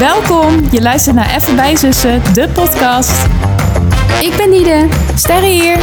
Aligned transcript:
Welkom, 0.00 0.60
je 0.72 0.82
luistert 0.82 1.16
naar 1.16 1.34
Even 1.36 1.56
bij 1.56 1.76
Zussen, 1.76 2.34
de 2.34 2.48
podcast. 2.54 3.24
Ik 4.24 4.34
ben 4.36 4.50
Nide. 4.50 4.88
Sterre 5.14 5.46
hier. 5.46 5.78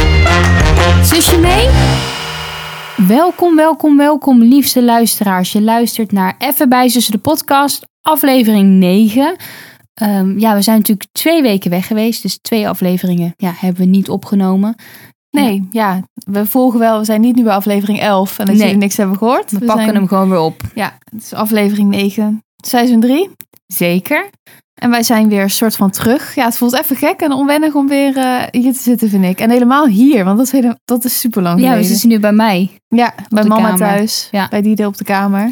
Zusje 1.04 1.38
mee? 1.38 1.68
Welkom, 3.08 3.56
welkom, 3.56 3.96
welkom, 3.96 4.42
liefste 4.42 4.82
luisteraars. 4.84 5.52
Je 5.52 5.62
luistert 5.62 6.12
naar 6.12 6.34
Even 6.38 6.68
bij 6.68 6.88
Zussen, 6.88 7.12
de 7.12 7.18
podcast, 7.18 7.86
aflevering 8.02 8.78
9. 8.78 9.36
Ehm, 9.94 10.38
ja, 10.38 10.54
we 10.54 10.62
zijn 10.62 10.76
natuurlijk 10.76 11.08
twee 11.12 11.42
weken 11.42 11.70
weg 11.70 11.86
geweest, 11.86 12.22
dus 12.22 12.38
twee 12.42 12.68
afleveringen 12.68 13.34
ja, 13.36 13.52
hebben 13.56 13.82
we 13.82 13.88
niet 13.88 14.08
opgenomen. 14.08 14.74
Nee, 15.30 15.68
ja, 15.70 16.02
we 16.14 16.46
volgen 16.46 16.78
wel. 16.78 16.98
We 16.98 17.04
zijn 17.04 17.20
niet 17.20 17.36
nu 17.36 17.42
bij 17.42 17.52
aflevering 17.54 18.00
11 18.00 18.38
en 18.38 18.46
dat 18.46 18.54
Nee. 18.54 18.64
jullie 18.64 18.80
niks 18.80 18.96
hebben 18.96 19.16
gehoord. 19.16 19.50
We, 19.50 19.58
pakken 19.58 19.84
zijn- 19.84 19.96
hem 19.96 20.08
gewoon 20.08 20.28
weer 20.30 20.40
op. 20.40 20.62
Ja, 20.74 20.98
het 21.10 21.22
is 21.22 21.32
aflevering 21.32 21.88
9, 21.90 22.42
seizoen 22.56 23.00
3. 23.00 23.30
Zeker. 23.72 24.30
En 24.80 24.90
wij 24.90 25.02
zijn 25.02 25.28
weer 25.28 25.42
een 25.42 25.50
soort 25.50 25.76
van 25.76 25.90
terug. 25.90 26.34
Ja, 26.34 26.44
het 26.44 26.56
voelt 26.56 26.78
even 26.78 26.96
gek 26.96 27.20
en 27.20 27.32
onwennig 27.32 27.74
om 27.74 27.88
weer 27.88 28.16
eh, 28.16 28.42
hier 28.50 28.72
te 28.72 28.78
zitten, 28.78 29.08
vind 29.08 29.24
ik. 29.24 29.40
En 29.40 29.50
helemaal 29.50 29.86
hier, 29.86 30.24
want 30.24 30.36
dat 30.36 30.46
is, 30.46 30.52
hele- 30.52 30.78
dat 30.84 31.04
is 31.04 31.20
super 31.20 31.42
lang 31.42 31.56
Ja, 31.58 31.62
we 31.64 31.68
geleden. 31.70 31.90
zitten 31.90 32.08
nu 32.08 32.18
bij 32.20 32.32
mij. 32.32 32.70
Ja, 32.88 33.14
bij 33.28 33.44
mama 33.44 33.62
kamer. 33.62 33.78
thuis. 33.78 34.28
Ja. 34.30 34.48
Bij 34.48 34.62
Diede 34.62 34.86
op 34.86 34.96
de 34.96 35.04
kamer. 35.04 35.44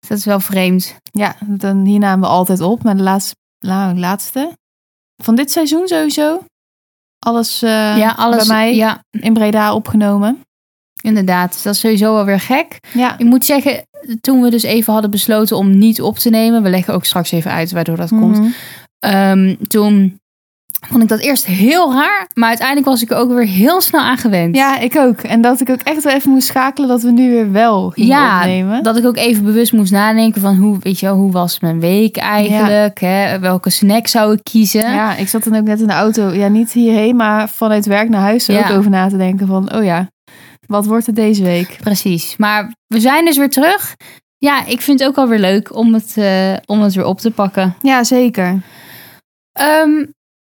Dus 0.00 0.08
dat 0.08 0.18
is 0.18 0.24
wel 0.24 0.40
vreemd. 0.40 0.94
Ja, 1.02 1.36
dan 1.46 1.84
hier 1.84 1.98
namen 1.98 2.20
we 2.20 2.34
altijd 2.34 2.60
op. 2.60 2.82
Maar 2.82 2.96
de 2.96 3.02
laatste, 3.02 3.34
nou, 3.58 3.98
laatste 3.98 4.52
van 5.22 5.34
dit 5.34 5.50
seizoen 5.50 5.88
sowieso. 5.88 6.40
Alles, 7.18 7.62
eh, 7.62 7.96
ja, 7.98 8.10
alles. 8.16 8.46
bij 8.46 8.56
mij 8.56 8.74
Ja, 8.74 9.00
in 9.10 9.32
Breda 9.32 9.74
opgenomen. 9.74 10.40
Inderdaad. 11.08 11.60
Dat 11.62 11.74
is 11.74 11.80
sowieso 11.80 12.14
wel 12.14 12.24
weer 12.24 12.40
gek. 12.40 12.78
Ja, 12.94 13.18
Ik 13.18 13.24
moet 13.26 13.44
zeggen, 13.44 13.82
toen 14.20 14.40
we 14.42 14.50
dus 14.50 14.62
even 14.62 14.92
hadden 14.92 15.10
besloten 15.10 15.56
om 15.56 15.78
niet 15.78 16.02
op 16.02 16.18
te 16.18 16.30
nemen, 16.30 16.62
we 16.62 16.70
leggen 16.70 16.94
ook 16.94 17.04
straks 17.04 17.30
even 17.32 17.50
uit 17.50 17.72
waardoor 17.72 17.96
dat 17.96 18.08
komt. 18.08 18.38
Mhm. 18.38 18.48
Ehm, 18.98 19.54
toen 19.68 20.18
vond 20.88 21.02
ik 21.02 21.08
dat 21.08 21.18
eerst 21.20 21.46
heel 21.46 21.92
raar, 21.92 22.28
maar 22.34 22.48
uiteindelijk 22.48 22.86
was 22.88 23.02
ik 23.02 23.10
er 23.10 23.16
ook 23.16 23.28
weer 23.32 23.46
heel 23.46 23.80
snel 23.80 24.00
aan 24.00 24.16
gewend. 24.18 24.56
Ja, 24.56 24.78
ik 24.78 24.96
ook. 24.96 25.20
En 25.20 25.40
dat 25.40 25.60
ik 25.60 25.70
ook 25.70 25.80
echt 25.82 26.02
wel 26.04 26.12
even 26.12 26.30
moest 26.30 26.46
schakelen 26.46 26.88
dat 26.88 27.02
we 27.02 27.10
nu 27.10 27.30
weer 27.30 27.52
wel 27.52 27.90
gingen 27.90 28.10
Ja, 28.10 28.38
opnemen. 28.38 28.82
Dat 28.82 28.96
ik 28.96 29.04
ook 29.06 29.16
even 29.16 29.44
bewust 29.44 29.72
moest 29.72 29.92
nadenken 29.92 30.40
van 30.40 30.56
hoe, 30.56 30.76
weet 30.80 31.00
je 31.00 31.06
wel, 31.06 31.16
hoe 31.16 31.32
was 31.32 31.60
mijn 31.60 31.80
week 31.80 32.16
eigenlijk? 32.16 33.00
Hè? 33.00 33.38
Welke 33.38 33.70
snack 33.70 34.06
zou 34.06 34.32
ik 34.32 34.40
kiezen? 34.42 34.80
Ja, 34.92 35.16
ik 35.16 35.28
zat 35.28 35.44
dan 35.44 35.56
ook 35.56 35.64
net 35.64 35.80
in 35.80 35.86
de 35.86 35.92
auto. 35.92 36.28
Ja, 36.32 36.48
niet 36.48 36.72
hierheen, 36.72 37.16
maar 37.16 37.48
vanuit 37.48 37.86
werk 37.86 38.08
naar 38.08 38.20
huis 38.20 38.48
er 38.48 38.54
Ja. 38.54 38.68
ook 38.70 38.76
over 38.78 38.90
na 38.90 39.08
te 39.08 39.16
denken 39.16 39.46
van, 39.46 39.74
oh 39.74 39.84
ja, 39.84 40.08
wat 40.68 40.86
wordt 40.86 41.06
het 41.06 41.16
deze 41.16 41.42
week? 41.42 41.76
Precies. 41.80 42.36
Maar 42.36 42.72
we 42.86 43.00
zijn 43.00 43.24
dus 43.24 43.36
weer 43.36 43.50
terug. 43.50 43.94
Ja, 44.38 44.64
ik 44.66 44.80
vind 44.80 44.98
het 45.00 45.08
ook 45.08 45.16
alweer 45.16 45.38
leuk 45.38 45.74
om 45.74 45.94
het, 45.94 46.12
eh, 46.16 46.54
om 46.66 46.80
het 46.82 46.94
weer 46.94 47.04
op 47.06 47.18
te 47.20 47.30
pakken. 47.30 47.76
Ja, 47.82 48.04
zeker. 48.04 48.62
Ehm, 49.52 50.04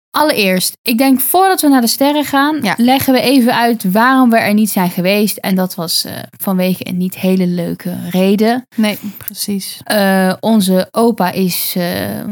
allereerst, 0.09 0.77
ik 0.81 0.97
denk 0.97 1.19
voordat 1.19 1.61
we 1.61 1.67
naar 1.67 1.81
de 1.81 1.87
sterren 1.87 2.25
gaan, 2.25 2.59
Ja. 2.61 2.73
leggen 2.77 3.13
we 3.13 3.21
even 3.21 3.55
uit 3.55 3.91
waarom 3.91 4.29
we 4.29 4.37
er 4.37 4.53
niet 4.53 4.69
zijn 4.69 4.89
geweest. 4.89 5.37
En 5.37 5.55
dat 5.55 5.75
was 5.75 6.05
eh, 6.05 6.13
vanwege 6.37 6.87
een 6.87 6.97
niet 6.97 7.15
hele 7.17 7.47
leuke 7.47 7.95
reden. 8.09 8.67
Nee, 8.75 8.99
precies. 9.17 9.81
Eh, 9.83 10.33
onze 10.39 10.87
opa 10.91 11.31
is 11.31 11.73
eh, 11.77 12.25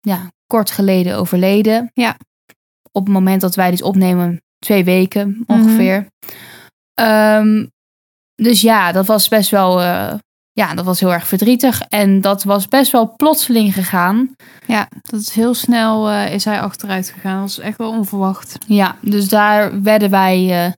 ja, 0.00 0.30
kort 0.46 0.70
geleden 0.70 1.16
overleden. 1.16 1.90
Ja. 1.94 2.16
Op 2.92 3.04
het 3.04 3.14
moment 3.14 3.40
dat 3.40 3.54
wij 3.54 3.70
dit 3.70 3.82
opnemen, 3.82 4.42
twee 4.58 4.84
weken 4.84 5.42
ongeveer. 5.46 6.06
Ehm, 6.94 7.66
dus 8.34 8.60
ja, 8.60 8.92
dat 8.92 9.06
was 9.06 9.28
best 9.28 9.50
wel, 9.50 9.80
eh, 9.80 10.14
ja, 10.52 10.74
dat 10.74 10.84
was 10.84 11.00
heel 11.00 11.12
erg 11.12 11.26
verdrietig. 11.26 11.80
En 11.88 12.20
dat 12.20 12.42
was 12.42 12.68
best 12.68 12.92
wel 12.92 13.14
plotseling 13.16 13.74
gegaan. 13.74 14.34
Ja, 14.66 14.88
dat 15.02 15.20
is 15.20 15.30
heel 15.30 15.54
snel 15.54 16.10
eh, 16.10 16.34
is 16.34 16.44
hij 16.44 16.60
achteruit 16.60 17.10
gegaan. 17.10 17.40
Dat 17.40 17.56
was 17.56 17.58
echt 17.58 17.78
wel 17.78 17.90
onverwacht. 17.90 18.58
Ja, 18.66 18.96
dus 19.00 19.28
daar 19.28 19.82
werden 19.82 20.10
wij 20.10 20.64
eh, 20.64 20.72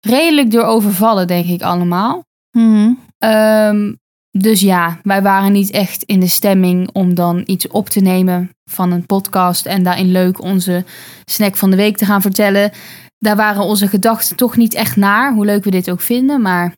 redelijk 0.00 0.50
door 0.50 0.64
overvallen, 0.64 1.26
denk 1.26 1.46
ik 1.46 1.62
allemaal. 1.62 2.24
Mhm. 2.50 2.92
Ehm, 3.18 3.92
dus 4.30 4.60
ja, 4.60 4.98
wij 5.02 5.22
waren 5.22 5.52
niet 5.52 5.70
echt 5.70 6.02
in 6.02 6.20
de 6.20 6.28
stemming 6.28 6.90
om 6.92 7.14
dan 7.14 7.42
iets 7.46 7.68
op 7.68 7.88
te 7.88 8.00
nemen 8.00 8.50
van 8.70 8.92
een 8.92 9.06
podcast 9.06 9.66
en 9.66 9.82
daarin 9.82 10.12
leuk 10.12 10.42
onze 10.42 10.84
snack 11.24 11.56
van 11.56 11.70
de 11.70 11.76
week 11.76 11.96
te 11.96 12.04
gaan 12.04 12.22
vertellen. 12.22 12.72
Daar 13.18 13.36
waren 13.36 13.62
onze 13.62 13.88
gedachten 13.88 14.36
toch 14.36 14.56
niet 14.56 14.74
echt 14.74 14.96
naar, 14.96 15.32
hoe 15.32 15.44
leuk 15.44 15.64
we 15.64 15.70
dit 15.70 15.90
ook 15.90 16.00
vinden. 16.00 16.42
Maar 16.42 16.76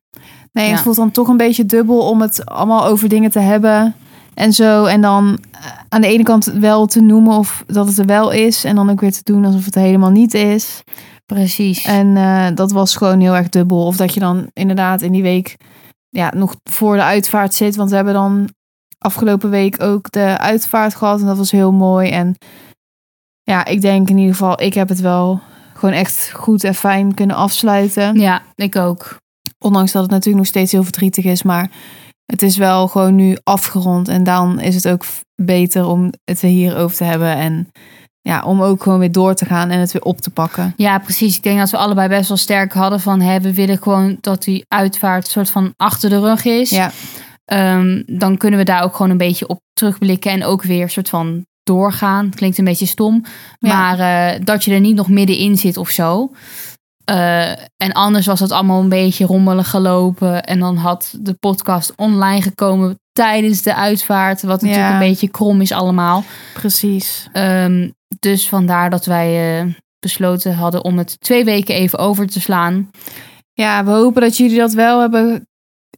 Nee, 0.53 0.67
Ja. 0.67 0.73
het 0.73 0.81
voelt 0.81 0.97
dan 0.97 1.11
toch 1.11 1.29
een 1.29 1.37
beetje 1.37 1.67
dubbel 1.67 1.99
om 2.09 2.21
het 2.21 2.47
allemaal 2.47 2.85
over 2.87 3.09
dingen 3.09 3.31
te 3.31 3.39
hebben 3.39 3.95
en 4.35 4.53
zo. 4.53 4.85
En 4.85 5.01
dan 5.01 5.39
eh, 5.53 5.61
aan 5.89 6.01
de 6.01 6.07
ene 6.07 6.23
kant 6.23 6.45
wel 6.45 6.87
te 6.87 7.01
noemen 7.01 7.37
of 7.37 7.65
dat 7.67 7.87
het 7.87 7.99
er 7.99 8.07
wel 8.07 8.31
is. 8.31 8.65
En 8.65 8.75
dan 8.75 8.91
ook 8.91 9.01
weer 9.01 9.13
te 9.13 9.21
doen 9.25 9.45
alsof 9.45 9.65
het 9.65 9.75
helemaal 9.75 10.11
niet 10.11 10.35
is. 10.35 10.83
precies. 11.27 11.85
En 11.85 12.17
eh, 12.17 12.47
dat 12.55 12.73
was 12.73 12.97
gewoon 12.97 13.21
heel 13.21 13.37
erg 13.37 13.49
dubbel. 13.49 13.87
Of 13.87 13.97
dat 13.97 14.15
je 14.15 14.21
dan 14.21 14.51
inderdaad 14.53 15.03
in 15.03 15.13
die 15.13 15.23
week 15.23 15.57
ja, 16.09 16.33
nog 16.37 16.57
voor 16.65 16.97
de 16.97 17.03
uitvaart 17.03 17.55
zit. 17.55 17.77
Want 17.77 17.91
we 17.91 17.97
hebben 17.97 18.15
dan 18.15 18.49
afgelopen 18.99 19.51
week 19.51 19.83
ook 19.83 20.11
de 20.11 20.39
uitvaart 20.39 20.95
gehad. 20.95 21.21
En 21.21 21.27
dat 21.27 21.37
was 21.37 21.51
heel 21.51 21.73
mooi. 21.73 22.11
En 22.11 22.35
ja, 23.43 23.65
ik 23.65 23.81
denk 23.81 24.09
in 24.09 24.19
ieder 24.19 24.35
geval, 24.35 24.63
ik 24.63 24.75
heb 24.75 24.89
het 24.89 25.01
wel 25.01 25.41
gewoon 25.81 25.95
echt 25.95 26.31
goed 26.35 26.65
en 26.65 26.75
fijn 26.75 27.15
kunnen 27.15 27.37
afsluiten. 27.37 28.21
ja, 28.21 28.43
ik 28.55 28.77
ook. 28.77 29.17
Ondanks 29.59 29.93
dat 29.93 30.03
het 30.03 30.11
natuurlijk 30.11 30.39
nog 30.39 30.47
steeds 30.47 30.73
heel 30.73 30.83
verdrietig 30.83 31.25
is. 31.25 31.43
Maar 31.43 31.71
het 32.25 32.43
is 32.43 32.57
wel 32.57 32.89
gewoon 32.89 33.15
nu 33.15 33.37
afgerond. 33.45 34.09
En 34.09 34.25
dan 34.25 34.61
is 34.61 34.75
het 34.75 34.89
ook 34.89 35.05
beter 35.43 35.87
om 35.87 36.13
het 36.25 36.41
weer 36.41 36.51
hierover 36.51 36.97
te 36.97 37.05
hebben. 37.05 37.37
En 37.37 37.69
ja, 38.21 38.43
om 38.43 38.63
ook 38.63 38.83
gewoon 38.83 38.99
weer 38.99 39.13
door 39.13 39.35
te 39.35 39.45
gaan 39.45 39.71
en 39.71 39.81
het 39.81 39.93
weer 39.93 40.03
op 40.03 40.21
te 40.21 40.31
pakken. 40.31 40.73
Ja, 40.77 40.99
precies. 40.99 41.37
Ik 41.37 41.43
denk 41.43 41.59
dat 41.59 41.71
we 41.71 41.77
allebei 41.77 42.09
best 42.09 42.29
wel 42.29 42.37
sterk 42.37 42.73
hadden 42.73 43.01
van 43.01 43.21
hè, 43.21 43.41
we 43.41 43.55
willen 43.55 43.83
gewoon 43.83 44.17
dat 44.21 44.43
die 44.43 44.65
uitvaart 44.69 45.29
soort 45.29 45.51
van 45.51 45.73
achter 45.77 46.11
de 46.11 46.21
rug 46.21 46.45
is. 46.45 46.71
Ja, 46.71 46.91
Ehm, 47.51 48.03
dan 48.07 48.37
kunnen 48.37 48.59
we 48.59 48.65
daar 48.65 48.83
ook 48.83 48.97
gewoon 48.97 49.11
een 49.11 49.17
beetje 49.17 49.47
op 49.49 49.61
terugblikken 49.73 50.31
en 50.31 50.45
ook 50.45 50.63
weer 50.63 50.91
soort 50.91 51.09
van 51.09 51.47
doorgaan. 51.75 52.31
Klinkt 52.35 52.59
een 52.59 52.65
beetje 52.65 52.87
stom, 52.87 53.25
Ja. 53.59 53.75
maar 53.75 53.99
eh, 54.35 54.41
dat 54.45 54.65
je 54.65 54.73
er 54.73 54.81
niet 54.81 54.95
nog 54.97 55.09
middenin 55.09 55.57
zit 55.57 55.77
of 55.77 55.89
zo. 55.89 56.33
Eh, 57.05 57.51
en 57.77 57.93
anders 57.93 58.27
was 58.27 58.41
het 58.41 58.53
allemaal 58.53 58.81
een 58.81 58.89
beetje 58.89 59.25
rommelig 59.27 59.71
gelopen. 59.71 60.43
En 60.45 60.59
dan 60.59 60.77
had 60.77 61.15
de 61.21 61.35
podcast 61.35 61.93
online 61.97 62.43
gekomen 62.43 62.99
tijdens 63.13 63.63
de 63.63 63.75
uitvaart. 63.75 64.43
Wat 64.43 64.63
natuurlijk 64.63 64.89
Ja. 64.89 64.93
een 65.01 65.09
beetje 65.09 65.29
krom 65.29 65.61
is 65.61 65.73
allemaal. 65.73 66.25
precies. 66.55 67.29
Ehm, 67.33 67.89
dus 68.19 68.49
vandaar 68.49 68.91
dat 68.91 69.05
wij 69.05 69.59
eh, 69.61 69.67
besloten 69.99 70.55
hadden 70.55 70.85
om 70.85 70.99
het 70.99 71.21
twee 71.21 71.45
weken 71.45 71.75
even 71.75 71.99
over 71.99 72.27
te 72.27 72.41
slaan. 72.41 72.91
Ja, 73.53 73.85
we 73.85 73.91
hopen 73.91 74.23
dat 74.23 74.37
jullie 74.37 74.59
dat 74.59 74.73
wel 74.73 75.01
hebben 75.01 75.47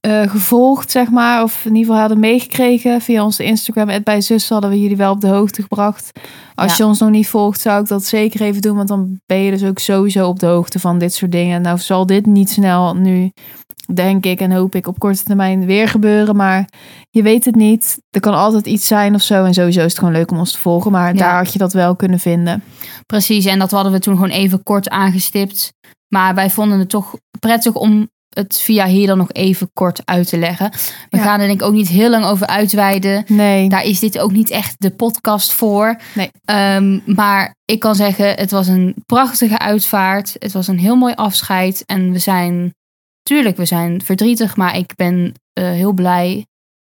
eh, 0.00 0.22
gevolgd, 0.30 0.90
zeg 0.90 1.10
maar. 1.10 1.42
Of 1.42 1.60
in 1.64 1.70
ieder 1.70 1.80
geval 1.84 2.00
hadden 2.00 2.18
meegekregen. 2.20 3.00
Via 3.00 3.24
onze 3.24 3.44
Instagram, 3.44 4.02
bij 4.04 4.20
zus, 4.20 4.48
hadden 4.48 4.70
we 4.70 4.80
jullie 4.80 4.96
wel 4.96 5.12
op 5.12 5.20
de 5.20 5.26
hoogte 5.28 5.62
gebracht. 5.62 6.10
Als 6.54 6.70
Ja. 6.76 6.84
je 6.84 6.90
ons 6.90 6.98
nog 6.98 7.10
niet 7.10 7.28
volgt, 7.28 7.60
zou 7.60 7.80
ik 7.82 7.88
dat 7.88 8.04
zeker 8.04 8.40
even 8.40 8.62
doen. 8.62 8.76
Want 8.76 8.88
dan 8.88 9.20
ben 9.26 9.38
je 9.38 9.50
dus 9.50 9.64
ook 9.64 9.78
sowieso 9.78 10.28
op 10.28 10.38
de 10.38 10.46
hoogte 10.46 10.78
van 10.78 10.98
dit 10.98 11.14
soort 11.14 11.32
dingen. 11.32 11.62
Nou 11.62 11.78
zal 11.78 12.06
dit 12.06 12.26
niet 12.26 12.50
snel 12.50 12.94
nu, 12.96 13.30
denk 13.94 14.24
ik 14.24 14.40
en 14.40 14.52
hoop 14.52 14.74
ik, 14.74 14.86
op 14.86 14.98
korte 14.98 15.22
termijn 15.22 15.66
weer 15.66 15.88
gebeuren. 15.88 16.36
Maar 16.36 16.68
je 17.10 17.22
weet 17.22 17.44
het 17.44 17.54
niet. 17.54 17.98
Er 18.10 18.20
kan 18.20 18.34
altijd 18.34 18.66
iets 18.66 18.86
zijn 18.86 19.14
of 19.14 19.22
zo. 19.22 19.44
En 19.44 19.54
sowieso 19.54 19.78
is 19.80 19.84
het 19.90 19.98
gewoon 19.98 20.14
leuk 20.14 20.30
om 20.30 20.38
ons 20.38 20.52
te 20.52 20.58
volgen. 20.60 20.90
Maar 20.92 21.12
Ja. 21.14 21.18
daar 21.18 21.36
had 21.36 21.52
je 21.52 21.58
dat 21.58 21.72
wel 21.72 21.96
kunnen 21.96 22.18
vinden. 22.18 22.62
Precies, 23.06 23.44
en 23.44 23.58
dat 23.58 23.70
hadden 23.70 23.92
we 23.92 23.98
toen 23.98 24.14
gewoon 24.14 24.30
even 24.30 24.62
kort 24.62 24.88
aangestipt. 24.88 25.72
Maar 26.08 26.34
wij 26.34 26.50
vonden 26.50 26.78
het 26.78 26.88
toch 26.88 27.14
prettig 27.40 27.74
om 27.74 28.08
het 28.34 28.60
via 28.60 28.86
hier 28.86 29.06
dan 29.06 29.18
nog 29.18 29.32
even 29.32 29.70
kort 29.72 30.00
uit 30.04 30.28
te 30.28 30.38
leggen. 30.38 30.70
We 31.10 31.16
Ja. 31.16 31.22
gaan 31.22 31.40
er 31.40 31.46
denk 31.46 31.60
ik 31.60 31.66
ook 31.66 31.72
niet 31.72 31.88
heel 31.88 32.10
lang 32.10 32.24
over 32.24 32.46
uitweiden. 32.46 33.24
Nee, 33.28 33.68
Daar 33.68 33.84
is 33.84 33.98
dit 34.00 34.18
ook 34.18 34.32
niet 34.32 34.50
echt 34.50 34.74
de 34.78 34.90
podcast 34.90 35.52
voor. 35.52 35.96
Nee. 36.14 36.30
Ehm, 36.44 36.98
maar 37.14 37.54
ik 37.64 37.80
kan 37.80 37.94
zeggen, 37.94 38.34
het 38.34 38.50
was 38.50 38.66
een 38.68 38.94
prachtige 39.06 39.58
uitvaart. 39.58 40.36
Het 40.38 40.52
was 40.52 40.66
een 40.68 40.78
heel 40.78 40.96
mooi 40.96 41.14
afscheid. 41.14 41.82
En 41.86 42.12
we 42.12 42.18
zijn, 42.18 42.74
tuurlijk, 43.22 43.56
we 43.56 43.64
zijn 43.64 44.02
verdrietig. 44.04 44.56
Maar 44.56 44.76
ik 44.76 44.92
ben 44.96 45.32
eh, 45.52 45.64
heel 45.64 45.92
blij 45.92 46.46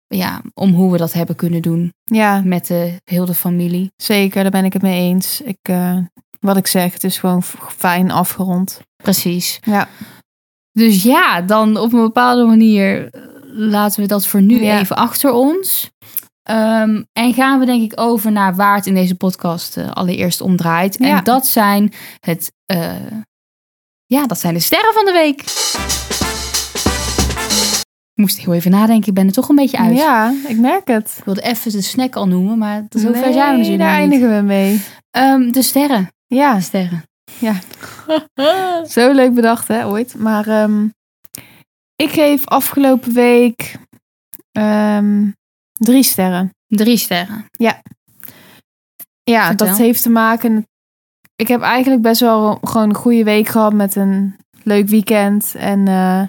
ja, 0.07 0.41
om 0.53 0.73
hoe 0.73 0.91
we 0.91 0.97
dat 0.97 1.13
hebben 1.13 1.35
kunnen 1.35 1.61
doen 1.61 1.93
ja, 2.03 2.41
met 2.45 2.67
de, 2.67 2.93
heel 3.03 3.25
de 3.25 3.33
familie. 3.33 3.91
Zeker, 3.95 4.41
daar 4.41 4.51
ben 4.51 4.65
ik 4.65 4.73
het 4.73 4.81
mee 4.81 4.99
eens. 5.09 5.41
Ik, 5.41 5.57
eh, 5.61 5.97
wat 6.39 6.57
ik 6.57 6.67
zeg, 6.67 6.93
het 6.93 7.03
is 7.03 7.17
gewoon 7.17 7.43
fijn 7.77 8.11
afgerond. 8.11 8.81
Precies. 9.03 9.59
Ja. 9.63 9.87
Dus 10.77 11.03
ja, 11.03 11.41
dan 11.41 11.77
op 11.77 11.93
een 11.93 12.01
bepaalde 12.01 12.45
manier 12.45 13.09
eh, 13.09 13.21
laten 13.51 14.01
we 14.01 14.07
dat 14.07 14.27
voor 14.27 14.41
nu 14.41 14.63
Ja. 14.63 14.79
even 14.79 14.95
achter 14.95 15.31
ons. 15.31 15.89
Ehm, 16.43 17.03
en 17.13 17.33
gaan 17.33 17.59
we 17.59 17.65
denk 17.65 17.91
ik 17.91 17.99
over 17.99 18.31
naar 18.31 18.55
waar 18.55 18.75
het 18.75 18.85
in 18.85 18.93
deze 18.93 19.15
podcast 19.15 19.77
eh, 19.77 19.91
allereerst 19.91 20.41
om 20.41 20.55
draait. 20.55 20.95
Ja. 20.99 21.17
En 21.17 21.23
dat 21.23 21.47
zijn 21.47 21.93
het, 22.19 22.51
eh, 22.65 22.93
ja, 24.05 24.25
dat 24.27 24.39
zijn 24.39 24.53
de 24.53 24.59
sterren 24.59 24.93
van 24.93 25.05
de 25.05 25.11
week. 25.11 25.41
Ik 28.13 28.23
moest 28.23 28.37
heel 28.39 28.53
even 28.53 28.71
nadenken. 28.71 29.07
Ik 29.07 29.13
ben 29.13 29.25
er 29.27 29.33
toch 29.33 29.49
een 29.49 29.55
beetje 29.55 29.77
uit. 29.77 29.97
Ja, 29.97 30.33
ik 30.47 30.57
merk 30.57 30.87
het. 30.87 31.15
Ik 31.17 31.23
wilde 31.23 31.41
even 31.41 31.71
de 31.71 31.81
snack 31.81 32.15
al 32.15 32.27
noemen, 32.27 32.57
maar 32.57 32.85
zo 32.89 32.99
ver 32.99 33.11
Nee, 33.11 33.33
zijn 33.33 33.51
we 33.51 33.57
natuurlijk 33.57 33.79
daar 33.79 33.97
eindigen 33.97 34.35
we 34.35 34.41
mee. 34.41 34.81
Ehm, 35.11 35.51
de 35.51 35.61
sterren. 35.61 36.07
Ja, 36.27 36.55
De 36.55 36.61
sterren. 36.61 37.03
zo 38.95 39.11
leuk 39.11 39.33
bedacht 39.33 39.67
hè, 39.67 39.85
ooit. 39.85 40.15
Maar 40.17 40.47
ehm, 40.47 40.87
ik 41.95 42.09
geef 42.09 42.45
afgelopen 42.45 43.13
week 43.13 43.77
ehm, 44.51 45.31
drie 45.73 46.03
sterren. 46.03 46.51
Drie 46.67 46.97
sterren. 46.97 47.45
Ja, 49.23 49.47
Vertel. 49.47 49.67
dat 49.67 49.77
heeft 49.77 50.01
te 50.01 50.09
maken. 50.09 50.67
Ik 51.35 51.47
heb 51.47 51.61
eigenlijk 51.61 52.01
best 52.01 52.21
wel 52.21 52.57
gewoon 52.61 52.89
een 52.89 52.95
goede 52.95 53.23
week 53.23 53.47
gehad 53.47 53.73
met 53.73 53.95
een 53.95 54.35
leuk 54.63 54.87
weekend. 54.87 55.55
En 55.55 55.87
eh, 55.87 56.23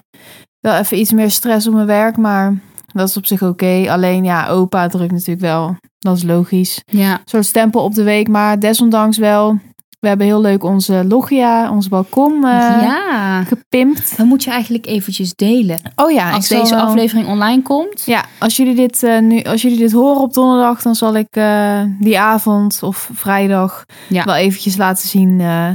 wel 0.60 0.76
even 0.76 0.98
iets 0.98 1.12
meer 1.12 1.30
stress 1.30 1.66
op 1.66 1.74
mijn 1.74 1.86
werk, 1.86 2.16
maar 2.16 2.54
dat 2.92 3.08
is 3.08 3.16
op 3.16 3.26
zich 3.26 3.42
oké. 3.42 3.84
Alleen 3.88 4.24
ja, 4.24 4.48
opa 4.48 4.88
drukt 4.88 5.12
natuurlijk 5.12 5.40
wel. 5.40 5.76
Dat 5.98 6.16
is 6.16 6.22
logisch. 6.22 6.82
Ja. 6.84 7.12
Een 7.12 7.20
soort 7.24 7.46
stempel 7.46 7.82
op 7.82 7.94
de 7.94 8.02
week, 8.02 8.28
maar 8.28 8.58
desondanks 8.58 9.18
wel. 9.18 9.58
We 10.00 10.08
hebben 10.08 10.26
heel 10.26 10.40
leuk 10.40 10.64
onze 10.64 11.04
loggia, 11.08 11.70
ons 11.70 11.88
balkon 11.88 12.34
eh, 12.34 12.50
ja. 12.82 13.44
gepimpt. 13.44 14.16
Dan 14.16 14.26
moet 14.26 14.44
je 14.44 14.50
eigenlijk 14.50 14.86
eventjes 14.86 15.34
delen. 15.34 15.80
Oh 15.96 16.10
ja, 16.10 16.30
Als 16.32 16.48
deze 16.48 16.74
wel- 16.74 16.84
aflevering 16.84 17.26
online 17.28 17.62
komt. 17.62 18.02
Ja, 18.06 18.24
als 18.38 18.56
jullie 18.56 18.74
dit 18.74 19.02
eh, 19.02 19.18
nu, 19.20 19.42
als 19.42 19.62
jullie 19.62 19.78
dit 19.78 19.92
horen 19.92 20.20
op 20.20 20.34
donderdag, 20.34 20.82
dan 20.82 20.94
zal 20.94 21.16
ik 21.16 21.26
eh, 21.30 21.82
die 22.00 22.18
avond 22.18 22.82
of 22.82 23.10
vrijdag 23.14 23.84
Ja. 24.08 24.24
wel 24.24 24.34
eventjes 24.34 24.76
laten 24.76 25.08
zien 25.08 25.40
eh, 25.40 25.68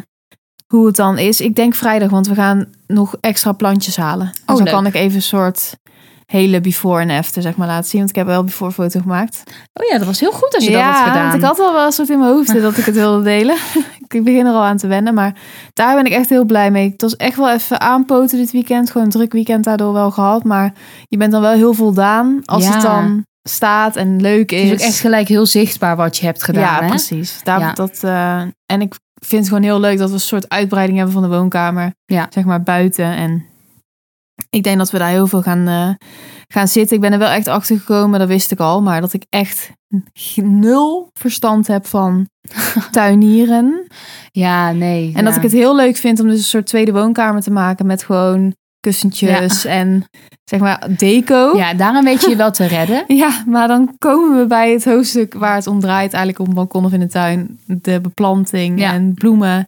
hoe 0.67 0.85
het 0.85 0.95
dan 0.95 1.17
is. 1.17 1.41
Ik 1.41 1.55
denk 1.55 1.75
vrijdag, 1.75 2.09
want 2.09 2.27
we 2.27 2.35
gaan 2.35 2.65
nog 2.87 3.15
extra 3.19 3.51
plantjes 3.51 3.97
halen. 3.97 4.27
Dus 4.33 4.41
dan 4.45 4.55
Oh, 4.55 4.63
leuk. 4.63 4.73
kan 4.73 4.85
ik 4.85 4.93
even 4.95 5.15
een 5.15 5.21
soort 5.21 5.75
hele 6.25 6.61
before 6.61 7.01
en 7.01 7.09
after 7.09 7.41
zeg 7.41 7.55
maar 7.55 7.67
laten 7.67 7.89
zien, 7.89 7.99
want 7.99 8.09
ik 8.11 8.15
heb 8.15 8.25
wel 8.25 8.39
een 8.39 8.45
before 8.45 8.71
foto 8.71 8.99
gemaakt. 8.99 9.43
Oh 9.73 9.85
ja, 9.91 9.97
dat 9.97 10.07
was 10.07 10.19
heel 10.19 10.31
goed 10.31 10.55
als 10.55 10.63
je 10.65 10.71
ja, 10.71 10.87
dat 10.87 10.95
had 10.99 11.07
gedaan. 11.07 11.23
want 11.23 11.33
ik 11.41 11.41
had 11.47 11.59
al 11.59 11.73
wel 11.73 11.85
een 11.85 11.91
soort 11.91 12.09
in 12.09 12.19
mijn 12.19 12.31
hoofd 12.31 12.61
dat 12.61 12.77
ik 12.77 12.85
het 12.85 12.95
wilde 12.95 13.23
delen. 13.23 13.55
ik 14.07 14.23
begin 14.23 14.45
er 14.45 14.53
al 14.53 14.63
aan 14.63 14.77
te 14.77 14.87
wennen, 14.87 15.13
maar 15.13 15.35
daar 15.73 15.95
ben 15.95 16.05
ik 16.05 16.11
echt 16.11 16.29
heel 16.29 16.45
blij 16.45 16.71
mee. 16.71 16.89
Het 16.91 17.01
was 17.01 17.15
echt 17.15 17.37
wel 17.37 17.51
even 17.51 17.81
aanpoten 17.81 18.37
dit 18.37 18.51
weekend, 18.51 18.87
gewoon 18.91 19.03
een 19.07 19.13
druk 19.13 19.31
weekend 19.31 19.63
daardoor 19.63 19.93
wel 19.93 20.11
gehad, 20.11 20.43
maar 20.43 20.73
je 21.07 21.17
bent 21.17 21.31
dan 21.31 21.41
wel 21.41 21.51
heel 21.53 21.73
voldaan 21.73 22.39
als 22.45 22.63
Ja. 22.65 22.71
het 22.71 22.81
dan 22.81 23.25
staat 23.49 23.95
en 23.95 24.21
leuk 24.21 24.51
is. 24.51 24.69
Het 24.69 24.79
is 24.79 24.85
ook 24.85 24.91
echt 24.91 24.99
gelijk 24.99 25.27
heel 25.27 25.45
zichtbaar 25.45 25.95
wat 25.95 26.17
je 26.17 26.25
hebt 26.25 26.43
gedaan. 26.43 26.61
ja, 26.63 26.81
hè? 26.81 26.87
precies. 26.87 27.39
Daar, 27.43 27.59
Ja. 27.59 27.73
Dat, 27.73 27.99
eh, 28.03 28.41
en 28.65 28.81
ik 28.81 28.95
vind 29.25 29.41
het 29.41 29.47
gewoon 29.47 29.63
heel 29.63 29.79
leuk 29.79 29.97
dat 29.97 30.07
we 30.07 30.13
een 30.13 30.19
soort 30.19 30.49
uitbreiding 30.49 30.97
hebben 30.97 31.15
van 31.15 31.23
de 31.29 31.35
woonkamer. 31.37 31.93
Ja. 32.05 32.27
Zeg 32.29 32.43
maar 32.43 32.63
buiten. 32.63 33.05
En 33.05 33.45
ik 34.49 34.63
denk 34.63 34.77
dat 34.77 34.91
we 34.91 34.97
daar 34.97 35.09
heel 35.09 35.27
veel 35.27 35.41
gaan, 35.41 35.67
eh, 35.67 36.07
gaan 36.47 36.67
zitten. 36.67 36.95
Ik 36.95 37.01
ben 37.01 37.11
er 37.11 37.19
wel 37.19 37.29
echt 37.29 37.47
achter 37.47 37.77
gekomen, 37.77 38.19
dat 38.19 38.27
wist 38.27 38.51
ik 38.51 38.59
al. 38.59 38.81
Maar 38.81 39.01
dat 39.01 39.13
ik 39.13 39.25
echt 39.29 39.71
nul 40.35 41.09
verstand 41.13 41.67
heb 41.67 41.85
van 41.85 42.27
tuinieren. 42.91 43.87
Ja, 44.31 44.71
nee. 44.71 45.11
En 45.15 45.25
dat 45.25 45.35
ik 45.35 45.41
het 45.41 45.51
heel 45.51 45.75
leuk 45.75 45.97
vind 45.97 46.19
om 46.19 46.27
dus 46.27 46.37
een 46.37 46.43
soort 46.43 46.65
tweede 46.65 46.91
woonkamer 46.91 47.41
te 47.41 47.51
maken 47.51 47.85
met 47.85 48.03
gewoon 48.03 48.55
kussentjes 48.79 49.65
en 49.65 50.03
zeg 50.43 50.59
maar 50.59 50.87
deco. 50.97 51.57
Ja, 51.57 51.73
daarom 51.73 52.03
weet 52.03 52.21
je 52.21 52.29
je 52.29 52.35
wel 52.35 52.51
te 52.51 52.65
redden. 52.65 53.03
Ja, 53.17 53.43
maar 53.47 53.67
dan 53.67 53.95
komen 53.97 54.39
we 54.39 54.47
bij 54.47 54.71
het 54.71 54.85
hoofdstuk 54.85 55.33
waar 55.33 55.55
het 55.55 55.67
om 55.67 55.79
draait, 55.79 56.13
eigenlijk 56.13 56.39
om 56.39 56.45
het 56.45 56.55
balkon 56.55 56.85
of 56.85 56.91
in 56.93 56.99
de 56.99 57.07
tuin, 57.07 57.59
de 57.65 58.01
beplanting 58.01 58.79
Ja. 58.79 58.93
en 58.93 59.13
bloemen. 59.13 59.67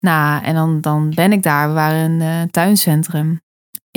Nou, 0.00 0.44
en 0.44 0.54
dan, 0.54 0.80
dan 0.80 1.12
ben 1.14 1.32
ik 1.32 1.42
daar. 1.42 1.68
We 1.68 1.74
waren 1.74 2.10
een 2.10 2.20
eh, 2.20 2.42
tuincentrum. 2.50 3.40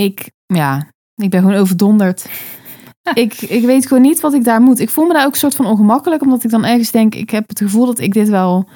Ik, 0.03 0.31
ja, 0.45 0.87
ik 1.15 1.29
ben 1.29 1.41
gewoon 1.41 1.55
overdonderd. 1.55 2.29
ik, 3.13 3.41
ik 3.41 3.65
weet 3.65 3.87
gewoon 3.87 4.03
niet 4.03 4.19
wat 4.19 4.33
ik 4.33 4.43
daar 4.43 4.61
moet. 4.61 4.79
Ik 4.79 4.89
voel 4.89 5.05
me 5.05 5.13
daar 5.13 5.25
ook 5.25 5.31
een 5.31 5.37
soort 5.37 5.55
van 5.55 5.65
ongemakkelijk, 5.65 6.21
omdat 6.21 6.43
ik 6.43 6.49
dan 6.49 6.65
ergens 6.65 6.91
denk, 6.91 7.15
ik 7.15 7.29
heb 7.29 7.49
het 7.49 7.59
gevoel 7.59 7.85
dat 7.85 7.99
ik 7.99 8.13
dit 8.13 8.29
wel, 8.29 8.69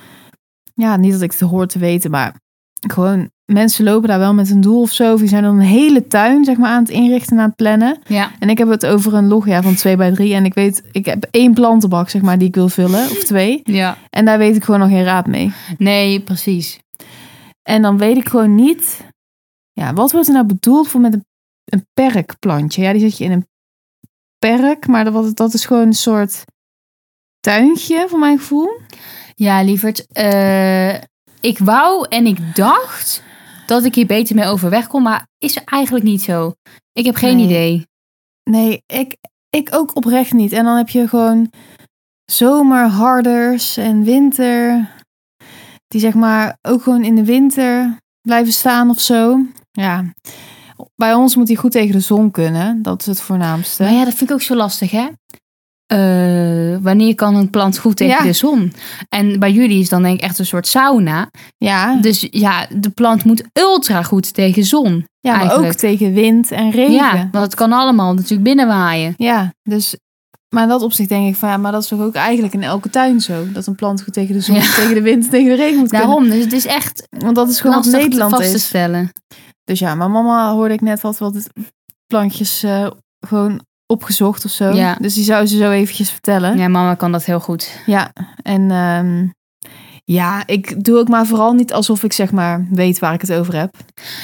ja, 0.73 0.95
niet 0.95 1.11
dat 1.11 1.21
ik 1.21 1.31
het 1.31 1.39
hoor 1.39 1.67
te 1.67 1.79
weten, 1.79 2.11
maar 2.11 2.35
gewoon 2.87 3.29
mensen 3.45 3.83
lopen 3.83 4.07
daar 4.07 4.19
wel 4.19 4.33
met 4.33 4.49
een 4.49 4.61
doel 4.61 4.81
of 4.81 4.91
zo. 4.91 5.13
Of 5.13 5.19
die 5.19 5.27
zijn 5.27 5.43
dan 5.43 5.59
een 5.59 5.65
hele 5.65 6.07
tuin, 6.07 6.45
zeg 6.45 6.57
maar, 6.57 6.69
aan 6.69 6.83
het 6.83 6.91
inrichten 6.91 7.37
en 7.37 7.41
aan 7.41 7.47
het 7.47 7.55
plannen. 7.55 7.99
Ja. 8.07 8.31
En 8.39 8.49
ik 8.49 8.57
heb 8.57 8.69
het 8.69 8.85
over 8.85 9.13
een 9.13 9.27
logja 9.27 9.61
van 9.61 9.75
2 9.75 9.95
bij 9.95 10.11
3. 10.11 10.33
En 10.33 10.45
ik 10.45 10.53
weet, 10.53 10.83
ik 10.91 11.05
heb 11.05 11.27
één 11.31 11.53
plantenbak, 11.53 12.09
zeg 12.09 12.21
maar, 12.21 12.37
die 12.37 12.47
ik 12.47 12.55
wil 12.55 12.69
vullen. 12.69 13.03
Of 13.03 13.23
twee. 13.23 13.61
ja. 13.81 13.97
En 14.09 14.25
daar 14.25 14.37
weet 14.37 14.55
ik 14.55 14.63
gewoon 14.63 14.79
nog 14.79 14.89
geen 14.89 15.03
raad 15.03 15.27
mee. 15.27 15.53
Nee, 15.77 16.21
precies. 16.21 16.79
En 17.61 17.81
dan 17.81 17.97
weet 17.97 18.17
ik 18.17 18.29
gewoon 18.29 18.55
niet... 18.55 19.11
Ja, 19.73 19.93
wat 19.93 20.11
wordt 20.11 20.27
er 20.27 20.33
nou 20.33 20.45
bedoeld 20.45 20.87
voor 20.87 21.01
met 21.01 21.13
een, 21.13 21.25
een 21.65 21.85
perkplantje? 21.93 22.81
Ja, 22.81 22.91
die 22.91 23.01
zet 23.01 23.17
je 23.17 23.23
in 23.23 23.31
een 23.31 23.47
perk. 24.37 24.87
Maar 24.87 25.03
dat, 25.11 25.35
dat 25.35 25.53
is 25.53 25.65
gewoon 25.65 25.85
een 25.87 25.93
soort 25.93 26.43
tuintje, 27.39 28.05
voor 28.09 28.19
mijn 28.19 28.37
gevoel. 28.37 28.79
Ja, 29.35 29.61
lieverd. 29.63 30.07
eh, 30.07 30.93
ik 31.39 31.57
wou 31.57 32.05
en 32.09 32.25
ik 32.25 32.55
dacht 32.55 33.23
dat 33.65 33.85
ik 33.85 33.95
hier 33.95 34.05
beter 34.05 34.35
mee 34.35 34.45
overweg 34.45 34.87
kon, 34.87 35.03
maar 35.03 35.27
is 35.37 35.63
eigenlijk 35.63 36.05
niet 36.05 36.21
zo. 36.21 36.53
Ik 36.91 37.05
heb 37.05 37.15
geen 37.15 37.35
Nee. 37.35 37.45
idee. 37.45 37.87
Nee, 38.49 38.83
ik, 38.85 39.15
ik 39.49 39.69
ook 39.75 39.95
oprecht 39.95 40.33
niet. 40.33 40.51
En 40.51 40.63
dan 40.63 40.77
heb 40.77 40.89
je 40.89 41.07
gewoon 41.07 41.49
zomerharders 42.31 43.77
en 43.77 44.03
winter. 44.03 44.89
Die 45.87 45.99
zeg 46.01 46.13
maar 46.13 46.57
ook 46.61 46.81
gewoon 46.81 47.03
in 47.03 47.15
de 47.15 47.25
winter 47.25 47.97
blijven 48.21 48.53
staan 48.53 48.89
of 48.89 48.99
zo. 48.99 49.39
Ja, 49.77 50.03
bij 50.95 51.13
ons 51.13 51.35
moet 51.35 51.47
hij 51.47 51.57
goed 51.57 51.71
tegen 51.71 51.91
de 51.91 51.99
zon 51.99 52.31
kunnen. 52.31 52.81
Dat 52.81 52.99
is 53.01 53.05
het 53.07 53.21
voornaamste. 53.21 53.83
Maar 53.83 53.91
ja, 53.93 54.05
dat 54.05 54.13
vind 54.13 54.29
ik 54.29 54.35
ook 54.35 54.41
zo 54.41 54.55
lastig, 54.55 54.91
hè? 54.91 55.07
Eh, 55.85 56.77
wanneer 56.81 57.15
kan 57.15 57.35
een 57.35 57.49
plant 57.49 57.77
goed 57.77 57.95
tegen 57.95 58.17
Ja. 58.17 58.23
de 58.23 58.33
zon? 58.33 58.73
En 59.09 59.39
bij 59.39 59.51
jullie 59.51 59.79
is 59.79 59.89
dan 59.89 60.03
denk 60.03 60.15
ik 60.17 60.21
echt 60.23 60.39
een 60.39 60.45
soort 60.45 60.67
sauna. 60.67 61.29
Ja, 61.57 61.95
Dus 62.01 62.27
ja, 62.29 62.67
de 62.75 62.89
plant 62.89 63.23
moet 63.23 63.43
ultra 63.53 64.03
goed 64.03 64.33
tegen 64.33 64.63
zon. 64.63 65.07
ja 65.19 65.31
maar 65.31 65.41
ook 65.43 65.47
eigenlijk. 65.49 65.77
tegen 65.79 66.13
wind 66.13 66.51
en 66.51 66.71
regen. 66.71 66.93
Ja, 66.93 67.13
Ja. 67.15 67.29
want 67.31 67.45
het 67.45 67.55
kan 67.55 67.71
allemaal 67.71 68.13
natuurlijk 68.13 68.43
binnenwaaien. 68.43 69.13
dus... 69.63 69.95
Maar 70.49 70.63
in 70.63 70.69
dat 70.69 70.81
opzicht 70.81 71.09
denk 71.09 71.27
ik 71.27 71.35
van 71.35 71.49
ja, 71.49 71.57
maar 71.57 71.71
dat 71.71 71.81
is 71.83 71.87
toch 71.87 71.99
ook 72.01 72.13
eigenlijk 72.15 72.53
in 72.53 72.63
elke 72.63 72.89
tuin 72.89 73.21
zo. 73.21 73.51
Dat 73.51 73.67
een 73.67 73.75
plant 73.75 74.01
goed 74.03 74.13
tegen 74.13 74.33
de 74.35 74.41
zon, 74.41 74.55
Ja. 74.55 74.61
tegen 74.75 74.93
de 74.93 75.01
wind, 75.01 75.29
tegen 75.29 75.49
de 75.49 75.55
regen 75.55 75.77
moet 75.79 75.89
kunnen. 75.89 76.07
Daarom, 76.07 76.29
dus 76.29 76.43
het 76.43 76.53
is 76.53 76.65
echt 76.65 77.07
Want 77.09 77.35
dat 77.35 77.49
is 77.49 77.59
gewoon 77.61 77.75
wat 77.75 77.85
Nederland 77.85 78.35
vast 78.35 78.49
te 78.49 78.55
is. 78.55 78.67
Dus 79.63 79.79
ja, 79.79 79.95
mijn 79.95 80.11
mama 80.11 80.51
hoorde 80.51 80.73
ik 80.73 80.81
net 80.81 81.01
wat, 81.01 81.17
wat 81.17 81.49
plantjes 82.07 82.63
eh, 82.63 82.87
gewoon 83.19 83.61
opgezocht 83.85 84.45
of 84.45 84.51
zo. 84.51 84.69
Ja. 84.69 84.95
Dus 84.99 85.13
die 85.13 85.23
zou 85.23 85.45
ze 85.45 85.57
zo 85.57 85.71
eventjes 85.71 86.09
vertellen. 86.11 86.55
Ja, 86.55 86.61
Ja, 86.61 86.67
mama 86.67 86.95
kan 86.95 87.11
dat 87.11 87.25
heel 87.25 87.39
goed. 87.39 87.79
en 88.43 88.71
ehm, 88.71 89.27
ja, 90.05 90.47
ik 90.47 90.83
doe 90.83 90.97
ook 90.97 91.07
maar 91.07 91.25
vooral 91.25 91.53
niet 91.53 91.73
alsof 91.73 92.03
ik 92.03 92.13
zeg 92.13 92.31
maar 92.31 92.67
weet 92.69 92.99
waar 92.99 93.13
ik 93.13 93.21
het 93.21 93.33
over 93.33 93.55
heb. 93.55 93.75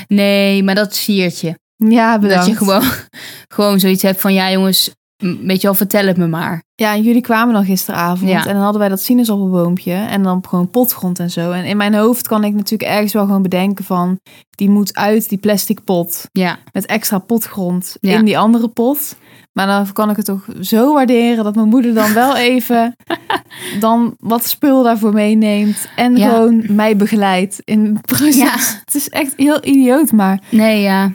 Nee, 0.07 0.63
maar 0.63 0.75
dat 0.75 0.95
siert 0.95 1.39
je. 1.39 1.59
Ja, 1.75 2.19
bedankt. 2.19 2.45
Dat 2.45 2.53
je 2.53 2.65
gewoon, 2.65 2.83
gewoon 3.55 3.79
zoiets 3.79 4.01
hebt 4.01 4.21
van, 4.21 4.33
ja 4.33 4.51
jongens, 4.51 4.95
weet 5.19 5.61
je 5.61 5.67
wel, 5.67 5.73
vertel 5.75 6.05
het 6.07 6.17
me 6.17 6.27
maar. 6.27 6.63
Ja, 6.75 6.93
en 6.93 7.01
jullie 7.01 7.21
kwamen 7.21 7.53
dan 7.53 7.65
gisteravond 7.65 8.29
Ja. 8.29 8.45
en 8.45 8.53
dan 8.53 8.61
hadden 8.61 8.79
wij 8.79 8.89
dat 8.89 9.01
sinaasappelboompje 9.01 9.93
en 9.93 10.23
dan 10.23 10.43
gewoon 10.47 10.69
potgrond 10.69 11.19
en 11.19 11.29
zo. 11.31 11.51
En 11.51 11.65
in 11.65 11.77
mijn 11.77 11.93
hoofd 11.95 12.27
kan 12.27 12.43
ik 12.43 12.53
natuurlijk 12.53 12.91
ergens 12.91 13.13
wel 13.13 13.25
gewoon 13.25 13.41
bedenken 13.41 13.85
van, 13.85 14.19
die 14.49 14.69
moet 14.69 14.95
uit 14.95 15.29
die 15.29 15.37
plastic 15.37 15.83
pot 15.83 16.25
Ja, 16.31 16.57
met 16.71 16.85
extra 16.85 17.17
potgrond 17.19 17.97
Ja. 18.01 18.17
in 18.17 18.25
die 18.25 18.37
andere 18.37 18.67
pot. 18.67 19.15
Maar 19.53 19.67
dan 19.67 19.91
kan 19.93 20.09
ik 20.09 20.15
het 20.15 20.25
toch 20.25 20.45
zo 20.61 20.93
waarderen 20.93 21.43
dat 21.43 21.55
mijn 21.55 21.67
moeder 21.67 21.93
dan 21.93 22.13
wel 22.13 22.35
even 22.37 22.95
dan 23.79 24.15
wat 24.19 24.45
spul 24.47 24.83
daarvoor 24.83 25.13
meeneemt 25.13 25.87
en 25.95 26.15
Ja. 26.15 26.29
gewoon 26.29 26.63
mij 26.69 26.95
begeleidt 26.97 27.61
in 27.63 27.85
het 27.85 28.05
proces. 28.05 28.35
Ja. 28.35 28.55
Het 28.85 28.95
is 28.95 29.09
echt 29.09 29.33
heel 29.37 29.65
idioot, 29.65 30.11
maar 30.11 30.41
nee, 30.49 30.81
ja. 30.81 31.05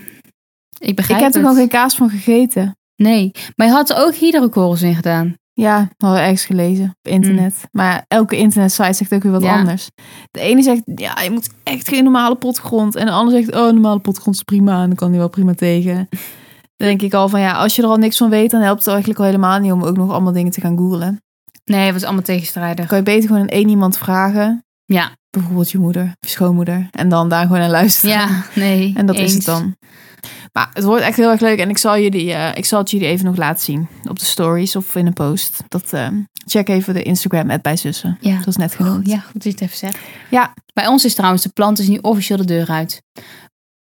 Ik 0.79 0.89
ik 0.89 0.97
begrijp 0.97 1.21
heb 1.21 1.35
er 1.35 1.41
nog 1.43 1.57
geen 1.57 1.69
kaas 1.69 1.95
van 1.95 2.11
gegeten. 2.11 2.77
Nee, 2.97 3.31
maar 3.57 3.67
je 3.67 3.73
had 3.73 3.91
er 3.91 3.97
ook 3.97 4.15
hydrokorrels 4.15 4.83
in 4.83 4.95
gedaan. 4.95 5.35
Ja, 5.53 5.89
hadden 5.97 6.19
we 6.19 6.25
ergens 6.25 6.45
gelezen 6.45 6.85
op 7.03 7.11
internet. 7.13 7.55
Maar 7.73 8.05
elke 8.09 8.37
internetsite 8.37 8.93
zegt 8.93 9.13
ook 9.13 9.23
weer 9.23 9.33
wat 9.33 9.41
Mm. 9.41 9.47
Ja. 9.47 9.59
anders. 9.59 9.89
De 10.31 10.41
ene 10.41 10.63
zegt, 10.63 10.83
ja, 10.95 11.21
je 11.21 11.31
moet 11.31 11.49
echt 11.63 11.89
geen 11.89 12.05
normale 12.05 12.35
potgrond. 12.35 12.95
En 12.97 13.07
de 13.07 13.13
ander 13.13 13.35
zegt, 13.35 13.55
oh, 13.55 13.73
normale 13.73 13.99
potgrond 14.01 14.37
is 14.37 14.43
prima. 14.43 14.81
En 14.83 14.87
dan 14.87 14.95
kan 14.97 15.11
die 15.11 15.19
wel 15.19 15.29
prima 15.29 15.55
tegen. 15.55 16.09
Dan 16.77 16.89
denk 16.89 17.03
ik 17.03 17.15
al 17.15 17.29
van, 17.29 17.41
ja, 17.41 17.53
als 17.53 17.77
je 17.77 17.83
er 17.83 17.89
al 17.89 17.97
niks 17.97 18.17
van 18.17 18.31
weet... 18.31 18.51
dan 18.51 18.61
helpt 18.61 18.79
het 18.79 18.89
eigenlijk 18.89 19.19
al 19.19 19.25
helemaal 19.27 19.59
niet 19.59 19.73
om 19.73 19.83
ook 19.83 19.97
nog 19.97 20.11
allemaal 20.11 20.33
dingen 20.33 20.53
te 20.53 20.61
gaan 20.61 20.77
googlen. 20.77 21.23
Nee, 21.65 21.85
het 21.85 21.93
was 21.93 22.05
allemaal 22.05 22.23
tegenstrijdig. 22.23 22.87
kan 22.87 22.99
je 22.99 23.05
beter 23.05 23.27
gewoon 23.29 23.43
aan 23.43 23.49
één 23.49 23.69
iemand 23.69 23.99
vragen. 23.99 24.65
Ja, 24.85 25.11
Bijvoorbeeld 25.31 25.71
je 25.71 25.79
moeder, 25.79 26.13
je 26.21 26.29
schoonmoeder. 26.29 26.89
En 26.91 27.09
dan 27.09 27.29
daar 27.29 27.43
gewoon 27.43 27.59
naar 27.59 27.71
luisteren. 27.71 28.15
ja, 28.17 28.43
nee. 28.55 28.93
En 28.97 29.07
dat 29.07 29.17
is 29.17 29.35
het 29.35 29.45
dan. 29.45 29.77
Maar 30.55 30.71
het 30.73 30.85
wordt 30.85 31.03
echt 31.03 31.17
heel 31.17 31.31
erg 31.31 31.41
leuk. 31.41 31.59
En 31.59 31.69
ik 31.69 31.79
zal, 31.79 31.99
jullie, 31.99 32.33
eh, 32.33 32.57
ik 32.57 32.65
zal 32.65 32.79
het 32.79 32.91
jullie 32.91 33.07
even 33.07 33.25
nog 33.25 33.37
laten 33.37 33.65
zien. 33.65 33.89
Op 34.09 34.19
de 34.19 34.25
stories 34.25 34.77
of 34.77 34.97
in 34.97 35.07
een 35.07 35.13
post. 35.13 35.63
Dat, 35.69 35.93
eh, 35.93 36.09
check 36.47 36.69
even 36.69 36.95
de 36.95 37.03
Instagram, 37.03 37.59
bij 37.63 37.77
zussen. 37.77 38.19
Ja. 38.21 38.39
Dat 38.39 38.47
is 38.47 38.57
net 38.57 38.75
genoemd. 38.75 39.07
Oh, 39.07 39.13
ja, 39.13 39.19
goed 39.19 39.33
dat 39.33 39.43
je 39.43 39.51
het 39.51 39.61
even 39.61 39.77
zegt. 39.77 39.99
Ja. 40.31 40.55
Bij 40.73 40.87
ons 40.87 41.05
is 41.05 41.15
trouwens 41.15 41.43
de 41.43 41.49
plant 41.49 41.79
is 41.79 41.89
nu 41.89 41.99
officieel 42.03 42.39
de 42.39 42.45
deur 42.45 42.69
uit. 42.69 43.03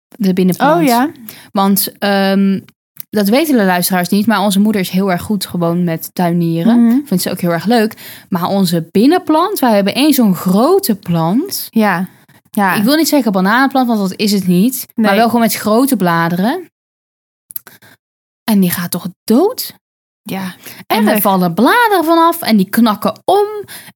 De 0.09 0.33
binnenplant. 0.33 0.81
Oh 0.81 0.87
ja. 0.87 1.11
Want 1.53 1.93
ehm, 1.99 2.61
dat 3.11 3.29
weten 3.29 3.57
de 3.57 3.65
luisteraars 3.65 4.09
niet, 4.09 4.27
maar 4.27 4.41
onze 4.41 4.61
moeder 4.61 4.81
is 4.81 4.91
heel 4.91 5.11
erg 5.11 5.23
goed 5.23 5.47
gewoon 5.47 5.85
met 5.85 6.11
tuinieren. 6.13 6.85
Mhm. 6.85 6.99
Vindt 7.05 7.23
ze 7.23 7.31
ook 7.31 7.41
heel 7.41 7.53
erg 7.53 7.67
leuk. 7.67 7.97
Maar 8.29 8.49
onze 8.49 8.89
binnenplant, 8.91 9.59
wij 9.59 9.75
hebben 9.75 9.95
één 9.95 10.13
zo'n 10.13 10.35
grote 10.35 10.95
plant. 10.95 11.67
Ja. 11.71 12.09
Ja. 12.51 12.75
Ik 12.75 12.83
wil 12.83 12.97
niet 12.97 13.09
zeggen 13.09 13.33
bananenplant, 13.33 13.87
want 13.87 13.99
dat 13.99 14.19
is 14.19 14.33
het 14.33 14.47
niet. 14.47 14.87
Maar 14.95 15.15
wel 15.15 15.27
gewoon 15.27 15.41
met 15.41 15.55
grote 15.55 15.97
bladeren. 15.97 16.71
En 18.45 18.61
die 18.61 18.71
gaat 18.71 18.91
toch 18.91 19.09
dood? 19.25 19.75
ja. 20.23 20.55
En 20.87 21.09
er 21.09 21.21
vallen 21.21 21.55
bladeren 21.55 22.05
vanaf 22.05 22.43
en 22.43 22.57
die 22.57 22.69
knakken 22.71 23.23
om. 23.25 23.47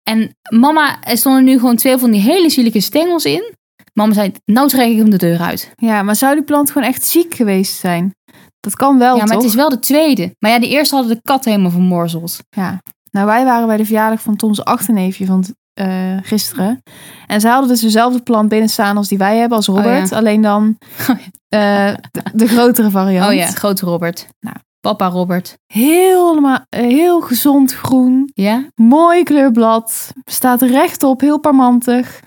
En 0.03 0.37
mama, 0.49 1.03
er 1.03 1.17
stonden 1.17 1.45
nu 1.45 1.59
gewoon 1.59 1.77
twee 1.77 1.99
van 1.99 2.11
die 2.11 2.21
hele 2.21 2.51
zielige 2.51 2.81
stengels 2.81 3.25
in. 3.25 3.55
Mama 3.93 4.13
zei, 4.13 4.33
nou 4.45 4.69
trek 4.69 4.91
ik 4.91 4.97
hem 4.97 5.11
de 5.11 5.17
deur 5.17 5.41
uit. 5.41 5.73
Ja, 5.77 6.03
maar 6.03 6.17
zou 6.17 6.35
die 6.35 6.45
plant 6.45 6.71
gewoon 6.71 6.89
echt 6.89 7.05
ziek 7.05 7.35
geweest 7.35 7.79
zijn? 7.79 8.15
Dat 8.61 8.77
kan 8.77 8.99
wel, 8.99 9.17
ja, 9.17 9.19
maar 9.19 9.27
toch? 9.27 9.37
het 9.37 9.45
is 9.45 9.55
wel 9.55 9.69
de 9.69 9.79
tweede. 9.79 10.35
Maar 10.39 10.51
ja, 10.51 10.59
die 10.59 10.69
eerste 10.69 10.95
hadden 10.95 11.15
de 11.15 11.23
kat 11.23 11.45
helemaal 11.45 11.71
vermorzeld. 11.71 12.39
Ja. 12.51 12.83
Nou, 13.11 13.27
wij 13.27 13.45
waren 13.45 13.67
bij 13.67 13.77
de 13.77 13.85
verjaardag 13.85 14.23
van 14.23 14.37
Tom's 14.37 14.61
achterneefje 14.61 15.27
van 15.27 15.45
eh, 15.75 16.16
gisteren. 16.23 16.83
En 17.26 17.40
ze 17.40 17.49
hadden 17.49 17.69
dus 17.69 17.81
dezelfde 17.81 18.21
plant 18.23 18.49
binnen 18.49 18.69
staan 18.69 18.97
als 18.97 19.09
die 19.09 19.19
wij 19.19 19.37
hebben, 19.37 19.57
als 19.57 19.66
Robert. 19.66 20.12
Alleen 20.12 20.40
dan 20.40 20.78
Oh 21.11 21.16
eh, 21.61 21.95
de, 22.11 22.23
de 22.33 22.47
grotere 22.49 22.90
variant. 22.90 23.28
Oh 23.28 23.35
ja, 23.35 23.47
grote 23.47 23.85
Robert. 23.85 24.28
Nou. 24.40 24.57
Papa 24.81 25.09
Robert. 25.09 25.59
Helemaal, 25.66 26.59
eh, 26.69 26.81
heel 26.81 27.21
gezond 27.21 27.73
groen. 27.73 28.31
Ja? 28.35 28.64
Mooi 28.75 29.23
kleurblad. 29.23 30.12
Staat 30.25 30.62
rechtop, 30.62 31.21
heel 31.21 31.38
parmantig. 31.38 32.21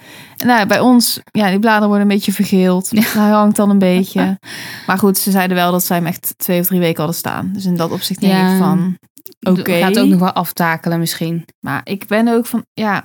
Nou, 0.46 0.68
bij 0.68 0.80
ons, 0.80 1.20
ja, 1.32 1.50
die 1.50 1.60
bladeren 1.60 1.88
worden 1.88 2.08
een 2.08 2.14
beetje 2.14 2.34
vergeeld. 2.34 2.90
Hij 2.96 3.30
hangt 3.30 3.56
dan 3.56 3.70
een 3.70 3.80
beetje. 3.80 4.38
Maar 4.88 4.98
goed, 4.98 5.18
ze 5.18 5.32
zeiden 5.32 5.56
wel 5.58 5.72
dat 5.72 5.84
zij 5.84 5.98
hem 5.98 6.06
echt 6.06 6.34
twee 6.38 6.60
of 6.60 6.66
drie 6.68 6.80
weken 6.80 6.98
hadden 6.98 7.16
staan. 7.16 7.50
Dus 7.54 7.66
in 7.66 7.76
dat 7.76 7.92
opzicht 7.92 8.20
denk 8.20 8.34
Ja. 8.34 8.52
ik 8.52 8.58
van, 8.58 8.98
oké. 9.40 9.72
Gaat 9.72 10.00
ook 10.00 10.08
nog 10.08 10.20
wel 10.20 10.32
aftakelen 10.32 11.00
misschien. 11.00 11.46
Maar 11.60 11.82
ik 11.84 12.08
ben 12.08 12.28
ook 12.28 12.46
van, 12.46 12.66
ja, 12.74 13.04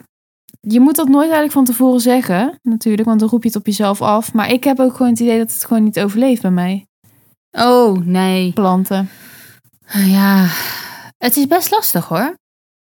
je 0.68 0.80
moet 0.80 0.96
dat 0.96 1.08
nooit 1.08 1.22
eigenlijk 1.22 1.52
van 1.52 1.64
tevoren 1.64 2.00
zeggen, 2.00 2.58
natuurlijk, 2.62 3.08
want 3.08 3.20
dan 3.20 3.28
roep 3.28 3.42
je 3.42 3.48
het 3.48 3.58
op 3.58 3.66
jezelf 3.66 4.02
af. 4.02 4.32
Maar 4.32 4.50
ik 4.50 4.64
heb 4.64 4.80
ook 4.80 4.96
gewoon 4.96 5.12
het 5.12 5.20
idee 5.20 5.38
dat 5.38 5.52
het 5.52 5.64
gewoon 5.64 5.84
niet 5.84 6.00
overleeft 6.00 6.42
bij 6.42 6.50
mij, 6.50 6.86
Oh, 7.58 7.98
nee. 8.04 8.52
planten. 8.52 9.10
Ja, 9.92 10.46
het 11.18 11.36
is 11.36 11.46
best 11.46 11.70
lastig 11.70 12.08
hoor. 12.08 12.34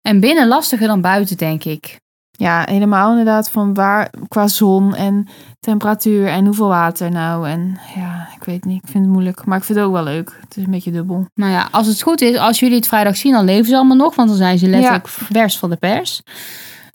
En 0.02 0.20
binnen 0.20 0.48
lastiger 0.48 0.88
dan 0.88 1.02
buiten, 1.02 1.38
denk 1.38 1.64
ik. 1.64 2.00
Ja, 2.32 2.64
helemaal 2.70 3.10
inderdaad 3.10 3.50
van 3.50 3.74
waar, 3.74 4.10
qua 4.28 4.48
zon 4.48 4.96
en 4.96 5.28
temperatuur 5.60 6.28
en 6.28 6.46
hoeveel 6.46 6.68
water 6.68 7.12
nou. 7.12 7.50
En 7.50 7.80
ja, 7.96 8.30
ik 8.40 8.44
weet 8.44 8.66
niet, 8.66 8.84
ik 8.84 8.90
vind 8.90 9.04
het 9.04 9.14
moeilijk, 9.14 9.46
maar 9.46 9.58
ik 9.58 9.64
vind 9.64 9.78
het 9.78 9.88
ook 9.88 9.94
wel 9.94 10.04
leuk. 10.04 10.38
Het 10.42 10.58
is 10.58 10.64
een 10.64 10.72
beetje 10.72 10.92
dubbel. 10.92 11.26
Nou 11.34 11.52
ja, 11.52 11.68
als 11.72 11.88
het 11.88 12.02
goed 12.02 12.22
is, 12.22 12.38
als 12.38 12.60
jullie 12.60 12.76
het 12.76 12.88
vrijdag 12.88 13.18
zien, 13.18 13.32
dan 13.32 13.46
leven 13.46 13.66
ze 13.66 13.76
allemaal 13.76 13.98
nog. 13.98 14.16
Want 14.16 14.28
dan 14.30 14.38
zijn 14.38 14.58
ze 14.58 14.68
letterlijk 14.68 15.08
vers 15.08 15.58
van 15.58 15.70
de 15.70 15.76
pers. 15.76 16.22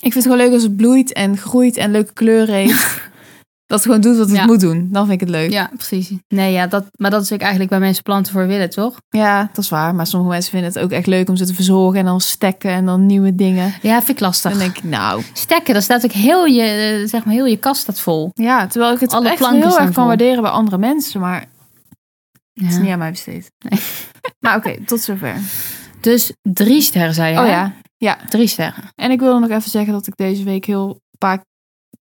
Ik 0.02 0.12
vind 0.12 0.24
het 0.24 0.32
gewoon 0.32 0.38
leuk 0.38 0.52
als 0.52 0.62
het 0.62 0.76
bloeit 0.76 1.12
en 1.12 1.36
groeit 1.36 1.76
en 1.76 1.90
leuke 1.90 2.12
kleuren 2.12 2.54
heeft. 2.54 3.00
dat 3.66 3.78
het 3.78 3.82
gewoon 3.82 4.00
doet 4.00 4.16
wat 4.16 4.26
het 4.28 4.36
Ja. 4.36 4.44
moet 4.46 4.60
doen. 4.60 4.88
Dan 4.90 5.06
vind 5.06 5.20
ik 5.20 5.28
het 5.28 5.36
leuk. 5.36 5.50
Ja. 5.50 5.60
Ja, 5.60 5.70
precies. 5.76 6.10
Nee, 6.28 6.52
ja, 6.52 6.66
dat, 6.66 6.84
maar 6.96 7.10
dat 7.10 7.22
is 7.22 7.32
ook 7.32 7.40
eigenlijk 7.40 7.70
waar 7.70 7.80
mensen 7.80 8.02
planten 8.02 8.32
voor 8.32 8.46
willen, 8.46 8.70
toch? 8.70 8.96
dat 9.52 9.58
is 9.58 9.68
waar. 9.68 9.94
Maar 9.94 10.06
sommige 10.06 10.32
mensen 10.32 10.50
vinden 10.50 10.68
het 10.72 10.78
ook 10.78 10.90
echt 10.90 11.06
leuk 11.06 11.28
om 11.28 11.36
ze 11.36 11.46
te 11.46 11.54
verzorgen 11.54 11.98
en 11.98 12.04
dan 12.04 12.20
stekken 12.20 12.70
en 12.70 12.84
dan 12.84 13.06
nieuwe 13.06 13.34
dingen. 13.34 13.74
Ja, 13.82 13.96
vind 13.96 14.08
ik 14.08 14.20
lastig. 14.20 14.50
Dan 14.50 14.60
denk 14.60 14.76
ik, 14.76 14.84
nou, 14.84 15.22
Stekken, 15.32 15.72
dan 15.72 15.82
staat 15.82 16.04
ook 16.04 16.12
heel 16.12 16.44
je, 16.44 16.62
eh, 16.62 17.08
zeg 17.08 17.24
maar, 17.24 17.34
heel 17.34 17.46
je 17.46 17.56
kast 17.56 17.80
staat 17.80 18.00
vol. 18.00 18.30
Ja, 18.34 18.66
terwijl 18.66 18.92
ik 18.94 19.00
het 19.00 19.12
Alle 19.12 19.28
echt 19.30 19.46
heel 19.48 19.78
erg 19.80 19.92
kan 19.92 20.06
waarderen 20.06 20.42
bij 20.42 20.50
andere 20.50 20.78
mensen, 20.78 21.20
maar 21.20 21.40
het 22.52 22.68
is 22.68 22.74
Ja. 22.74 22.80
niet 22.80 22.90
aan 22.90 22.98
mij 22.98 23.10
besteed. 23.10 23.50
Maar 24.40 24.56
oké, 24.56 24.76
tot 24.86 25.00
zover. 25.00 25.34
Dus 26.00 26.32
drie 26.42 26.80
sterren, 26.80 27.14
zei 27.14 27.32
je. 27.32 27.38
Oh 27.38 27.44
hè? 27.44 27.50
ja, 27.50 27.72
ja. 28.02 28.18
Drie 28.28 28.46
sterren. 28.46 28.84
En 28.94 29.10
ik 29.10 29.20
wilde 29.20 29.40
nog 29.40 29.50
even 29.50 29.70
zeggen 29.70 29.92
dat 29.92 30.06
ik 30.06 30.16
deze 30.16 30.44
week 30.44 30.64
heel 30.64 31.00
vaak... 31.18 31.44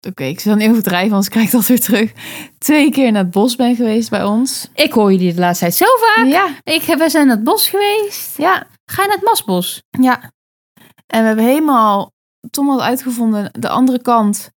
Oké, 0.07 0.23
ik 0.23 0.39
zal 0.39 0.55
niet 0.55 0.69
overdrijven, 0.69 1.09
anders 1.09 1.29
krijg 1.29 1.45
ik 1.45 1.51
dat 1.51 1.65
weer 1.67 1.79
terug. 1.79 2.11
Twee 2.57 2.91
keer 2.91 3.11
naar 3.11 3.23
het 3.23 3.31
bos 3.31 3.55
ben 3.55 3.75
geweest 3.75 4.09
bij 4.09 4.23
ons. 4.23 4.67
Ik 4.73 4.93
hoor 4.93 5.11
jullie 5.11 5.33
de 5.33 5.39
laatste 5.39 5.63
tijd 5.65 5.75
zo 5.75 5.85
vaak. 5.99 6.25
Ja, 6.27 6.47
Ik 6.63 6.81
we 6.81 7.09
zijn 7.09 7.27
naar 7.27 7.35
het 7.35 7.45
bos 7.45 7.69
geweest. 7.69 8.37
ja, 8.37 8.67
Ga 8.85 9.01
je 9.01 9.07
naar 9.07 9.17
het 9.17 9.25
Masbos? 9.25 9.81
ja. 9.89 10.31
En 11.07 11.21
we 11.21 11.27
hebben 11.27 11.45
helemaal... 11.45 12.11
Tom 12.49 12.69
had 12.69 12.79
uitgevonden 12.79 13.49
de 13.59 13.69
andere 13.69 14.01
kant 14.01 14.49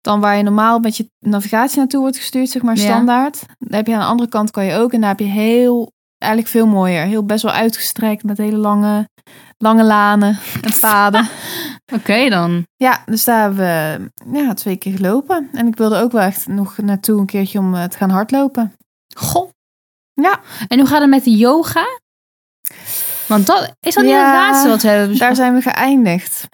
dan 0.00 0.20
waar 0.20 0.36
je 0.36 0.42
normaal 0.42 0.78
met 0.78 0.96
je 0.96 1.10
navigatie 1.18 1.78
naartoe 1.78 2.00
wordt 2.00 2.16
gestuurd, 2.16 2.48
zeg 2.48 2.62
maar 2.62 2.76
Ja. 2.76 2.82
standaard. 2.82 3.42
Daar 3.58 3.78
heb 3.78 3.86
je 3.86 3.94
aan 3.94 4.00
de 4.00 4.06
andere 4.06 4.28
kant 4.28 4.50
kan 4.50 4.64
je 4.64 4.74
ook. 4.76 4.92
En 4.92 5.00
daar 5.00 5.08
heb 5.10 5.18
je 5.18 5.24
heel, 5.24 5.92
eigenlijk 6.18 6.52
veel 6.52 6.66
mooier. 6.66 7.04
Heel 7.04 7.24
best 7.24 7.42
wel 7.42 7.52
uitgestrekt 7.52 8.22
met 8.24 8.38
hele 8.38 8.56
lange, 8.56 9.08
lange 9.62 9.84
lanen 9.84 10.38
en 10.62 10.72
paden. 10.80 11.28
Oké 11.96 12.28
dan. 12.28 12.66
Ja, 12.76 13.02
dus 13.06 13.24
daar 13.24 13.40
hebben 13.40 13.56
we 14.30 14.38
ja, 14.38 14.54
twee 14.54 14.76
keer 14.76 14.96
gelopen. 14.96 15.48
En 15.52 15.66
ik 15.66 15.76
wilde 15.76 15.96
ook 16.00 16.12
wel 16.12 16.20
echt 16.22 16.46
nog 16.46 16.76
naartoe 16.78 17.20
een 17.20 17.26
keertje 17.26 17.58
om 17.58 17.74
eh, 17.74 17.84
te 17.84 17.96
gaan 17.96 18.10
hardlopen. 18.10 18.72
Goh. 19.16 19.50
Ja. 20.12 20.40
En 20.68 20.78
hoe 20.78 20.88
gaat 20.88 21.00
het 21.00 21.10
met 21.10 21.24
de 21.24 21.30
yoga? 21.36 21.84
Want 23.26 23.46
dat 23.46 23.74
is 23.80 23.94
dat 23.94 24.04
niet 24.04 24.12
het 24.12 24.22
laatste 24.22 24.68
wat 24.68 24.82
we 24.82 24.88
hebben 24.88 25.18
Daar 25.18 25.34
zijn 25.34 25.54
we 25.54 25.60
geëindigd. 25.60 26.48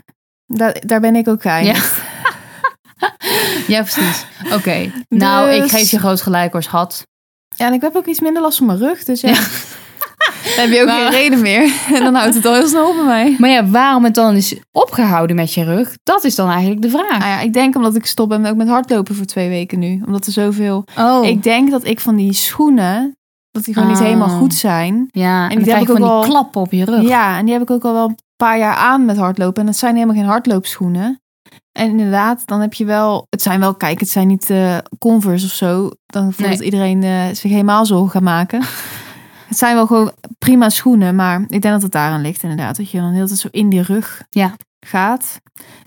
Daar, 0.46 0.82
daar 0.86 1.00
ben 1.00 1.16
ik 1.16 1.28
ook 1.28 1.42
geëindigd. 1.42 1.96
Ja, 3.66 3.82
precies. 3.82 4.24
Oké. 4.52 4.92
Nou, 5.08 5.50
ik 5.50 5.62
Dus- 5.62 5.70
geef 5.70 5.90
je 5.90 5.98
groot 5.98 6.20
gelijk 6.22 6.52
hoor, 6.52 6.62
schat. 6.62 7.06
Ja, 7.56 7.66
en 7.66 7.72
ik 7.72 7.80
heb 7.80 7.96
ook 7.96 8.06
iets 8.06 8.20
minder 8.20 8.42
last 8.42 8.58
van 8.58 8.66
mijn 8.66 8.78
rug. 8.78 9.04
Dus 9.04 9.20
ja, 9.20 9.28
Ja. 9.30 9.40
dan 10.56 10.64
heb 10.64 10.70
je 10.70 10.80
ook 10.80 10.86
Maar- 10.86 11.00
geen 11.00 11.10
reden 11.10 11.40
meer. 11.40 11.72
En 11.94 12.02
dan 12.04 12.14
houdt 12.14 12.34
het 12.34 12.44
al 12.46 12.54
heel 12.54 12.68
snel 12.68 12.88
op 12.88 12.94
bij 12.94 13.04
mij. 13.04 13.36
Maar 13.38 13.50
ja, 13.50 13.66
waarom 13.68 14.04
het 14.04 14.14
dan 14.14 14.34
is 14.34 14.56
opgehouden 14.72 15.36
met 15.36 15.54
je 15.54 15.64
rug? 15.64 15.94
Dat 16.02 16.24
is 16.24 16.34
dan 16.34 16.48
eigenlijk 16.50 16.82
de 16.82 16.90
vraag. 16.90 17.18
Nou 17.18 17.30
ja, 17.30 17.40
ik 17.40 17.52
denk 17.52 17.76
omdat 17.76 17.94
ik 17.94 18.06
stop 18.06 18.28
ben 18.28 18.46
ook 18.46 18.56
met 18.56 18.68
hardlopen 18.68 19.14
voor 19.14 19.24
twee 19.26 19.48
weken 19.48 19.78
nu. 19.78 20.02
Omdat 20.06 20.26
er 20.26 20.32
zoveel... 20.32 20.84
Oh, 20.98 21.24
Ik 21.26 21.42
denk 21.42 21.70
dat 21.70 21.84
ik 21.84 22.00
van 22.00 22.16
die 22.16 22.32
schoenen, 22.32 23.16
dat 23.50 23.64
die 23.64 23.74
gewoon 23.74 23.88
niet 23.88 23.98
Ah. 23.98 24.04
helemaal 24.04 24.28
goed 24.38 24.54
zijn. 24.54 25.08
ja. 25.10 25.42
En, 25.48 25.56
die 25.56 25.64
krijg 25.66 25.66
je 25.66 25.72
heb 25.72 25.80
ik 25.82 25.86
van 25.86 25.96
ook 25.96 26.22
die 26.22 26.30
al- 26.32 26.40
klappen 26.40 26.60
op 26.60 26.72
je 26.72 26.84
rug. 26.84 27.02
Ja, 27.08 27.38
en 27.38 27.44
die 27.44 27.52
heb 27.52 27.62
ik 27.62 27.70
ook 27.70 27.84
al 27.84 27.92
wel 27.92 28.08
een 28.08 28.18
paar 28.36 28.58
jaar 28.58 28.74
aan 28.74 29.04
met 29.04 29.16
hardlopen. 29.16 29.60
En 29.60 29.66
dat 29.66 29.76
zijn 29.76 29.94
helemaal 29.94 30.16
geen 30.16 30.24
hardloopschoenen. 30.24 31.20
En 31.72 31.88
inderdaad, 31.90 32.42
dan 32.46 32.60
heb 32.60 32.74
je 32.74 32.84
wel... 32.84 33.26
Het 33.30 33.42
zijn 33.42 33.60
wel, 33.60 33.74
kijk, 33.74 34.00
het 34.00 34.08
zijn 34.10 34.26
niet 34.28 34.50
eh, 34.50 34.76
Converse 34.98 35.46
of 35.46 35.52
zo. 35.52 35.90
Dan 36.06 36.32
voordat 36.32 36.58
Nee. 36.58 36.64
iedereen 36.64 37.02
eh, 37.02 37.24
zich 37.32 37.50
helemaal 37.50 37.86
zorgen 37.86 38.10
gaat 38.10 38.22
maken. 38.22 38.62
het 39.48 39.58
zijn 39.58 39.74
wel 39.74 39.86
gewoon 39.86 40.12
prima 40.38 40.68
schoenen. 40.68 41.14
Maar 41.14 41.40
ik 41.40 41.48
denk 41.62 41.62
dat 41.74 41.82
het 41.82 41.92
daaraan 41.92 42.20
ligt 42.20 42.42
inderdaad. 42.42 42.76
Dat 42.76 42.90
je 42.90 42.98
dan 43.00 43.12
heel 43.12 43.26
tijd 43.26 43.38
zo 43.38 43.48
in 43.50 43.68
die 43.68 43.82
rug 43.82 44.22
Ja. 44.30 44.54
gaat. 44.86 45.40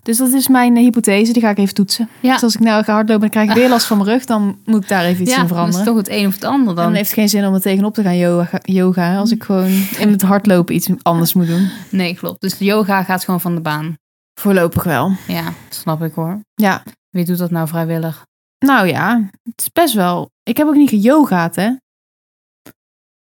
Dus 0.04 0.18
dat 0.18 0.30
is 0.32 0.48
mijn 0.48 0.76
eh, 0.76 0.82
hypothese. 0.84 1.34
Die 1.34 1.42
ga 1.42 1.50
ik 1.50 1.58
even 1.58 1.74
toetsen. 1.74 2.10
Ja. 2.20 2.34
Dus 2.34 2.44
als 2.44 2.54
ik 2.56 2.60
nou 2.62 2.84
ga 2.84 2.94
hardlopen 2.94 3.24
en 3.24 3.30
krijg 3.30 3.50
ik 3.50 3.56
weer 3.56 3.70
last 3.70 3.86
van 3.86 3.98
mijn 3.98 4.10
rug. 4.10 4.26
Dan 4.26 4.58
moet 4.66 4.84
ik 4.84 4.90
daar 4.90 5.04
even 5.04 5.22
iets 5.22 5.32
ja, 5.32 5.36
in 5.42 5.42
dat 5.42 5.50
is 5.52 5.56
veranderen. 5.58 5.86
toch 5.86 5.98
het 5.98 6.10
een 6.10 6.28
of 6.28 6.34
het 6.34 6.44
ander 6.44 6.76
Dan 6.76 6.84
dan. 6.86 6.94
heeft 6.94 7.10
het 7.10 7.20
geen 7.20 7.30
zin 7.30 7.46
om 7.46 7.54
er 7.54 7.62
tegenop 7.62 7.94
te 7.94 8.02
gaan 8.04 8.18
yoga, 8.18 8.60
yoga 8.62 9.18
als 9.18 9.32
ik 9.32 9.44
gewoon 9.44 9.70
in 9.98 10.10
het 10.12 10.22
hardlopen 10.22 10.76
iets 10.76 10.90
anders 11.02 11.34
moet 11.34 11.48
doen. 11.48 11.70
Nee, 11.90 12.16
klopt. 12.16 12.42
Dus 12.42 12.58
de 12.58 12.66
yoga 12.66 13.04
gaat 13.04 13.24
gewoon 13.24 13.42
van 13.42 13.56
de 13.56 13.62
baan. 13.62 13.96
Voorlopig 14.40 14.84
wel. 14.84 15.12
Ja, 15.28 15.44
snap 15.70 16.04
ik 16.04 16.14
hoor. 16.14 16.40
Ja, 16.54 16.84
Wie 17.10 17.26
doet 17.26 17.38
dat 17.38 17.52
nou 17.52 17.68
vrijwillig? 17.68 18.26
nou 18.60 18.88
ja, 18.88 19.30
het 19.44 19.54
is 19.62 19.70
best 19.72 19.94
wel. 19.94 20.30
Ik 20.44 20.58
heb 20.58 20.68
ook 20.68 20.76
niet 20.76 20.90
geyogaat, 20.90 21.56
hè? 21.56 21.70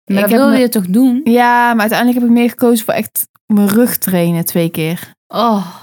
Maar 0.06 0.16
ik 0.16 0.22
dat 0.22 0.30
wilde 0.40 0.52
me- 0.52 0.58
je 0.60 0.70
toch 0.70 0.86
doen? 0.86 1.22
Ja, 1.24 1.70
maar 1.74 1.80
uiteindelijk 1.80 2.20
heb 2.20 2.28
ik 2.30 2.36
meer 2.36 2.50
gekozen 2.50 2.86
voor 2.86 2.94
echt 2.94 3.28
mijn 3.46 3.68
rug 3.68 3.98
trainen 3.98 4.46
twee 4.46 4.70
keer. 4.70 5.14
Oh, 5.28 5.76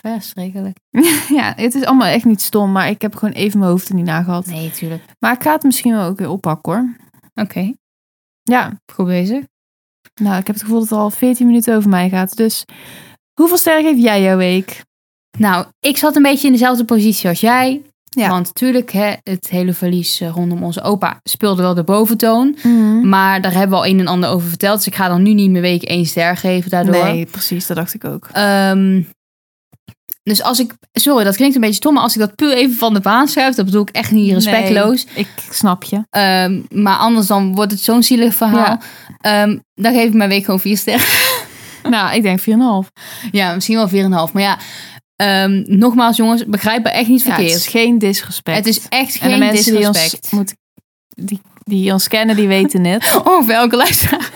verschrikkelijk. 0.00 0.76
ja, 1.38 1.52
het 1.56 1.74
is 1.74 1.84
allemaal 1.84 2.06
echt 2.08 2.24
niet 2.24 2.40
stom, 2.42 2.72
maar 2.72 2.88
ik 2.88 3.02
heb 3.02 3.14
gewoon 3.14 3.34
even 3.34 3.58
mijn 3.58 3.70
hoofd 3.70 3.88
er 3.88 3.94
niet 3.94 4.04
na 4.04 4.22
gehad. 4.22 4.46
Nee, 4.46 4.70
tuurlijk. 4.70 5.02
Maar 5.18 5.32
ik 5.32 5.42
ga 5.42 5.52
het 5.52 5.62
misschien 5.62 5.92
wel 5.92 6.06
ook 6.08 6.18
weer 6.18 6.28
oppakken, 6.30 6.72
hoor. 6.72 6.96
Oké, 7.44 7.72
Ja, 8.42 8.72
goed 8.92 9.06
bezig. 9.06 9.44
nou, 10.20 10.38
ik 10.38 10.46
heb 10.46 10.54
het 10.54 10.64
gevoel 10.64 10.78
dat 10.80 10.88
het 10.88 10.98
al 10.98 11.10
14 11.10 11.46
minuten 11.46 11.76
over 11.76 11.90
mij 11.90 12.08
gaat. 12.08 12.36
Dus 12.36 12.64
hoeveel 13.40 13.56
sterren 13.58 13.82
geef 13.94 14.02
jij 14.02 14.22
jouw 14.22 14.36
week? 14.36 14.80
Nou, 15.38 15.66
ik 15.80 15.96
zat 15.96 16.16
een 16.16 16.22
beetje 16.22 16.46
in 16.46 16.52
dezelfde 16.52 16.84
positie 16.84 17.28
als 17.28 17.40
jij. 17.40 17.82
Ja. 18.14 18.28
Want 18.28 18.46
natuurlijk, 18.46 18.92
hè, 18.92 19.12
het 19.22 19.48
hele 19.50 19.72
verlies 19.72 20.20
eh, 20.20 20.28
rondom 20.28 20.62
onze 20.62 20.82
opa 20.82 21.20
speelde 21.24 21.62
wel 21.62 21.74
de 21.74 21.84
boventoon. 21.84 22.56
Mhm. 22.62 23.08
Maar 23.08 23.40
daar 23.40 23.52
hebben 23.52 23.70
we 23.70 23.84
al 23.84 23.86
een 23.86 24.00
en 24.00 24.06
ander 24.06 24.30
over 24.30 24.48
verteld. 24.48 24.76
Dus 24.76 24.86
ik 24.86 24.94
ga 24.94 25.08
dan 25.08 25.22
nu 25.22 25.32
niet 25.32 25.50
meer 25.50 25.62
week 25.62 25.82
één 25.82 26.06
ster 26.06 26.36
geven 26.36 26.70
daardoor. 26.70 27.04
Nee, 27.04 27.26
precies, 27.26 27.66
dat 27.66 27.76
dacht 27.76 27.94
ik 27.94 28.04
ook. 28.04 28.28
Ehm, 28.32 29.02
dus 30.22 30.42
als 30.42 30.60
ik, 30.60 30.74
sorry, 30.92 31.24
dat 31.24 31.36
klinkt 31.36 31.54
een 31.54 31.60
beetje 31.60 31.76
stom, 31.76 31.94
maar 31.94 32.02
als 32.02 32.14
ik 32.14 32.20
dat 32.20 32.34
puur 32.34 32.52
even 32.52 32.76
van 32.76 32.94
de 32.94 33.00
baan 33.00 33.28
schuif, 33.28 33.54
dat 33.54 33.64
bedoel 33.64 33.82
ik 33.82 33.90
echt 33.90 34.10
niet 34.10 34.32
respectloos. 34.32 35.04
Nee, 35.04 35.14
ik 35.14 35.28
snap 35.50 35.82
je. 35.82 36.04
Ehm, 36.10 36.60
maar 36.70 36.96
anders 36.96 37.26
dan 37.26 37.54
wordt 37.54 37.70
het 37.70 37.80
zo'n 37.80 38.02
zielig 38.02 38.34
verhaal. 38.34 38.78
Ja. 38.78 38.80
Ehm, 39.20 39.58
dan 39.74 39.92
geef 39.92 40.06
ik 40.06 40.14
mijn 40.14 40.28
week 40.28 40.44
gewoon 40.44 40.60
vier 40.60 40.76
sterren. 40.76 41.06
nou, 41.90 42.14
ik 42.14 42.22
denk 42.22 42.40
4,5. 42.40 42.90
ja, 43.30 43.54
misschien 43.54 43.76
wel 43.76 43.88
4,5. 43.88 44.32
Maar 44.32 44.42
ja, 44.42 44.58
ehm, 45.16 45.62
nogmaals 45.66 46.16
jongens, 46.16 46.44
begrijp 46.46 46.82
me 46.82 46.88
echt 46.90 47.08
niet 47.08 47.22
Ja, 47.22 47.24
verkeerd. 47.26 47.50
het 47.52 47.60
is 47.60 47.66
geen 47.66 47.98
disrespect. 47.98 48.56
het 48.56 48.66
is 48.66 48.80
echt 48.88 49.14
en 49.18 49.20
de 49.28 49.28
geen 49.30 49.38
mensen 49.38 49.74
die 49.76 49.86
ons 49.86 49.92
disrespect. 50.02 50.32
moeten 50.32 50.56
die, 51.08 51.40
die 51.64 51.92
ons 51.92 52.08
kennen, 52.08 52.36
die 52.36 52.48
weten 52.48 52.84
het. 52.84 53.12
Oh, 53.24 53.46
welke 53.46 53.76
luisteraar? 53.76 54.30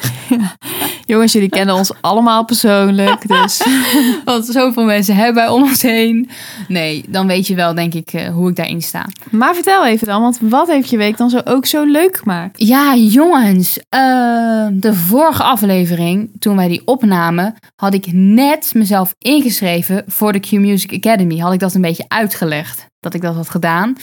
Jongens, 1.07 1.33
jullie 1.33 1.49
kennen 1.49 1.75
ons 1.75 1.93
allemaal 2.01 2.45
persoonlijk. 2.45 3.29
Dus 3.29 3.63
Want 4.25 4.47
zoveel 4.47 4.85
mensen 4.85 5.15
hebben 5.17 5.35
wij 5.35 5.49
om 5.49 5.63
ons 5.63 5.83
heen. 5.83 6.29
Nee, 6.69 7.05
dan 7.09 7.27
weet 7.27 7.47
je 7.47 7.55
wel, 7.55 7.75
denk 7.75 7.95
ik, 7.95 8.13
eh, 8.13 8.29
hoe 8.29 8.49
ik 8.51 8.57
daarin 8.57 8.83
sta. 8.83 9.07
Maar 9.31 9.55
vertel 9.55 9.87
even 9.87 10.07
dan, 10.07 10.23
want 10.23 10.39
wat 10.43 10.69
heeft 10.69 10.91
je 10.91 10.97
week 10.97 11.17
dan 11.17 11.31
zo 11.31 11.41
ook 11.45 11.67
zo 11.67 11.85
leuk 11.85 12.17
gemaakt? 12.17 12.61
Ja, 12.67 12.95
jongens. 12.97 13.79
eh, 13.89 14.67
de 14.73 14.95
vorige 14.95 15.43
aflevering, 15.43 16.31
toen 16.39 16.57
wij 16.57 16.69
die 16.69 16.83
opnamen, 16.85 17.55
had 17.77 17.95
ik 17.95 18.07
net 18.13 18.71
mezelf 18.75 19.15
ingeschreven 19.19 20.05
voor 20.07 20.33
de 20.33 20.41
Q 20.41 20.51
Music 20.51 20.93
Academy. 20.93 21.39
Had 21.39 21.53
ik 21.53 21.61
dat 21.61 21.75
een 21.75 21.81
beetje 21.81 22.05
uitgelegd, 22.09 22.87
dat 23.01 23.15
ik 23.15 23.23
dat 23.23 23.35
had 23.35 23.51
gedaan. 23.51 23.97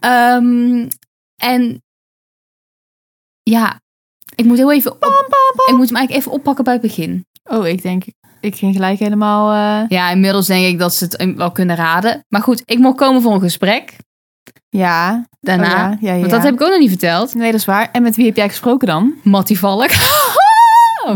Ehm, 0.00 0.88
en 1.36 1.82
ja, 3.42 3.80
ik 4.34 4.44
moet 4.44 4.56
heel 4.56 4.72
even 4.72 4.92
op, 4.92 5.02
ik 5.68 5.74
moet 5.76 5.86
hem 5.88 5.96
eigenlijk 5.96 6.10
even 6.10 6.32
oppakken 6.32 6.64
bij 6.64 6.72
het 6.72 6.82
begin. 6.82 7.26
Oh, 7.44 7.66
ik 7.66 7.82
denk, 7.82 8.04
ik 8.40 8.56
ging 8.56 8.74
gelijk 8.74 8.98
helemaal... 8.98 9.52
eh, 9.82 9.88
Ja, 9.88 10.10
inmiddels 10.10 10.46
denk 10.46 10.66
ik 10.66 10.78
dat 10.78 10.94
ze 10.94 11.04
het 11.04 11.34
wel 11.36 11.52
kunnen 11.52 11.76
raden. 11.76 12.24
Maar 12.28 12.42
goed, 12.42 12.62
ik 12.64 12.78
mocht 12.78 12.96
komen 12.96 13.22
voor 13.22 13.32
een 13.34 13.40
gesprek 13.40 13.96
ja, 14.68 15.26
daarna. 15.40 15.64
Oh 15.66 15.70
ja, 15.70 15.96
ja, 16.00 16.12
ja. 16.12 16.18
Want 16.18 16.30
dat 16.30 16.42
heb 16.42 16.54
ik 16.54 16.62
ook 16.62 16.68
nog 16.70 16.78
niet 16.78 16.88
verteld. 16.88 17.34
Nee, 17.34 17.50
dat 17.50 17.60
is 17.60 17.66
waar. 17.66 17.88
En 17.92 18.02
met 18.02 18.16
wie 18.16 18.26
heb 18.26 18.36
jij 18.36 18.48
gesproken 18.48 18.86
dan? 18.86 19.14
Mattie 19.22 19.58
Valk. 19.58 19.90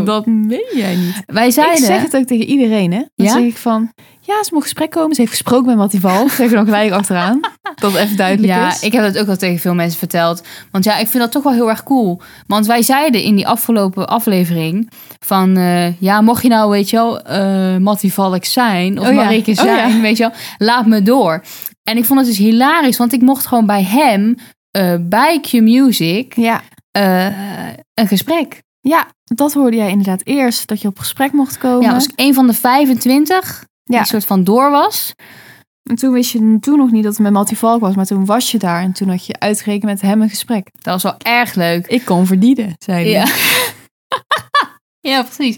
Dat 0.05 0.25
meen 0.25 0.65
jij 0.73 0.95
niet. 0.95 1.23
Wij 1.25 1.47
Ik 1.47 1.53
zeiden... 1.53 1.85
zeg 1.85 2.01
het 2.01 2.15
ook 2.15 2.25
tegen 2.25 2.45
iedereen, 2.45 2.91
hè? 2.91 2.97
Dan 3.15 3.25
Ja? 3.25 3.31
zeg 3.31 3.41
ik 3.43 3.57
van, 3.57 3.91
ja, 4.19 4.43
ze 4.43 4.49
mocht 4.53 4.63
gesprek 4.63 4.89
komen. 4.91 5.15
Ze 5.15 5.21
heeft 5.21 5.33
gesproken 5.33 5.65
met 5.65 5.75
Mattie 5.77 5.99
Val. 5.99 6.29
Zeg 6.29 6.39
ik 6.45 6.51
er 6.51 6.57
nog 6.57 6.65
gelijk 6.65 6.91
achteraan. 6.91 7.39
Dat 7.75 7.91
het 7.91 8.01
even 8.01 8.17
duidelijk 8.17 8.47
Ja, 8.53 8.67
is. 8.67 8.81
ik 8.81 8.91
heb 8.91 9.03
dat 9.03 9.17
ook 9.21 9.27
al 9.27 9.35
tegen 9.37 9.59
veel 9.59 9.73
mensen 9.73 9.99
verteld. 9.99 10.43
Want 10.71 10.83
ja, 10.83 10.97
ik 10.97 11.07
vind 11.07 11.23
dat 11.23 11.31
toch 11.31 11.43
wel 11.43 11.53
heel 11.53 11.69
erg 11.69 11.83
cool. 11.83 12.21
Want 12.47 12.65
wij 12.65 12.81
zeiden 12.81 13.21
in 13.23 13.35
die 13.35 13.47
afgelopen 13.47 14.07
aflevering 14.07 14.89
van... 15.19 15.57
eh, 15.57 16.01
ja, 16.01 16.21
mocht 16.21 16.43
je 16.43 16.49
nou, 16.49 16.69
weet 16.71 16.89
je 16.89 16.95
wel, 16.95 17.21
eh 17.21 17.77
Mattie 17.77 18.13
Valk 18.13 18.45
zijn 18.45 18.99
of 18.99 19.07
Oh 19.07 19.13
ja. 19.13 19.23
Marike 19.23 19.51
Oh 19.51 19.57
zijn, 19.57 19.95
ja. 19.95 20.01
weet 20.01 20.17
je 20.17 20.23
wel, 20.23 20.33
laat 20.67 20.85
me 20.85 21.01
door. 21.01 21.43
En 21.83 21.97
ik 21.97 22.05
vond 22.05 22.19
het 22.19 22.27
dus 22.29 22.37
hilarisch, 22.37 22.97
want 22.97 23.13
ik 23.13 23.21
mocht 23.21 23.45
gewoon 23.45 23.65
bij 23.65 23.83
hem, 23.83 24.35
eh, 24.71 24.93
bij 24.99 25.39
Q 25.39 25.51
Music, 25.51 26.35
Ja. 26.35 26.61
een 27.93 28.07
gesprek. 28.07 28.65
Ja, 28.87 29.07
dat 29.23 29.53
hoorde 29.53 29.77
jij 29.77 29.89
inderdaad 29.89 30.21
eerst. 30.23 30.67
Dat 30.67 30.81
je 30.81 30.87
op 30.87 30.99
gesprek 30.99 31.31
mocht 31.31 31.57
komen. 31.57 31.81
Ja, 31.87 31.91
was 31.93 32.05
ik 32.05 32.11
een 32.15 32.33
van 32.33 32.47
de 32.47 32.53
25 32.53 33.65
die 33.83 33.95
Ja. 33.97 34.03
soort 34.03 34.25
van 34.25 34.43
door 34.43 34.69
was. 34.71 35.13
En 35.89 35.95
toen 35.95 36.11
wist 36.13 36.31
je 36.31 36.57
toen 36.59 36.77
nog 36.77 36.91
niet 36.91 37.03
dat 37.03 37.11
het 37.13 37.21
met 37.21 37.31
Mattie 37.31 37.57
Valk 37.57 37.79
was. 37.81 37.95
Maar 37.95 38.05
toen 38.05 38.25
was 38.25 38.51
je 38.51 38.57
daar. 38.57 38.81
En 38.81 38.91
toen 38.91 39.09
had 39.09 39.25
je 39.25 39.39
uitgerekend 39.39 39.83
met 39.91 40.01
hem 40.01 40.21
een 40.21 40.29
gesprek. 40.29 40.69
Dat 40.73 40.93
was 40.93 41.03
wel 41.03 41.15
erg 41.17 41.53
leuk. 41.53 41.87
Ik 41.87 42.05
kon 42.05 42.25
verdienen, 42.25 42.75
zei 42.79 42.97
hij. 43.03 43.11
Ja. 43.11 43.25
ja, 45.11 45.23
precies. 45.23 45.57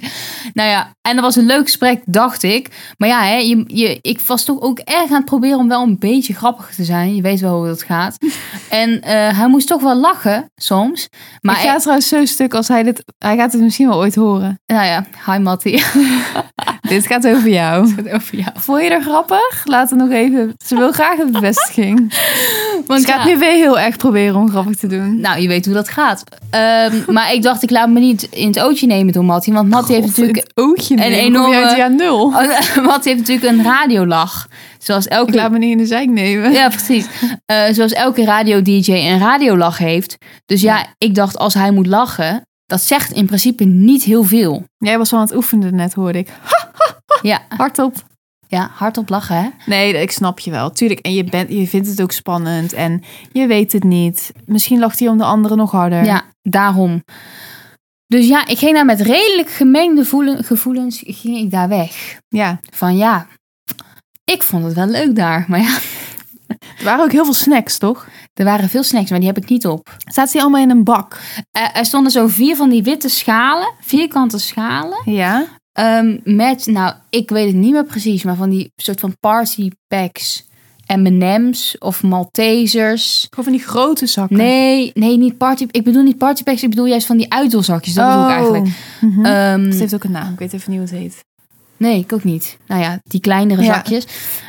Nou 0.54 0.70
ja, 0.70 0.94
en 1.02 1.16
dat 1.16 1.24
was 1.24 1.36
een 1.36 1.46
leuk 1.46 1.64
gesprek, 1.64 2.02
dacht 2.06 2.44
ik. 2.44 2.94
Maar 2.98 3.10
ja, 3.10 3.24
hè, 3.24 3.36
je, 3.36 3.64
je, 3.68 4.00
ik 4.02 4.20
was 4.20 4.44
toch 4.44 4.62
ook 4.62 4.80
erg 4.80 5.10
aan 5.10 5.16
het 5.16 5.26
proberen 5.26 5.58
om 5.58 5.68
wel 5.68 5.84
een 5.84 6.00
beetje 6.00 6.34
grappig 6.34 6.76
te 6.76 6.84
zijn. 6.84 7.16
Je 7.16 7.22
weet 7.22 7.40
wel 7.40 7.58
hoe 7.58 7.68
dat 7.68 7.84
gaat. 7.84 8.18
En 8.70 9.02
eh, 9.02 9.38
hij 9.38 9.48
moest 9.48 9.68
toch 9.68 9.82
wel 9.82 9.96
lachen, 9.96 10.52
soms. 10.56 11.10
Maar 11.42 11.56
ik 11.56 11.70
ga 11.70 11.78
trouwens 11.78 12.08
zo 12.08 12.26
stuk 12.26 12.54
als 12.54 12.68
hij 12.68 12.84
dit... 12.84 13.04
Hij 13.18 13.36
gaat 13.36 13.52
het 13.52 13.62
misschien 13.62 13.88
wel 13.88 13.98
ooit 13.98 14.16
horen. 14.16 14.60
nou 14.66 14.86
ja, 14.86 15.06
hi 15.26 15.40
Mattie. 15.40 15.84
dit 16.90 17.08
gaat 17.08 17.28
over 17.28 17.50
jou. 17.50 17.96
Over 18.14 18.38
jou. 18.38 18.52
Vond 18.54 18.82
je 18.82 18.90
er 18.90 19.02
grappig? 19.02 19.66
Laat 19.66 19.90
het 19.90 20.00
nog 20.00 20.10
even... 20.10 20.54
Ze 20.66 20.76
wil 20.76 20.92
graag 20.92 21.18
een 21.18 21.32
bevestiging. 21.32 22.14
Want 22.88 23.02
Ze 23.02 23.08
gaat 23.08 23.24
ja, 23.24 23.26
nu 23.34 23.38
weer 23.38 23.52
heel 23.52 23.80
erg 23.80 23.98
proberen 23.98 24.36
om 24.36 24.50
grappig 24.50 24.76
te 24.76 24.88
doen. 24.88 25.20
nou, 25.20 25.42
je 25.42 25.48
weet 25.48 25.66
hoe 25.66 25.74
dat 25.74 25.90
gaat. 25.90 26.24
Ehm, 26.50 26.94
maar 27.14 27.34
ik 27.34 27.42
dacht, 27.42 27.64
ik 27.64 27.70
laat 27.70 27.90
me 27.90 28.00
niet 28.00 28.24
in 28.32 28.48
het 28.48 28.60
ootje 28.60 28.88
nemen 28.88 29.14
door 29.14 29.26
Mattie. 29.26 29.54
Want 29.54 29.70
Mattie 29.70 29.96
heeft 29.96 30.08
natuurlijk 30.08 30.38
Het 30.38 30.52
ootje 30.56 30.96
een 30.96 31.02
enorme- 31.02 31.56
uit 31.56 31.78
jaar 31.78 31.96
nul. 31.96 32.18
Oh, 32.30 32.36
hij 32.86 33.00
heeft 33.04 33.18
natuurlijk 33.18 33.48
een 33.48 33.64
radiolach. 33.64 34.48
Zoals 34.78 35.08
elke... 35.08 35.30
Ik 35.32 35.36
laat 35.36 35.52
me 35.52 35.58
niet 35.58 35.72
in 35.72 35.78
de 35.78 35.86
zijk 35.86 36.10
nemen. 36.10 36.52
Ja, 36.52 36.68
precies. 36.68 37.06
Eh, 37.46 37.64
zoals 37.72 37.92
elke 37.94 38.24
radio-dj 38.26 38.92
een 38.92 39.20
radiolach 39.20 39.78
heeft. 39.78 40.18
Dus 40.46 40.62
ja, 40.62 40.86
ik 40.98 41.16
dacht 41.16 41.38
als 41.38 41.54
hij 41.54 41.72
moet 41.72 41.88
lachen, 41.88 42.42
dat 42.66 42.82
zegt 42.82 43.12
in 43.12 43.26
principe 43.26 43.64
niet 43.64 44.04
heel 44.04 44.24
veel. 44.24 44.64
Jij 44.78 44.98
was 44.98 45.12
al 45.14 45.20
aan 45.20 45.26
het 45.26 45.36
oefenen 45.36 45.76
net, 45.76 45.94
hoorde 45.94 46.18
ik. 46.20 46.30
Ja, 47.22 47.40
Hardop. 47.58 47.94
Ja 48.52 48.70
hardop 48.74 49.10
lachen 49.10 49.36
hè. 49.36 49.50
Nee, 49.66 49.94
ik 50.02 50.12
snap 50.12 50.40
je 50.40 50.52
wel. 50.52 50.72
Tuurlijk. 50.72 51.00
En 51.00 51.14
je, 51.14 51.24
bent, 51.24 51.50
je 51.52 51.68
vindt 51.68 51.88
het 51.88 52.02
ook 52.02 52.12
spannend. 52.12 52.74
En 52.74 53.04
je 53.32 53.48
weet 53.48 53.72
het 53.72 53.84
niet. 53.84 54.32
Misschien 54.46 54.80
lacht 54.80 55.00
hij 55.00 55.08
om 55.08 55.18
de 55.18 55.24
anderen 55.24 55.58
nog 55.58 55.72
harder. 55.72 56.04
Ja, 56.06 56.24
daarom. 56.42 57.04
Dus 58.08 58.28
ja, 58.28 58.48
ik 58.48 58.58
ging 58.58 58.74
daar 58.74 58.86
met 58.86 59.02
redelijk 59.02 59.50
gemengde 59.50 60.06
voelen- 60.06 60.44
gevoelens 60.44 61.02
ging 61.06 61.38
ik 61.38 61.52
daar 61.52 61.68
weg. 61.70 62.20
Ja. 62.28 62.60
Van 62.74 62.98
ja, 62.98 63.28
ik 64.24 64.44
vond 64.44 64.64
het 64.66 64.74
wel 64.74 64.88
leuk 64.88 65.16
daar. 65.16 65.46
Maar 65.48 65.60
ja, 65.60 65.78
Er 66.78 66.84
waren 66.86 67.04
ook 67.04 67.12
heel 67.12 67.24
veel 67.26 67.34
snacks, 67.34 67.78
toch? 67.78 68.08
er 68.34 68.46
waren 68.46 68.70
veel 68.70 68.84
snacks, 68.84 69.10
maar 69.10 69.20
die 69.20 69.28
heb 69.28 69.38
ik 69.38 69.50
niet 69.50 69.68
op. 69.68 69.96
Zaten 70.06 70.32
die 70.32 70.42
allemaal 70.42 70.62
in 70.62 70.70
een 70.70 70.84
bak? 70.84 71.20
Eh, 71.52 71.78
er 71.78 71.86
stonden 71.86 72.12
zo 72.12 72.28
vier 72.28 72.56
van 72.56 72.70
die 72.70 72.84
witte 72.84 73.10
schalen, 73.10 73.74
vierkante 73.82 74.38
schalen. 74.40 75.02
Ja. 75.06 75.46
Ehm, 75.80 76.18
met, 76.24 76.66
nou, 76.66 76.94
ik 77.10 77.30
weet 77.30 77.46
het 77.46 77.56
niet 77.56 77.72
meer 77.72 77.86
precies, 77.86 78.24
maar 78.24 78.36
van 78.36 78.50
die 78.50 78.72
soort 78.76 79.00
van 79.00 79.16
party 79.20 79.70
packs. 79.88 80.48
M&M's 80.96 81.76
of 81.80 82.04
Maltesers. 82.04 83.28
Gewoon 83.30 83.46
van 83.46 83.54
die 83.54 83.68
grote 83.68 84.06
zakken. 84.06 84.38
Nee, 84.38 84.92
nee, 84.94 85.18
niet 85.18 85.38
party. 85.38 85.66
Ik 85.72 85.84
bedoel 85.84 86.04
niet 86.04 86.18
party 86.18 86.44
packs, 86.44 86.64
ik 86.64 86.70
bedoel 86.70 86.86
juist 86.86 87.06
van 87.08 87.18
die 87.18 87.32
uitdeelzakjes. 87.34 87.94
Dat 87.94 88.08
bedoel 88.08 88.24
ik 88.24 88.30
eigenlijk. 88.30 88.68
Mhm. 89.02 89.26
Ehm, 89.26 89.64
het 89.66 89.80
heeft 89.80 89.94
ook 89.94 90.04
een 90.04 90.12
naam. 90.12 90.34
Ik 90.34 90.40
weet 90.40 90.54
even 90.54 90.72
niet 90.72 90.80
hoe 90.80 90.90
het 90.90 90.98
heet. 91.00 91.24
nee, 91.78 92.00
ik 92.00 92.14
ook 92.14 92.24
niet. 92.24 92.58
Nou 92.68 92.82
ja, 92.82 93.00
die 93.04 93.20
kleinere 93.20 93.62
Ja. 93.64 93.74
zakjes. 93.74 94.08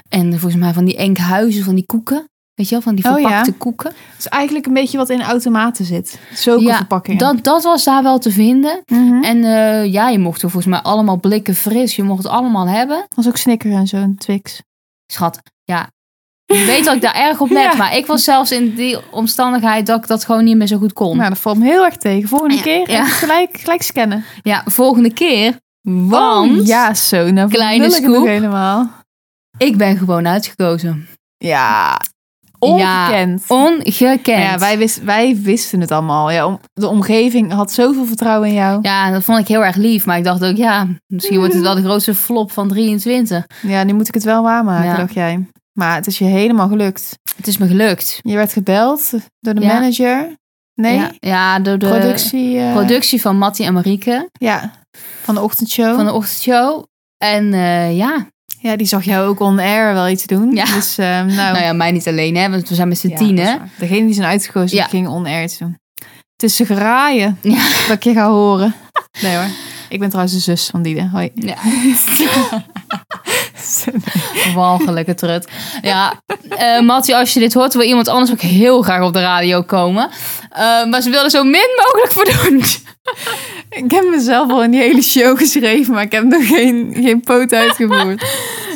En 0.09 0.31
volgens 0.31 0.61
mij 0.61 0.73
van 0.73 0.85
die 0.85 0.97
enkhuizen, 0.97 1.65
van 1.65 1.75
die 1.75 1.87
koeken. 1.87 2.29
Weet 2.61 2.69
je 2.69 2.75
wel, 2.75 2.85
van 2.85 2.95
die 2.95 3.05
Oh, 3.11 3.19
ja. 3.21 3.27
verpakte 3.29 3.53
koeken. 3.53 3.89
Het 3.89 4.19
is 4.19 4.27
eigenlijk 4.29 4.67
een 4.67 4.73
beetje 4.73 4.99
wat 4.99 5.09
in 5.11 5.23
automaten 5.23 5.85
zit. 5.85 6.19
Zulke 6.35 6.63
Ja, 6.65 6.77
verpakkingen. 6.77 7.19
Dat, 7.19 7.45
dat 7.45 7.63
was 7.63 7.85
daar 7.85 8.03
wel 8.03 8.19
te 8.19 8.31
vinden. 8.31 8.83
Mhm. 8.87 9.23
En 9.23 9.45
eh, 9.45 9.93
ja, 9.93 10.09
je 10.09 10.19
mocht 10.19 10.43
er 10.43 10.51
volgens 10.51 10.73
mij 10.73 10.83
allemaal 10.83 11.17
blikken 11.17 11.55
fris. 11.55 11.97
Je 11.97 12.03
mocht 12.03 12.23
het 12.23 12.33
allemaal 12.33 12.69
hebben. 12.69 13.07
was 13.15 13.29
ook 13.29 13.37
Snicker 13.37 13.73
en 13.73 13.87
zo'n 13.87 14.15
Twix. 14.19 14.63
Schat, 15.13 15.39
ja. 15.65 15.89
Je 16.45 16.65
weet 16.65 16.85
dat 16.85 16.95
ik 16.95 17.01
daar 17.03 17.15
erg 17.15 17.41
op 17.41 17.51
let. 17.61 17.63
Ja. 17.73 17.75
Maar 17.75 17.97
ik 17.97 18.07
was 18.07 18.25
zelfs 18.25 18.53
in 18.53 18.75
die 18.75 19.13
omstandigheid 19.13 19.87
dat 19.87 19.99
ik 20.03 20.07
dat 20.07 20.25
gewoon 20.25 20.45
niet 20.45 20.57
meer 20.57 20.67
zo 20.67 20.79
goed 20.79 20.93
kon. 20.93 21.17
Nou, 21.17 21.29
dat 21.29 21.39
valt 21.39 21.59
me 21.59 21.65
heel 21.65 21.85
erg 21.85 21.97
tegen. 21.97 22.29
Volgende 22.29 22.55
Ja, 22.55 22.63
keer 22.63 22.87
gelijk, 23.07 23.59
gelijk 23.61 23.83
scannen. 23.83 24.25
Ja, 24.43 24.63
volgende 24.67 25.13
keer. 25.13 25.57
Want 25.83 26.61
Oh, 26.61 26.67
ja, 26.67 26.95
zo. 26.95 27.31
Nou, 27.31 27.49
Kleine 27.51 27.87
wil 27.89 27.97
ik 27.97 28.03
scoop. 28.05 28.27
helemaal. 28.27 28.91
ik 29.59 29.77
ben 29.77 29.97
gewoon 29.99 30.29
uitgekozen. 30.29 31.09
Ja. 31.37 32.01
Ongekend. 32.61 33.45
Ongekend. 33.49 34.43
Ja, 34.43 34.59
wij, 34.59 34.79
wist, 34.79 35.03
wij 35.03 35.37
wisten 35.43 35.81
het 35.81 35.91
allemaal. 35.91 36.31
Ja, 36.31 36.59
de 36.73 36.89
omgeving 36.89 37.53
had 37.53 37.73
zoveel 37.73 38.05
vertrouwen 38.05 38.49
in 38.49 38.55
jou. 38.55 38.79
Ja, 38.83 39.11
dat 39.11 39.23
vond 39.25 39.39
ik 39.39 39.49
heel 39.49 39.65
erg 39.65 39.77
lief. 39.77 40.07
Maar 40.07 40.19
ik 40.19 40.25
dacht 40.25 40.45
ook, 40.45 40.57
ja, 40.57 40.87
misschien 41.07 41.39
wordt 41.39 41.53
het 41.55 41.63
wel 41.63 41.75
de 41.75 41.83
grootste 41.83 42.15
flop 42.15 42.53
van 42.53 42.69
23. 42.69 43.47
Ja, 43.63 43.83
nu 43.83 43.93
moet 43.93 44.09
ik 44.09 44.15
het 44.15 44.25
wel 44.25 44.43
waarmaken, 44.43 44.85
Ja. 44.91 44.97
dacht 44.97 45.15
jij. 45.15 45.47
Maar 45.73 45.95
het 45.95 46.07
is 46.07 46.19
je 46.19 46.25
helemaal 46.25 46.69
gelukt. 46.69 47.19
Het 47.37 47.47
is 47.47 47.59
me 47.59 47.67
gelukt. 47.67 48.19
Je 48.23 48.35
werd 48.37 48.53
gebeld 48.53 49.11
door 49.41 49.55
de 49.55 49.61
Ja. 49.61 49.73
manager. 49.73 50.37
Nee? 50.75 50.95
Ja, 50.99 51.11
ja 51.19 51.59
door 51.59 51.79
de 51.79 51.87
productie. 51.89 52.59
eh, 52.59 52.73
productie 52.73 53.21
van 53.21 53.39
Mattie 53.39 53.67
en 53.67 53.73
Marieke 53.75 54.29
Ja, 54.33 54.71
van 55.23 55.35
de 55.35 55.41
ochtendshow. 55.41 55.95
van 55.95 56.05
de 56.05 56.13
ochtendshow. 56.13 56.85
En 57.19 57.53
eh, 57.55 57.97
ja, 57.97 58.27
Ja, 58.63 58.77
die 58.77 58.87
zag 58.87 59.05
jou 59.05 59.29
ook 59.29 59.41
on 59.41 59.59
air 59.59 59.95
wel 59.95 60.09
iets 60.09 60.25
doen. 60.27 60.55
Ja. 60.55 60.65
Dus, 60.65 60.99
eh, 60.99 61.07
nou, 61.07 61.27
nou 61.35 61.59
ja, 61.59 61.73
mij 61.73 61.91
niet 61.93 62.09
alleen, 62.09 62.37
hè, 62.37 62.51
want 62.51 62.69
we 62.69 62.75
zijn 62.75 62.89
met 62.89 62.99
z'n 62.99 63.09
ja, 63.09 63.17
tien, 63.17 63.39
hè. 63.39 63.57
Degene 63.79 64.05
die 64.07 64.15
zijn 64.15 64.27
uitgekozen, 64.27 64.77
Ja. 64.77 64.85
ging 64.87 65.09
on 65.09 65.27
air 65.27 65.43
iets 65.43 65.59
doen. 65.59 65.79
Tussen 66.37 66.67
geraaien, 66.67 67.39
Ja. 67.43 67.69
dat 67.89 67.97
ik 67.97 68.03
je 68.05 68.13
ga 68.13 68.29
horen. 68.31 68.75
Nee 69.23 69.37
hoor. 69.37 69.47
Ik 69.89 69.99
ben 69.99 70.09
trouwens 70.09 70.35
de 70.35 70.41
zus 70.41 70.67
van 70.67 70.83
Diede. 70.83 71.09
Hoi. 71.13 71.31
Ja. 71.35 71.57
Walgelijke 74.55 75.15
trut. 75.15 75.49
Ja, 75.83 76.23
Mattie, 76.83 77.17
als 77.17 77.35
je 77.35 77.41
dit 77.41 77.55
hoort, 77.55 77.75
wil 77.75 77.83
iemand 77.83 78.09
anders 78.09 78.33
ook 78.33 78.41
heel 78.41 78.83
graag 78.83 79.03
op 79.03 79.13
de 79.13 79.21
radio 79.21 79.63
komen. 79.63 80.11
Eh, 80.51 80.85
maar 80.85 81.01
ze 81.01 81.11
willen 81.11 81.31
zo 81.31 81.45
min 81.45 81.69
mogelijk 81.77 82.13
voor 82.13 82.25
doen. 82.25 82.63
Ik 83.85 83.91
heb 83.91 84.09
mezelf 84.11 84.51
al 84.51 84.63
in 84.63 84.71
die 84.71 84.81
hele 84.81 85.03
show 85.03 85.39
geschreven, 85.39 85.95
maar 85.95 86.03
ik 86.03 86.13
heb 86.13 86.25
nog 86.25 86.47
geen, 86.47 86.97
geen 87.01 87.21
poot 87.21 87.53
uitgevoerd. 87.53 88.25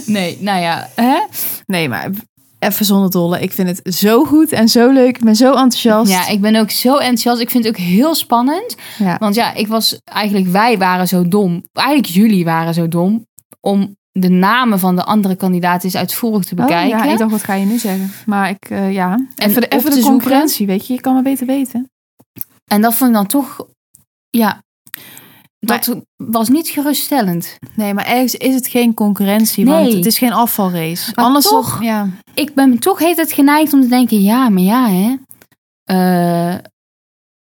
Nee, 0.06 0.38
nou 0.40 0.60
ja, 0.60 0.88
hè? 0.94 1.18
Nee, 1.66 1.88
maar 1.88 2.10
even 2.58 2.84
zonder 2.84 3.10
dolle. 3.10 3.40
Ik 3.40 3.52
vind 3.52 3.68
het 3.68 3.94
zo 3.94 4.24
goed 4.24 4.52
en 4.52 4.68
zo 4.68 4.90
leuk. 4.90 5.16
Ik 5.16 5.24
ben 5.24 5.36
zo 5.36 5.46
enthousiast. 5.46 6.10
Ja, 6.10 6.28
ik 6.28 6.40
ben 6.40 6.56
ook 6.56 6.70
zo 6.70 6.96
enthousiast. 6.96 7.40
Ik 7.40 7.50
vind 7.50 7.64
het 7.64 7.76
ook 7.76 7.82
heel 7.82 8.14
spannend. 8.14 8.76
Ja. 8.98 9.16
Want 9.18 9.34
ja, 9.34 9.54
ik 9.54 9.66
was 9.66 10.00
eigenlijk, 10.04 10.46
wij 10.46 10.78
waren 10.78 11.08
zo 11.08 11.28
dom. 11.28 11.64
Eigenlijk 11.72 12.08
jullie 12.08 12.44
waren 12.44 12.74
zo 12.74 12.88
dom. 12.88 13.26
Om 13.60 13.96
de 14.18 14.28
namen 14.28 14.78
van 14.78 14.96
de 14.96 15.04
andere 15.04 15.36
kandidaten 15.36 15.84
eens 15.84 15.96
uitvoerig 15.96 16.44
te 16.44 16.54
Oh, 16.54 16.60
bekijken. 16.60 16.98
ja, 16.98 17.04
ik 17.12 17.18
dacht, 17.18 17.30
wat 17.30 17.44
ga 17.44 17.54
je 17.54 17.66
nu 17.66 17.78
zeggen? 17.78 18.10
Maar 18.26 18.48
ik, 18.50 18.70
eh, 18.70 18.92
ja. 18.92 19.18
Even, 19.36 19.60
de, 19.60 19.66
op 19.66 19.72
even 19.72 19.90
de 19.90 19.96
zoeken. 19.96 20.10
concurrentie, 20.10 20.66
weet 20.66 20.86
je. 20.86 20.92
Je 20.92 21.00
kan 21.00 21.14
maar 21.14 21.22
beter 21.22 21.46
weten. 21.46 21.90
En 22.64 22.80
dat 22.80 22.94
vond 22.94 23.10
ik 23.10 23.16
dan 23.16 23.26
toch, 23.26 23.66
ja, 24.30 24.62
dat 25.58 25.96
was 26.16 26.48
niet 26.48 26.68
geruststellend. 26.68 27.56
Nee, 27.74 27.94
maar 27.94 28.06
ergens 28.06 28.34
is 28.34 28.54
het 28.54 28.66
geen 28.66 28.94
concurrentie, 28.94 29.64
want 29.66 29.92
het 29.92 30.06
is 30.06 30.18
geen 30.18 30.32
afvalrace. 30.32 31.12
Maar 31.14 31.24
Anders 31.24 31.48
toch- 31.48 31.82
ja. 31.82 32.08
Ik 32.34 32.54
ben 32.54 32.78
toch 32.78 32.98
heet 32.98 33.16
het 33.16 33.32
geneigd 33.32 33.72
om 33.72 33.80
te 33.80 33.88
denken, 33.88 34.22
ja, 34.22 34.48
maar 34.48 34.62
ja, 34.62 34.88
hè. 34.88 35.14
Eh, 35.84 36.58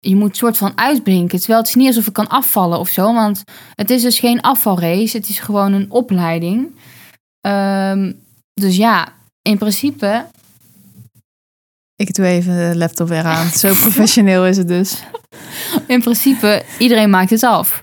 je 0.01 0.17
moet 0.17 0.37
soort 0.37 0.57
van 0.57 0.73
uitblinken. 0.75 1.39
Terwijl 1.39 1.59
het 1.59 1.69
is 1.69 1.75
niet 1.75 1.87
alsof 1.87 2.07
ik 2.07 2.13
kan 2.13 2.29
afvallen 2.29 2.79
of 2.79 2.89
zo. 2.89 3.15
Want 3.15 3.43
het 3.75 3.91
is 3.91 4.03
dus 4.03 4.19
geen 4.19 4.41
afvalrace. 4.41 5.17
Het 5.17 5.29
is 5.29 5.39
gewoon 5.39 5.73
een 5.73 5.91
opleiding. 5.91 6.75
Ehm, 7.41 8.13
dus 8.55 8.77
ja, 8.77 9.09
in 9.43 9.59
principe 9.59 10.27
Ik 11.97 12.15
doe 12.15 12.27
even 12.27 12.57
de 12.57 12.77
laptop 12.77 13.09
weer 13.09 13.25
aan. 13.25 13.49
Zo 13.63 13.69
professioneel 13.69 14.47
is 14.47 14.57
het 14.57 14.69
dus. 14.69 15.03
in 15.87 16.01
principe, 16.01 16.65
iedereen 16.79 17.11
maakt 17.11 17.31
het 17.31 17.43
af. 17.43 17.83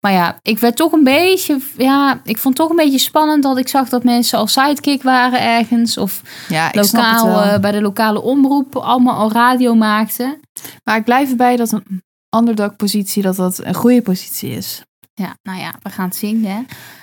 Maar 0.00 0.12
ja, 0.12 0.38
ik 0.42 0.58
werd 0.58 0.76
toch 0.76 0.92
een 0.92 1.04
beetje, 1.04 1.58
ja, 1.76 2.20
ik 2.24 2.38
vond 2.38 2.58
het 2.58 2.66
toch 2.66 2.78
een 2.78 2.84
beetje 2.84 2.98
spannend 2.98 3.42
dat 3.42 3.58
ik 3.58 3.68
zag 3.68 3.88
dat 3.88 4.04
mensen 4.04 4.38
al 4.38 4.46
sidekick 4.46 5.02
waren 5.02 5.40
ergens. 5.40 5.98
Of 5.98 6.22
Ja, 6.48 6.70
lokaal 6.72 7.42
eh, 7.42 7.58
bij 7.58 7.72
de 7.72 7.80
lokale 7.80 8.22
omroep 8.22 8.76
allemaal 8.76 9.16
al 9.16 9.32
radio 9.32 9.74
maakten. 9.74 10.40
Maar 10.84 10.96
ik 10.96 11.04
blijf 11.04 11.30
erbij 11.30 11.56
dat 11.56 11.72
een 11.72 12.02
underdog 12.36 12.76
positie, 12.76 13.22
dat 13.22 13.36
dat 13.36 13.58
een 13.64 13.74
goede 13.74 14.02
positie 14.02 14.50
is. 14.50 14.82
Ja, 15.14 15.36
nou 15.42 15.58
ja, 15.58 15.74
we 15.82 15.90
gaan 15.90 16.04
het 16.04 16.16
zien, 16.16 16.46
hè. 16.46 16.60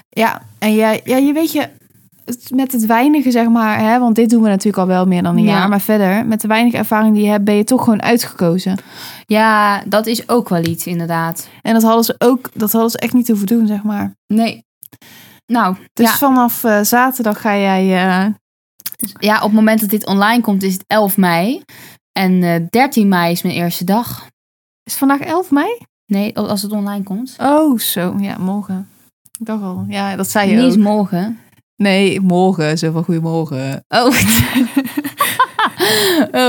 Ja, 0.09 0.41
en 0.59 0.75
ja, 0.75 0.97
ja 1.03 1.17
je 1.17 1.33
weet 1.33 1.51
je, 1.51 1.69
met 2.53 2.71
het 2.71 2.85
weinige 2.85 3.31
zeg 3.31 3.47
maar, 3.47 3.79
hè, 3.79 3.99
want 3.99 4.15
dit 4.15 4.29
doen 4.29 4.41
we 4.41 4.47
natuurlijk 4.49 4.77
al 4.77 4.87
wel 4.87 5.05
meer 5.05 5.23
dan 5.23 5.37
een 5.37 5.43
Ja. 5.43 5.51
jaar. 5.57 5.69
Maar 5.69 5.81
verder, 5.81 6.25
met 6.25 6.41
de 6.41 6.47
weinige 6.47 6.77
ervaring 6.77 7.13
die 7.15 7.23
je 7.23 7.29
hebt, 7.29 7.43
ben 7.43 7.55
je 7.55 7.63
toch 7.63 7.83
gewoon 7.83 8.01
uitgekozen. 8.01 8.77
Ja, 9.25 9.83
dat 9.85 10.05
is 10.05 10.29
ook 10.29 10.49
wel 10.49 10.65
iets, 10.65 10.87
inderdaad. 10.87 11.47
En 11.61 11.73
dat 11.73 11.83
hadden 11.83 12.03
ze 12.03 12.15
ook, 12.17 12.49
dat 12.53 12.71
hadden 12.71 12.91
ze 12.91 12.97
echt 12.99 13.13
niet 13.13 13.27
hoeven 13.27 13.47
doen, 13.47 13.67
zeg 13.67 13.83
maar. 13.83 14.11
Nee. 14.33 14.65
Nou, 15.45 15.75
Dus 15.93 16.09
ja, 16.09 16.15
vanaf 16.17 16.63
eh, 16.63 16.81
zaterdag 16.81 17.41
ga 17.41 17.57
jij, 17.57 17.81
eh, 17.83 18.25
ja, 19.19 19.35
op 19.35 19.41
het 19.43 19.51
moment 19.53 19.79
dat 19.79 19.89
dit 19.89 20.05
online 20.05 20.41
komt 20.41 20.63
is 20.63 20.73
het 20.73 20.83
11 20.87 21.17
mei. 21.17 21.61
En 22.19 22.43
eh 22.43 22.61
13 22.69 23.07
mei 23.07 23.31
is 23.31 23.41
mijn 23.41 23.55
eerste 23.55 23.83
dag. 23.83 24.25
is 24.83 24.93
het 24.93 24.93
vandaag 24.93 25.19
11 25.19 25.51
mei? 25.51 25.77
Nee, 26.05 26.37
als 26.37 26.61
het 26.61 26.71
online 26.71 27.03
komt. 27.03 27.35
Oh, 27.41 27.79
zo, 27.79 28.15
ja, 28.19 28.37
morgen. 28.37 28.89
Ik 29.39 29.45
dacht 29.45 29.61
al, 29.63 29.85
ja, 29.87 30.15
dat 30.15 30.29
zei 30.29 30.49
je 30.51 30.55
Niet 30.61 30.71
ook. 30.73 30.77
morgen. 30.79 31.39
Nee, 31.77 32.21
morgen, 32.21 32.77
zo 32.77 32.91
van 32.91 33.03
goedemorgen. 33.03 33.85
Oh. 33.87 34.05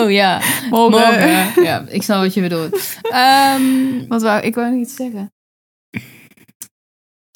oh 0.02 0.10
ja. 0.10 0.40
Morgen. 0.70 0.90
Morgen. 0.90 1.62
Ja, 1.62 1.84
ik 1.88 2.02
snap 2.02 2.20
wat 2.20 2.34
je 2.34 2.40
bedoelt. 2.40 2.96
Ehm, 3.02 4.06
Wat 4.08 4.22
wou, 4.22 4.42
ik 4.42 4.54
wou 4.54 4.70
nog 4.70 4.80
iets 4.80 4.94
zeggen. 4.94 5.32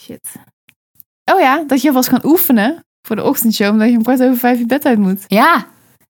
Shit. 0.02 0.33
Oh 1.33 1.40
ja, 1.40 1.64
dat 1.66 1.83
je 1.83 1.92
was 1.92 2.09
gaan 2.09 2.24
oefenen 2.24 2.85
voor 3.07 3.16
de 3.16 3.22
ochtendshow, 3.24 3.70
omdat 3.72 3.88
je 3.90 3.96
om 3.96 4.02
kwart 4.02 4.22
over 4.22 4.37
vijf 4.37 4.59
je 4.59 4.66
bed 4.66 4.85
uit 4.85 4.98
moet. 4.98 5.24
ja, 5.28 5.66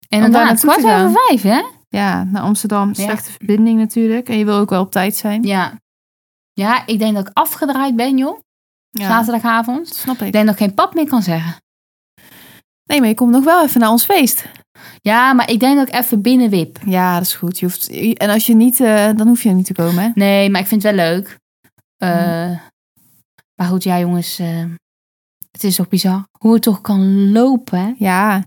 inderdaad. 0.08 0.44
naartoe 0.44 0.74
te 0.74 0.78
Kwart 0.80 1.00
over 1.04 1.20
vijf, 1.26 1.42
hè? 1.42 1.62
Ja, 1.88 2.24
naar 2.24 2.42
Amsterdam. 2.42 2.88
Ja. 2.88 2.94
Slechte 3.02 3.30
verbinding 3.30 3.78
natuurlijk. 3.78 4.28
En 4.28 4.38
je 4.38 4.44
wil 4.44 4.56
ook 4.56 4.70
wel 4.70 4.80
op 4.82 4.90
tijd 4.90 5.16
zijn. 5.16 5.42
Ja. 5.42 5.72
Ja, 6.52 6.86
ik 6.86 6.98
denk 6.98 7.14
dat 7.14 7.26
ik 7.28 7.36
afgedraaid 7.36 7.96
ben, 7.96 8.16
joh. 8.18 8.38
Ja, 8.90 9.08
Zaterdagavond. 9.08 9.88
snap 9.88 10.16
ik. 10.20 10.26
Ik 10.26 10.32
denk 10.32 10.44
dat 10.46 10.54
ik 10.54 10.60
geen 10.60 10.74
pap 10.74 10.94
meer 10.94 11.08
kan 11.08 11.22
zeggen. 11.22 11.61
Nee, 12.84 13.00
maar 13.00 13.08
je 13.08 13.14
komt 13.14 13.30
nog 13.30 13.44
wel 13.44 13.64
even 13.64 13.80
naar 13.80 13.90
ons 13.90 14.04
feest. 14.04 14.44
Ja, 15.00 15.32
maar 15.32 15.50
ik 15.50 15.60
denk 15.60 15.76
dat 15.76 15.88
ik 15.88 15.94
even 15.94 16.22
binnenwip. 16.22 16.78
Ja, 16.84 17.14
dat 17.14 17.26
is 17.26 17.34
goed. 17.34 17.58
Je 17.58 17.66
hoeft, 17.66 17.90
en 18.16 18.30
als 18.30 18.46
je 18.46 18.54
niet, 18.54 18.80
eh, 18.80 19.08
dan 19.16 19.26
hoef 19.28 19.42
je 19.42 19.50
niet 19.50 19.66
te 19.66 19.72
komen. 19.74 20.02
Hè? 20.04 20.10
Nee, 20.14 20.50
maar 20.50 20.60
ik 20.60 20.66
vind 20.66 20.82
het 20.82 20.94
wel 20.94 21.04
leuk. 21.06 21.36
Eh, 21.96 22.44
Hmm. 22.44 22.60
Maar 23.54 23.66
goed, 23.70 23.82
ja 23.82 23.98
jongens. 23.98 24.38
eh, 24.38 24.64
het 25.50 25.64
is 25.64 25.76
toch 25.76 25.88
bizar 25.88 26.24
hoe 26.38 26.52
het 26.54 26.62
toch 26.62 26.80
kan 26.80 27.32
lopen, 27.32 27.78
hè? 27.78 27.92
Ja. 27.98 28.42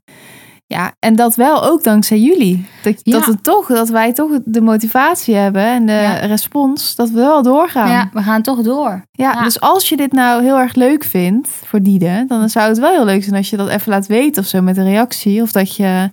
Ja, 0.68 0.94
en 1.00 1.16
dat 1.16 1.36
wel 1.36 1.64
ook 1.64 1.84
dankzij 1.84 2.20
jullie. 2.20 2.66
Dat, 2.84 3.00
Ja. 3.04 3.12
dat, 3.12 3.26
het 3.26 3.44
toch, 3.44 3.68
dat 3.68 3.90
wij 3.90 4.14
toch 4.14 4.32
de 4.46 4.62
motivatie 4.62 5.36
hebben 5.36 5.66
en 5.66 5.86
de 5.86 5.92
Ja. 5.92 6.14
respons, 6.14 6.96
dat 6.96 7.10
we 7.10 7.16
wel 7.16 7.42
doorgaan. 7.44 7.90
Ja, 7.90 8.10
we 8.14 8.22
gaan 8.22 8.42
toch 8.42 8.62
door. 8.62 9.04
Ja, 9.12 9.32
Ja. 9.34 9.44
dus 9.44 9.60
als 9.60 9.90
je 9.90 9.98
dit 9.98 10.12
nou 10.12 10.44
heel 10.44 10.58
erg 10.58 10.76
leuk 10.76 11.04
vindt 11.04 11.50
voor 11.50 11.82
Diede, 11.82 12.26
dan 12.28 12.50
zou 12.50 12.68
het 12.68 12.78
wel 12.80 12.92
heel 12.92 13.06
leuk 13.06 13.24
zijn 13.24 13.36
als 13.36 13.50
je 13.50 13.58
dat 13.58 13.70
even 13.70 13.92
laat 13.92 14.08
weten 14.08 14.42
of 14.44 14.48
zo 14.50 14.62
met 14.62 14.78
een 14.78 14.84
reactie. 14.90 15.42
Of 15.42 15.52
dat 15.52 15.76
je 15.76 16.10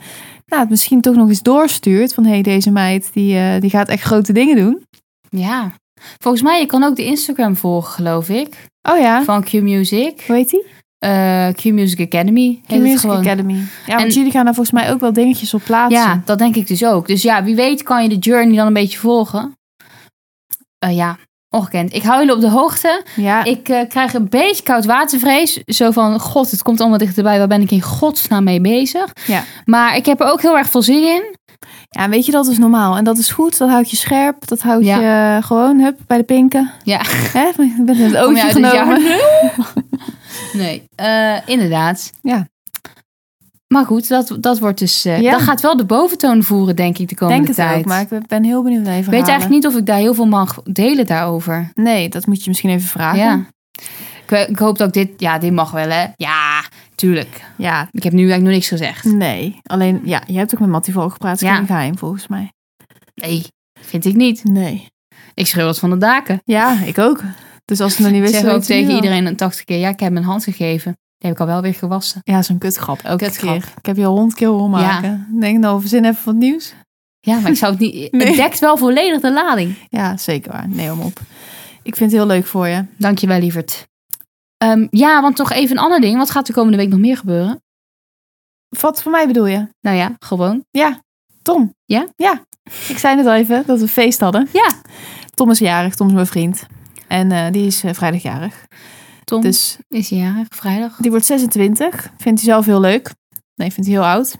nou, 0.46 0.60
het 0.62 0.70
misschien 0.70 1.00
toch 1.00 1.14
nog 1.14 1.28
eens 1.28 1.42
doorstuurt 1.42 2.14
van 2.14 2.24
hé, 2.24 2.30
hey, 2.32 2.42
deze 2.42 2.70
meid 2.70 3.10
die, 3.12 3.36
eh, 3.36 3.60
die 3.60 3.70
gaat 3.70 3.88
echt 3.88 4.02
grote 4.02 4.32
dingen 4.32 4.56
doen. 4.56 4.82
Ja. 5.30 5.72
Volgens 6.18 6.42
mij, 6.42 6.60
je 6.60 6.66
kan 6.66 6.82
ook 6.82 6.96
de 6.96 7.04
Instagram 7.04 7.56
volgen, 7.56 7.92
geloof 7.92 8.28
ik. 8.28 8.66
Oh 8.90 8.98
ja, 8.98 9.22
Van 9.22 9.42
Q 9.44 9.52
Music. 9.52 10.22
hoe 10.26 10.36
heet 10.36 10.50
die? 10.50 10.64
Eh, 11.02 11.48
Q 11.54 11.64
Music 11.64 12.00
Academy. 12.00 12.60
heet 12.66 12.76
het 12.76 12.80
Music 12.80 12.98
gewoon. 12.98 13.16
Academy. 13.16 13.54
Ja, 13.86 13.96
want 13.96 14.00
En- 14.08 14.08
jullie 14.14 14.30
gaan 14.30 14.44
daar 14.44 14.54
volgens 14.54 14.80
mij 14.82 14.92
ook 14.92 15.00
wel 15.00 15.12
dingetjes 15.12 15.54
op 15.54 15.62
plaatsen. 15.64 16.00
Ja, 16.00 16.22
dat 16.24 16.38
denk 16.38 16.56
ik 16.56 16.66
dus 16.66 16.84
ook. 16.84 17.06
Dus 17.06 17.22
ja, 17.22 17.44
wie 17.44 17.54
weet 17.56 17.82
kan 17.82 18.02
je 18.02 18.08
de 18.08 18.18
journey 18.18 18.56
dan 18.56 18.66
een 18.66 18.72
beetje 18.72 18.98
volgen. 18.98 19.56
Eh, 20.78 20.96
ja, 20.96 21.16
ongekend. 21.48 21.94
Ik 21.94 22.02
hou 22.02 22.18
jullie 22.18 22.34
op 22.34 22.40
de 22.40 22.48
hoogte. 22.50 23.04
Ja, 23.16 23.44
Ik 23.44 23.68
eh, 23.68 23.88
krijg 23.88 24.14
een 24.14 24.28
beetje 24.28 24.62
koudwatervrees. 24.62 25.60
Zo 25.66 25.90
van, 25.90 26.20
god, 26.20 26.50
het 26.50 26.62
komt 26.62 26.80
allemaal 26.80 26.98
dichterbij. 26.98 27.38
Waar 27.38 27.48
ben 27.48 27.62
ik 27.62 27.70
in 27.70 27.82
godsnaam 27.82 28.44
mee 28.44 28.60
bezig? 28.60 29.12
Ja. 29.26 29.42
Maar 29.64 29.96
ik 29.96 30.06
heb 30.06 30.20
er 30.20 30.30
ook 30.30 30.42
heel 30.42 30.58
erg 30.58 30.68
veel 30.70 30.82
zin 30.82 31.02
in. 31.02 31.36
ja, 31.88 32.08
weet 32.08 32.26
je, 32.26 32.32
dat 32.32 32.46
is 32.46 32.58
normaal. 32.58 32.96
En 32.96 33.04
dat 33.04 33.18
is 33.18 33.30
goed, 33.30 33.58
dat 33.58 33.68
houdt 33.68 33.90
je 33.90 33.96
scherp. 33.96 34.46
Dat 34.48 34.60
houdt 34.60 34.84
Ja. 34.84 35.00
je 35.36 35.42
gewoon, 35.42 35.80
hup, 35.80 35.98
bij 36.06 36.16
de 36.18 36.24
pinken. 36.24 36.70
Ja. 36.84 37.00
Hè? 37.32 37.50
Bent 37.56 37.98
in 37.98 38.04
het 38.04 38.22
Kom 38.24 38.34
je 38.36 38.42
ootje 38.42 38.42
uit 38.42 38.52
het 38.54 38.72
jaar 38.72 38.86
genomen. 38.86 39.20
Nee, 40.52 40.82
eh, 40.94 41.36
inderdaad. 41.46 42.12
Ja. 42.22 42.48
Maar 43.66 43.84
goed, 43.86 44.08
dat, 44.08 44.36
dat 44.40 44.58
wordt 44.58 44.78
dus... 44.78 45.04
eh 45.04 45.20
Ja. 45.20 45.30
Dat 45.30 45.40
gaat 45.40 45.60
wel 45.60 45.76
de 45.76 45.84
boventoon 45.84 46.42
voeren, 46.42 46.76
denk 46.76 46.98
ik, 46.98 47.08
de 47.08 47.14
komende 47.14 47.44
Denk 47.44 47.56
het 47.56 47.66
tijd. 47.66 47.78
ook, 47.78 47.84
maar 47.84 48.00
ik 48.00 48.26
ben 48.26 48.44
heel 48.44 48.62
benieuwd 48.62 48.82
naar 48.84 48.92
je 48.94 48.98
Ik 49.02 49.04
weet 49.04 49.28
eigenlijk 49.28 49.50
niet 49.50 49.66
of 49.66 49.76
ik 49.76 49.86
daar 49.86 49.98
heel 49.98 50.14
veel 50.14 50.26
mag 50.26 50.62
delen 50.62 51.06
daarover. 51.06 51.70
Nee, 51.74 52.08
dat 52.08 52.26
moet 52.26 52.42
je 52.42 52.48
misschien 52.48 52.70
even 52.70 52.88
vragen. 52.88 53.18
Ja. 53.18 53.46
Ik, 54.28 54.48
ik 54.48 54.58
hoop 54.58 54.78
dat 54.78 54.88
ik 54.88 54.92
dit... 55.08 55.20
Ja, 55.20 55.38
dit 55.38 55.52
mag 55.52 55.70
wel, 55.70 55.88
hè? 55.88 56.06
Ja, 56.16 56.62
tuurlijk. 56.94 57.40
Ja, 57.56 57.88
Ik 57.90 58.02
heb 58.02 58.12
nu 58.12 58.18
eigenlijk 58.18 58.42
nog 58.42 58.52
niks 58.52 58.68
gezegd. 58.68 59.04
nee. 59.04 59.58
Alleen, 59.62 60.00
ja, 60.04 60.22
je 60.26 60.38
hebt 60.38 60.54
ook 60.54 60.60
met 60.60 60.68
Mattie 60.68 60.92
Volk 60.92 61.12
gepraat. 61.12 61.40
Ja. 61.40 61.54
geen 61.56 61.66
geheim, 61.66 61.98
volgens 61.98 62.26
mij. 62.28 62.52
Nee, 63.14 63.46
vind 63.80 64.04
ik 64.04 64.14
niet. 64.14 64.44
Nee. 64.44 64.86
Ik 65.34 65.46
schreeuw 65.46 65.64
dat 65.66 65.78
van 65.78 65.90
de 65.90 65.96
daken. 65.98 66.40
Ja, 66.44 66.76
ik 66.84 66.98
ook. 66.98 67.20
Dus 67.72 67.80
als 67.80 67.94
ze 67.94 68.02
nog 68.02 68.10
niet 68.10 68.20
wisten... 68.20 68.40
zeg 68.40 68.52
ook 68.52 68.62
tegen 68.62 68.94
iedereen 68.94 69.26
een 69.26 69.36
80 69.36 69.64
keer... 69.64 69.78
Ja, 69.78 69.88
ik 69.88 70.00
heb 70.00 70.12
mijn 70.12 70.24
hand 70.24 70.44
gegeven. 70.44 70.92
Die 70.92 71.30
heb 71.30 71.32
ik 71.32 71.40
al 71.40 71.46
wel 71.46 71.62
weer 71.62 71.74
gewassen. 71.74 72.20
Ja, 72.24 72.42
zo'n 72.42 72.58
kutgrap. 72.58 73.00
Elke 73.02 73.24
Kutgrap. 73.24 73.60
keer. 73.60 73.72
Ik 73.76 73.86
heb 73.86 73.96
je 73.96 74.06
al 74.06 74.14
honderd 74.14 74.34
keer 74.34 74.48
horen 74.48 74.70
maken. 74.70 75.28
Denk 75.40 75.58
nou, 75.58 75.80
verzin 75.80 76.04
even 76.04 76.24
wat 76.24 76.34
nieuws. 76.34 76.74
Ja, 77.20 77.40
maar 77.40 77.50
ik 77.50 77.56
zou 77.56 77.72
het 77.72 77.80
niet... 77.80 77.94
Nee. 78.12 78.26
Het 78.26 78.36
dekt 78.36 78.58
wel 78.58 78.76
volledig 78.76 79.20
de 79.20 79.32
lading. 79.32 79.74
Ja, 79.88 80.16
zeker 80.16 80.52
waar. 80.52 80.68
Nee, 80.68 80.92
om 80.92 81.00
op. 81.00 81.20
Ik 81.82 81.96
vind 81.96 82.10
het 82.10 82.20
heel 82.20 82.28
leuk 82.28 82.46
voor 82.46 82.66
je. 82.68 82.84
Dankjewel, 82.96 83.38
lieverd. 83.38 83.86
Ehm, 84.56 84.86
ja, 84.90 85.22
want 85.22 85.36
toch 85.36 85.52
even 85.52 85.76
een 85.76 85.82
ander 85.82 86.00
ding. 86.00 86.16
Wat 86.16 86.30
gaat 86.30 86.46
de 86.46 86.52
komende 86.52 86.76
week 86.76 86.88
nog 86.88 87.00
meer 87.00 87.16
gebeuren? 87.16 87.62
Wat 88.80 89.02
voor 89.02 89.12
mij 89.12 89.26
bedoel 89.26 89.46
je? 89.46 89.68
Nou 89.80 89.96
ja, 89.96 90.16
gewoon. 90.18 90.64
Tom. 91.42 91.74
Ja? 91.84 92.06
Ja. 92.16 92.44
Ik 92.88 92.98
zei 92.98 93.16
net 93.16 93.26
al 93.26 93.34
even 93.34 93.62
dat 93.66 93.80
we 93.80 93.88
feest 93.88 94.20
hadden. 94.20 94.48
Ja. 94.52 94.70
Tom 95.34 95.50
is 95.50 95.58
jarig. 95.58 95.94
Tom 95.94 96.06
is 96.06 96.12
mijn 96.12 96.26
vriend. 96.26 96.66
En 97.12 97.32
eh, 97.32 97.52
die 97.52 97.66
is 97.66 97.84
eh, 97.84 97.94
vrijdag 97.94 98.22
jarig. 98.22 98.54
Tom 99.24 99.40
Dus 99.40 99.76
is 99.88 100.08
jarig, 100.08 100.46
vrijdag. 100.48 100.96
Die 100.96 101.10
wordt 101.10 101.26
26. 101.26 102.10
Vindt 102.18 102.40
hij 102.40 102.50
zelf 102.50 102.66
heel 102.66 102.80
leuk. 102.80 103.10
Nee, 103.54 103.72
vindt 103.72 103.90
hij 103.90 103.98
heel 103.98 104.08
oud. 104.08 104.36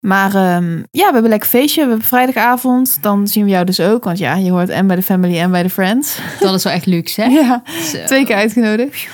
Maar 0.00 0.34
ehm, 0.34 0.76
ja, 0.90 1.06
we 1.06 1.12
hebben 1.12 1.30
lekker 1.30 1.48
feestje. 1.48 1.82
We 1.82 1.88
hebben 1.88 2.06
vrijdagavond. 2.06 2.98
Dan 3.00 3.28
zien 3.28 3.44
we 3.44 3.50
jou 3.50 3.64
dus 3.64 3.80
ook. 3.80 4.04
Want 4.04 4.18
ja, 4.18 4.34
je 4.34 4.50
hoort 4.50 4.68
en 4.68 4.86
bij 4.86 4.96
de 4.96 5.02
family 5.02 5.38
en 5.38 5.50
bij 5.50 5.62
de 5.62 5.70
friends. 5.70 6.18
Dat 6.40 6.54
is 6.54 6.64
wel 6.64 6.72
echt 6.72 6.86
luxe, 6.86 7.22
hè? 7.22 7.28
Ja, 7.40 7.62
Zo. 7.92 8.04
twee 8.04 8.24
keer 8.24 8.36
uitgenodigd. 8.36 9.08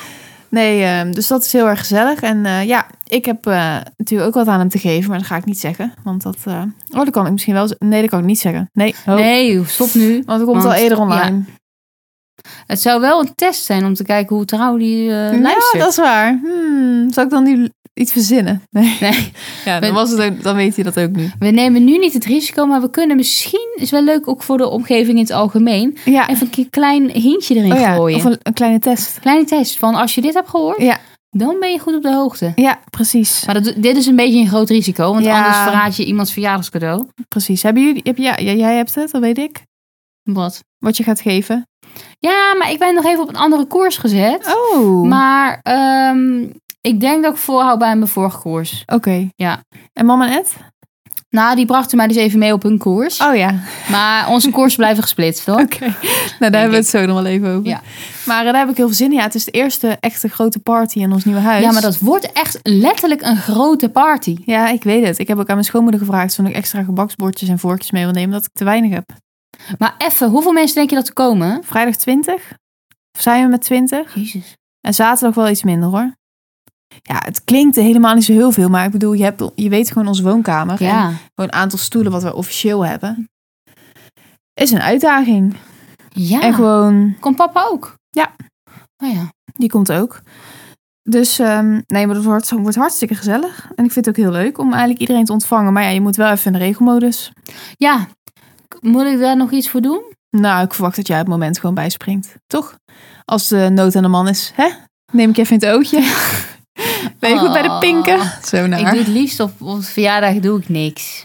Nee, 0.48 0.82
ehm, 0.84 1.12
dus 1.12 1.26
dat 1.26 1.44
is 1.44 1.52
heel 1.52 1.68
erg 1.68 1.78
gezellig. 1.78 2.20
En 2.20 2.46
eh, 2.46 2.64
ja, 2.64 2.86
ik 3.06 3.24
heb 3.24 3.46
eh, 3.46 3.76
natuurlijk 3.96 4.28
ook 4.28 4.44
wat 4.44 4.46
aan 4.54 4.58
hem 4.58 4.68
te 4.68 4.78
geven. 4.78 5.10
Maar 5.10 5.18
dat 5.18 5.26
ga 5.26 5.36
ik 5.36 5.44
niet 5.44 5.60
zeggen. 5.60 5.94
Want 6.02 6.22
dat... 6.22 6.36
eh, 6.44 6.62
oh, 6.90 6.98
dat 6.98 7.10
kan 7.10 7.26
ik 7.26 7.32
misschien 7.32 7.54
wel... 7.54 7.74
Nee, 7.78 8.00
dat 8.00 8.10
kan 8.10 8.18
ik 8.18 8.24
niet 8.24 8.40
zeggen. 8.40 8.70
Nee, 8.72 8.94
oh. 9.06 9.14
Nee, 9.14 9.64
stop 9.64 9.94
nu. 9.94 10.22
Want 10.26 10.40
het 10.40 10.48
komt 10.48 10.62
Want, 10.62 10.74
al 10.74 10.82
eerder 10.82 10.98
online. 10.98 11.44
Het 12.66 12.80
zou 12.80 13.00
wel 13.00 13.20
een 13.20 13.34
test 13.34 13.64
zijn 13.64 13.84
om 13.84 13.94
te 13.94 14.04
kijken 14.04 14.36
hoe 14.36 14.44
trouw 14.44 14.76
die 14.76 15.08
eh 15.10 15.32
Ja, 15.32 15.38
luistert. 15.40 15.82
dat 15.82 15.90
is 15.90 15.96
waar. 15.96 16.38
Hmm, 16.42 17.12
zal 17.12 17.24
ik 17.24 17.30
dan 17.30 17.44
nu 17.44 17.68
iets 17.94 18.12
verzinnen? 18.12 18.62
Nee. 18.70 18.96
Nee, 19.00 19.32
Ja, 19.64 19.80
dan, 19.80 19.88
We- 19.90 19.94
was 19.96 20.10
het 20.10 20.20
ook, 20.20 20.42
dan 20.42 20.56
weet 20.56 20.76
je 20.76 20.82
dat 20.82 20.98
ook 21.00 21.10
nu. 21.10 21.30
we 21.38 21.46
nemen 21.50 21.84
nu 21.84 21.98
niet 21.98 22.12
het 22.12 22.24
risico, 22.24 22.66
maar 22.66 22.80
we 22.80 22.90
kunnen 22.90 23.16
misschien, 23.16 23.72
is 23.74 23.90
wel 23.90 24.02
leuk 24.04 24.28
ook 24.28 24.42
voor 24.42 24.58
de 24.58 24.68
omgeving 24.68 25.16
in 25.16 25.22
het 25.22 25.32
algemeen, 25.32 25.96
Ja. 26.04 26.28
even 26.28 26.48
een 26.56 26.70
klein 26.70 27.10
hintje 27.10 27.54
erin 27.54 27.72
Oh 27.72 27.78
ja, 27.78 27.94
gooien. 27.94 28.16
of 28.18 28.24
een, 28.24 28.38
een 28.42 28.52
kleine 28.52 28.78
test. 28.78 29.18
Kleine 29.20 29.44
test 29.44 29.78
van 29.78 29.94
als 29.94 30.14
je 30.14 30.20
dit 30.20 30.34
hebt 30.34 30.48
gehoord, 30.48 30.80
Ja. 30.82 30.98
dan 31.30 31.56
ben 31.60 31.70
je 31.72 31.78
goed 31.78 31.94
op 31.94 32.02
de 32.02 32.12
hoogte. 32.14 32.52
Ja, 32.56 32.80
precies. 32.90 33.42
Maar 33.46 33.62
dat, 33.62 33.74
dit 33.76 33.96
is 33.96 34.06
een 34.06 34.16
beetje 34.16 34.38
een 34.38 34.48
groot 34.48 34.68
risico, 34.70 35.12
want 35.12 35.24
Ja. 35.24 35.36
anders 35.38 35.56
verraad 35.62 35.96
je 35.96 36.04
iemands 36.04 36.32
verjaardagscadeau. 36.32 37.06
Precies. 37.28 37.62
Hebben 37.62 37.82
jullie, 37.86 38.00
heb, 38.04 38.16
ja, 38.16 38.36
ja, 38.38 38.52
jij 38.52 38.76
hebt 38.76 38.94
het, 38.94 39.10
dat 39.10 39.20
weet 39.20 39.38
ik. 39.38 39.62
Wat? 40.22 40.60
Wat 40.78 40.96
je 40.96 41.02
gaat 41.02 41.20
geven? 41.20 41.66
Ja, 42.30 42.54
maar 42.58 42.70
ik 42.70 42.78
ben 42.78 42.94
nog 42.94 43.04
even 43.04 43.22
op 43.22 43.28
een 43.28 43.36
andere 43.36 43.64
koers 43.64 43.96
gezet. 43.96 44.56
Oh. 44.72 45.08
Maar 45.08 45.60
ehm, 45.62 46.46
ik 46.80 47.00
denk 47.00 47.22
dat 47.22 47.32
ik 47.32 47.38
volhoud 47.38 47.78
bij 47.78 47.96
mijn 47.96 48.08
vorige 48.08 48.38
koers. 48.38 48.82
Oké. 48.86 49.28
Ja. 49.36 49.64
En 49.92 50.06
mama 50.06 50.26
en 50.26 50.38
Ed? 50.38 50.56
Nou, 51.30 51.56
die 51.56 51.66
brachten 51.66 51.96
mij 51.96 52.06
dus 52.06 52.16
even 52.16 52.38
mee 52.38 52.52
op 52.52 52.62
hun 52.62 52.78
koers. 52.78 53.20
Oh 53.20 53.36
ja. 53.36 53.54
Maar 53.90 54.28
onze 54.28 54.50
koersen 54.50 54.78
blijven 54.78 55.02
gesplitst, 55.02 55.46
hoor. 55.46 55.60
Oké. 55.60 55.94
Nou, 56.38 56.52
daar 56.52 56.60
hebben 56.60 56.70
we 56.70 56.76
het 56.76 56.86
zo 56.86 57.06
nog 57.06 57.22
wel 57.22 57.26
even 57.26 57.48
over. 57.48 57.68
Ja. 57.68 57.80
Maar 58.24 58.46
eh, 58.46 58.52
daar 58.52 58.60
heb 58.60 58.70
ik 58.70 58.76
heel 58.76 58.86
veel 58.86 58.96
zin 58.96 59.10
in. 59.10 59.16
Ja, 59.16 59.22
het 59.22 59.34
is 59.34 59.44
de 59.44 59.50
eerste 59.50 59.96
echte 60.00 60.28
grote 60.28 60.58
party 60.58 60.98
in 60.98 61.12
ons 61.12 61.24
nieuwe 61.24 61.40
huis. 61.40 61.64
Ja, 61.64 61.72
maar 61.72 61.82
dat 61.82 61.98
wordt 61.98 62.32
echt 62.32 62.58
letterlijk 62.62 63.22
een 63.22 63.36
grote 63.36 63.88
party. 63.88 64.36
Ja, 64.44 64.68
ik 64.68 64.82
weet 64.82 65.06
het. 65.06 65.18
Ik 65.18 65.28
heb 65.28 65.38
ook 65.38 65.48
aan 65.48 65.54
mijn 65.54 65.66
schoonmoeder 65.66 66.00
gevraagd 66.00 66.38
of 66.38 66.46
ik 66.46 66.54
extra 66.54 66.82
gebaksbordjes 66.82 67.48
en 67.48 67.58
vorkjes 67.58 67.90
mee 67.90 68.04
wil 68.04 68.12
nemen, 68.12 68.28
omdat 68.28 68.44
ik 68.44 68.50
te 68.52 68.64
weinig 68.64 68.92
heb. 68.92 69.04
Maar 69.78 69.94
even, 69.98 70.28
hoeveel 70.30 70.52
mensen 70.52 70.76
denk 70.76 70.90
je 70.90 70.96
dat 70.96 71.06
er 71.08 71.12
komen? 71.14 71.64
Vrijdag 71.64 71.96
20? 71.96 72.52
Of 73.16 73.20
zijn 73.22 73.44
we 73.44 73.50
met 73.50 73.60
20? 73.60 74.14
Jezus. 74.14 74.56
En 74.80 74.94
zaterdag 74.94 75.34
wel 75.34 75.48
iets 75.48 75.62
minder 75.62 75.88
hoor. 75.88 76.14
Ja, 77.02 77.20
het 77.24 77.44
klinkt 77.44 77.76
helemaal 77.76 78.14
niet 78.14 78.24
zo 78.24 78.32
heel 78.32 78.52
veel, 78.52 78.68
maar 78.68 78.84
ik 78.84 78.90
bedoel, 78.90 79.12
je, 79.12 79.22
hebt, 79.24 79.50
je 79.54 79.68
weet 79.68 79.88
gewoon 79.92 80.08
onze 80.08 80.22
woonkamer. 80.22 80.80
En 80.80 80.86
Ja. 80.86 81.02
gewoon 81.08 81.18
een 81.34 81.52
aantal 81.52 81.78
stoelen 81.78 82.12
wat 82.12 82.22
we 82.22 82.34
officieel 82.34 82.84
hebben. 82.86 83.30
Is 84.54 84.70
een 84.70 84.82
uitdaging. 84.82 85.56
Ja. 86.08 86.40
En 86.40 86.54
gewoon, 86.54 87.16
Komt 87.20 87.36
papa 87.36 87.64
ook? 87.70 87.94
Ja. 88.10 88.34
Oh 89.04 89.12
ja. 89.12 89.28
die 89.54 89.68
komt 89.70 89.92
ook. 89.92 90.22
Dus 91.02 91.38
ehm, 91.38 91.80
nee, 91.86 92.06
maar 92.06 92.14
dat 92.14 92.24
wordt, 92.24 92.50
wordt 92.50 92.76
hartstikke 92.76 93.14
gezellig. 93.14 93.70
En 93.74 93.84
ik 93.84 93.92
vind 93.92 94.06
het 94.06 94.08
ook 94.08 94.22
heel 94.24 94.32
leuk 94.32 94.58
om 94.58 94.70
eigenlijk 94.70 95.00
iedereen 95.00 95.24
te 95.24 95.32
ontvangen. 95.32 95.72
Maar 95.72 95.82
ja, 95.82 95.88
je 95.88 96.00
moet 96.00 96.16
wel 96.16 96.30
even 96.30 96.46
in 96.46 96.58
de 96.58 96.64
regelmodus. 96.64 97.32
Ja. 97.76 98.06
Moet 98.82 99.06
ik 99.06 99.18
daar 99.18 99.36
nog 99.36 99.50
iets 99.50 99.68
voor 99.68 99.80
doen? 99.80 100.02
Nou, 100.30 100.64
ik 100.64 100.74
verwacht 100.74 100.96
dat 100.96 101.06
jij 101.06 101.16
op 101.20 101.22
het 101.26 101.32
moment 101.34 101.58
gewoon 101.58 101.74
bijspringt. 101.74 102.34
Toch? 102.46 102.76
Als 103.24 103.48
de 103.48 103.68
nood 103.72 103.96
aan 103.96 104.02
de 104.02 104.08
man 104.08 104.28
is, 104.28 104.52
hè? 104.54 104.68
Neem 105.12 105.30
ik 105.30 105.36
even 105.36 105.60
in 105.60 105.68
het 105.68 105.76
ootje. 105.76 106.00
Ben 107.18 107.30
je 107.30 107.38
goed 107.38 107.52
bij 107.52 107.62
de 107.62 107.68
Oh. 107.68 107.78
pinken? 107.78 108.18
Zo 108.44 108.56
Ik 108.64 108.66
naar. 108.68 108.90
doe 108.90 108.98
het 108.98 109.06
liefst 109.08 109.40
op, 109.40 109.52
op 109.62 109.82
verjaardag 109.84 110.34
doe 110.34 110.58
ik 110.58 110.68
niks. 110.68 111.24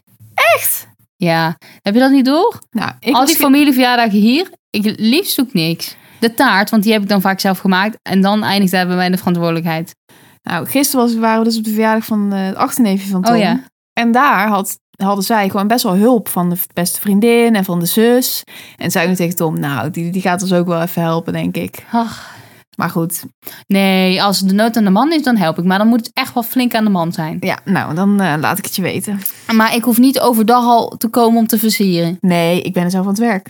Echt? 0.55 0.87
Ja. 1.15 1.57
Heb 1.81 1.93
je 1.93 1.99
dat 1.99 2.11
niet 2.11 2.25
door? 2.25 2.59
Nou, 2.71 2.91
ik 2.99 3.15
Al 3.15 3.25
die 3.25 3.35
ge- 3.35 3.41
familieverjaardagen 3.41 4.19
hier, 4.19 4.49
ik 4.69 4.93
liefst 4.99 5.35
doe 5.35 5.45
ik 5.45 5.53
niks. 5.53 5.95
De 6.19 6.33
taart, 6.33 6.69
want 6.69 6.83
die 6.83 6.91
heb 6.93 7.01
ik 7.01 7.09
dan 7.09 7.21
vaak 7.21 7.39
zelf 7.39 7.59
gemaakt. 7.59 7.97
En 8.01 8.21
dan 8.21 8.43
eindigt 8.43 8.71
daar 8.71 8.87
bij 8.87 8.95
mij 8.95 9.09
de 9.09 9.17
verantwoordelijkheid. 9.17 9.95
Nou, 10.43 10.65
gisteren 10.65 11.05
was, 11.05 11.15
waren 11.15 11.39
we 11.39 11.45
dus 11.45 11.57
op 11.57 11.63
de 11.63 11.71
verjaardag 11.71 12.05
van 12.05 12.33
eh, 12.33 12.45
het 12.45 12.55
achterneefje 12.55 13.09
van 13.09 13.21
Tom. 13.21 13.33
Oh 13.33 13.39
ja. 13.39 13.63
En 13.93 14.11
daar 14.11 14.47
had, 14.47 14.79
hadden 14.97 15.23
zij 15.23 15.49
gewoon 15.49 15.67
best 15.67 15.83
wel 15.83 15.95
hulp 15.95 16.27
van 16.29 16.49
de 16.49 16.57
beste 16.73 16.99
vriendin 17.01 17.55
en 17.55 17.65
van 17.65 17.79
de 17.79 17.85
zus. 17.85 18.43
En 18.77 18.91
zei 18.91 19.07
nu 19.07 19.15
tegen 19.15 19.35
Tom, 19.35 19.59
nou, 19.59 19.89
die, 19.89 20.11
die 20.11 20.21
gaat 20.21 20.41
ons 20.41 20.53
ook 20.53 20.67
wel 20.67 20.81
even 20.81 21.01
helpen, 21.01 21.33
denk 21.33 21.55
ik. 21.57 21.85
Ach, 21.91 22.35
Maar 22.75 22.89
goed, 22.89 23.23
nee, 23.67 24.23
als 24.23 24.39
de 24.39 24.53
nood 24.53 24.77
aan 24.77 24.83
de 24.83 24.89
man 24.89 25.11
is, 25.11 25.23
dan 25.23 25.35
help 25.37 25.57
ik. 25.57 25.65
Maar 25.65 25.77
dan 25.77 25.87
moet 25.87 26.05
het 26.05 26.11
echt 26.13 26.33
wel 26.33 26.43
flink 26.43 26.75
aan 26.75 26.83
de 26.83 26.89
man 26.89 27.11
zijn. 27.13 27.37
ja, 27.39 27.59
nou, 27.65 27.95
dan 27.95 28.21
eh, 28.21 28.33
laat 28.39 28.57
ik 28.57 28.65
het 28.65 28.75
je 28.75 28.81
weten. 28.81 29.19
Maar 29.53 29.75
ik 29.75 29.83
hoef 29.83 29.97
niet 29.97 30.19
overdag 30.19 30.63
al 30.63 30.87
te 30.97 31.07
komen 31.07 31.39
om 31.39 31.47
te 31.47 31.59
versieren. 31.59 32.17
Nee, 32.21 32.61
ik 32.61 32.73
ben 32.73 32.83
er 32.83 32.91
zelf 32.91 33.03
aan 33.03 33.11
het 33.11 33.19
werk. 33.19 33.49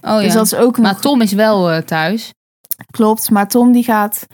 Oh 0.00 0.10
ja. 0.10 0.20
Dus 0.20 0.32
dat 0.32 0.46
is 0.46 0.54
ook 0.54 0.76
nog... 0.76 0.86
Maar 0.86 1.00
Tom 1.00 1.20
is 1.20 1.32
wel 1.32 1.70
eh, 1.70 1.82
thuis. 1.82 2.32
Klopt, 2.90 3.30
maar 3.30 3.48
Tom 3.48 3.72
die 3.72 3.84
gaat 3.84 4.26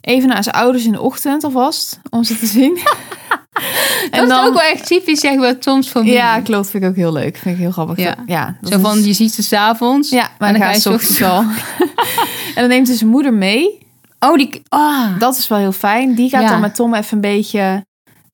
even 0.00 0.28
naar 0.28 0.42
zijn 0.42 0.54
ouders 0.54 0.84
in 0.84 0.92
de 0.92 1.00
ochtend 1.00 1.44
alvast, 1.44 2.00
om 2.10 2.24
ze 2.24 2.38
te 2.38 2.46
zien. 2.46 2.78
dat 4.10 4.28
is 4.28 4.34
ook 4.36 4.52
wel 4.52 4.62
echt 4.62 4.86
typisch, 4.86 5.20
zeg 5.20 5.34
maar, 5.34 5.58
Toms 5.58 5.88
familie. 5.88 6.14
Ja, 6.14 6.40
klopt. 6.40 6.70
Vind 6.70 6.82
ik 6.82 6.88
ook 6.88 6.96
heel 6.96 7.12
leuk. 7.12 7.36
Vind 7.36 7.54
ik 7.54 7.60
heel 7.60 7.70
grappig. 7.70 8.14
Ja. 8.26 8.56
Zo 8.62 8.78
van, 8.78 8.98
is- 8.98 9.04
je 9.04 9.12
ziet 9.12 9.32
ze 9.34 9.42
s'avonds. 9.42 10.10
Ja, 10.10 10.28
maar 10.38 10.48
En 10.54 10.60
dan 10.60 10.68
ga 10.68 10.78
ze 10.78 10.88
je 10.88 10.94
ochtends 10.94 11.22
al. 11.22 11.38
en 11.40 12.54
dan 12.54 12.68
neemt 12.68 12.86
hij 12.88 12.96
zijn 12.96 13.10
moeder 13.10 13.32
mee. 13.34 13.82
Oh, 14.18 14.34
die... 14.36 14.62
Ah, 14.68 15.18
Dat 15.18 15.36
is 15.36 15.48
wel 15.48 15.58
heel 15.58 15.72
fijn. 15.72 16.14
Die 16.14 16.28
gaat 16.28 16.42
Ja. 16.42 16.48
dan 16.48 16.60
met 16.60 16.74
Tom 16.74 16.94
even 16.94 17.14
een 17.14 17.20
beetje... 17.20 17.84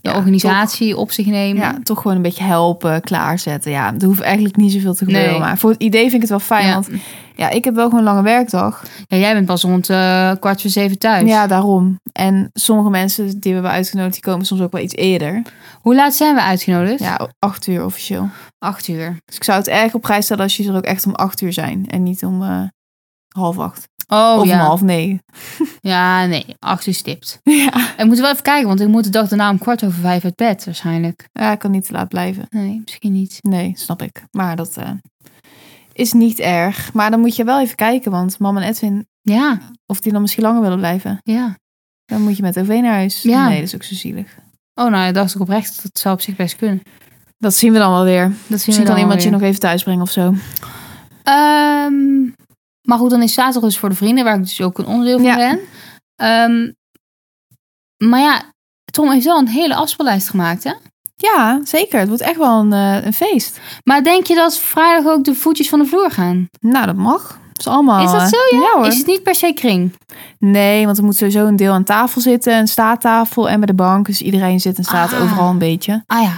de 0.00 0.10
ja, 0.10 0.16
organisatie 0.16 0.96
op 0.96 1.10
zich 1.10 1.26
nemen. 1.26 1.62
Toch, 1.62 1.72
ja, 1.72 1.78
toch 1.82 2.00
gewoon 2.00 2.16
een 2.16 2.22
beetje 2.22 2.44
helpen, 2.44 3.00
klaarzetten. 3.00 3.70
Ja, 3.70 3.94
er 3.98 4.06
hoeft 4.06 4.20
eigenlijk 4.20 4.56
niet 4.56 4.72
zoveel 4.72 4.94
te 4.94 5.04
gebeuren. 5.04 5.30
Nee. 5.30 5.40
Maar 5.40 5.58
voor 5.58 5.70
het 5.70 5.82
idee 5.82 6.00
vind 6.00 6.14
ik 6.14 6.20
het 6.20 6.30
wel 6.30 6.38
fijn. 6.38 6.66
Ja. 6.66 6.72
Want 6.72 6.88
ja, 7.36 7.48
ik 7.50 7.64
heb 7.64 7.74
wel 7.74 7.84
gewoon 7.84 7.98
een 7.98 8.04
lange 8.04 8.22
werkdag. 8.22 8.84
Ja, 9.06 9.16
jij 9.16 9.34
bent 9.34 9.46
pas 9.46 9.62
rond 9.62 9.90
eh, 9.90 10.32
kwart 10.40 10.60
voor 10.60 10.70
zeven 10.70 10.98
thuis. 10.98 11.28
Ja, 11.28 11.46
daarom. 11.46 12.00
En 12.12 12.50
sommige 12.52 12.90
mensen 12.90 13.26
die 13.26 13.40
we 13.40 13.50
hebben 13.50 13.70
uitgenodigd, 13.70 14.12
die 14.12 14.22
komen 14.22 14.46
soms 14.46 14.60
ook 14.60 14.72
wel 14.72 14.82
iets 14.82 14.94
eerder. 14.94 15.42
Hoe 15.80 15.94
laat 15.94 16.14
zijn 16.14 16.34
we 16.34 16.42
uitgenodigd? 16.42 17.00
Ja, 17.00 17.28
acht 17.38 17.66
uur 17.66 17.84
officieel. 17.84 18.28
Acht 18.58 18.88
uur. 18.88 19.16
Dus 19.24 19.36
ik 19.36 19.44
zou 19.44 19.58
het 19.58 19.68
erg 19.68 19.94
op 19.94 20.00
prijs 20.00 20.24
stellen 20.24 20.42
als 20.42 20.56
je 20.56 20.68
er 20.68 20.76
ook 20.76 20.84
echt 20.84 21.06
om 21.06 21.14
acht 21.14 21.40
uur 21.40 21.52
zijn. 21.52 21.86
En 21.88 22.02
niet 22.02 22.24
om 22.24 22.42
eh, 22.42 22.62
half 23.28 23.58
acht. 23.58 23.88
Oh 24.12 24.36
of 24.38 24.46
ja. 24.46 24.60
om 24.60 24.66
half 24.66 24.80
negen. 24.82 25.22
Ja, 25.80 26.26
nee. 26.26 26.44
Acht 26.58 26.86
uur 26.86 26.94
stipt. 26.94 27.40
ja. 27.64 27.98
Ik 27.98 28.04
moet 28.04 28.18
wel 28.18 28.30
even 28.30 28.42
kijken, 28.42 28.68
want 28.68 28.80
ik 28.80 28.88
moet 28.88 29.04
de 29.04 29.10
dag 29.10 29.28
daarna 29.28 29.50
om 29.50 29.58
kwart 29.58 29.84
over 29.84 30.00
vijf 30.00 30.24
uit 30.24 30.36
bed 30.36 30.64
waarschijnlijk. 30.64 31.28
ja, 31.32 31.52
ik 31.52 31.58
kan 31.58 31.70
niet 31.70 31.86
te 31.86 31.92
laat 31.92 32.08
blijven. 32.08 32.46
Nee, 32.50 32.80
misschien 32.84 33.12
niet. 33.12 33.38
Nee, 33.40 33.72
snap 33.74 34.02
ik. 34.02 34.22
Maar 34.30 34.56
dat 34.56 34.76
eh, 34.76 34.90
is 35.92 36.12
niet 36.12 36.38
erg. 36.38 36.92
Maar 36.92 37.10
dan 37.10 37.20
moet 37.20 37.36
je 37.36 37.44
wel 37.44 37.60
even 37.60 37.76
kijken. 37.76 38.10
Want 38.10 38.38
mam 38.38 38.56
en 38.56 38.62
Edwin, 38.62 39.06
Ja, 39.22 39.58
of 39.86 40.00
die 40.00 40.12
dan 40.12 40.20
misschien 40.20 40.42
langer 40.42 40.60
willen 40.62 40.78
blijven. 40.78 41.20
ja. 41.24 41.58
Dan 42.04 42.22
moet 42.22 42.36
je 42.36 42.42
met 42.42 42.58
OV 42.58 42.68
naar 42.68 42.94
huis. 42.94 43.22
Ja. 43.22 43.48
Nee, 43.48 43.58
dat 43.58 43.66
is 43.66 43.74
ook 43.74 43.82
zo 43.82 43.94
zielig. 43.94 44.38
Oh, 44.74 44.90
nou, 44.90 45.08
ik 45.08 45.14
dacht 45.14 45.34
ik 45.34 45.40
oprecht 45.40 45.74
dat 45.76 45.84
het 45.84 45.98
zou 45.98 46.14
op 46.14 46.20
zich 46.20 46.36
best 46.36 46.56
kunnen. 46.56 46.82
Dat 47.38 47.54
zien 47.54 47.72
we 47.72 47.78
dan 47.78 47.90
wel 47.92 48.04
weer. 48.04 48.22
Dat 48.22 48.32
zien 48.36 48.48
Misschien 48.48 48.74
we 48.74 48.82
kan 48.82 48.94
dan 48.94 48.98
iemand 49.02 49.22
je 49.22 49.30
nog 49.30 49.42
even 49.42 49.60
thuis 49.60 49.82
brengen 49.82 50.02
of 50.02 50.10
zo. 50.10 50.34
Ehm, 51.22 52.19
maar 52.90 52.98
goed, 52.98 53.11
dan 53.11 53.22
is 53.22 53.35
zaterdag 53.35 53.62
dus 53.62 53.79
voor 53.79 53.88
de 53.88 53.94
vrienden, 53.94 54.24
waar 54.24 54.35
ik 54.35 54.40
dus 54.42 54.61
ook 54.61 54.79
een 54.79 54.87
onderdeel 54.87 55.16
van 55.18 55.26
Ja. 55.26 55.37
ben. 55.37 55.61
Ehm, 56.16 56.72
maar 58.11 58.20
ja, 58.20 58.42
Tom 58.92 59.11
heeft 59.11 59.24
wel 59.24 59.38
een 59.38 59.48
hele 59.48 59.74
afspeellijst 59.74 60.29
gemaakt, 60.29 60.64
hè? 60.64 60.72
Ja, 61.16 61.61
zeker. 61.64 61.98
Het 61.98 62.09
wordt 62.09 62.22
echt 62.22 62.37
wel 62.37 62.59
een, 62.61 62.72
eh, 62.72 63.05
een 63.05 63.12
feest. 63.14 63.61
Maar 63.85 64.03
denk 64.05 64.26
je 64.26 64.35
dat 64.35 64.59
vrijdag 64.59 65.12
ook 65.12 65.24
de 65.24 65.35
voetjes 65.35 65.68
van 65.68 65.79
de 65.79 65.85
vloer 65.87 66.11
gaan? 66.11 66.48
Nou, 66.61 66.87
dat 66.87 66.96
mag. 66.96 67.38
Het 67.48 67.59
is 67.59 67.66
allemaal... 67.66 68.05
Is 68.05 68.11
dat 68.12 68.20
eh, 68.20 68.26
zo, 68.29 68.57
ja? 68.57 68.72
hoor. 68.74 68.87
Is 68.87 68.96
het 68.98 69.07
niet 69.07 69.22
per 69.22 69.35
se 69.35 69.53
kring? 69.53 69.92
Nee, 70.38 70.85
want 70.85 70.98
er 70.98 71.05
moet 71.05 71.16
sowieso 71.16 71.46
een 71.46 71.57
deel 71.57 71.72
aan 71.72 71.85
tafel 71.85 72.20
zitten. 72.20 72.59
Een 72.59 72.68
staattafel 72.68 73.48
en 73.48 73.57
bij 73.59 73.66
de 73.66 73.74
bank. 73.74 74.07
Dus 74.07 74.22
iedereen 74.22 74.61
zit 74.61 74.76
en 74.76 74.85
staat 74.85 75.12
Ah. 75.12 75.22
overal 75.22 75.50
een 75.50 75.59
beetje. 75.59 76.03
Ah 76.07 76.22
ja. 76.22 76.33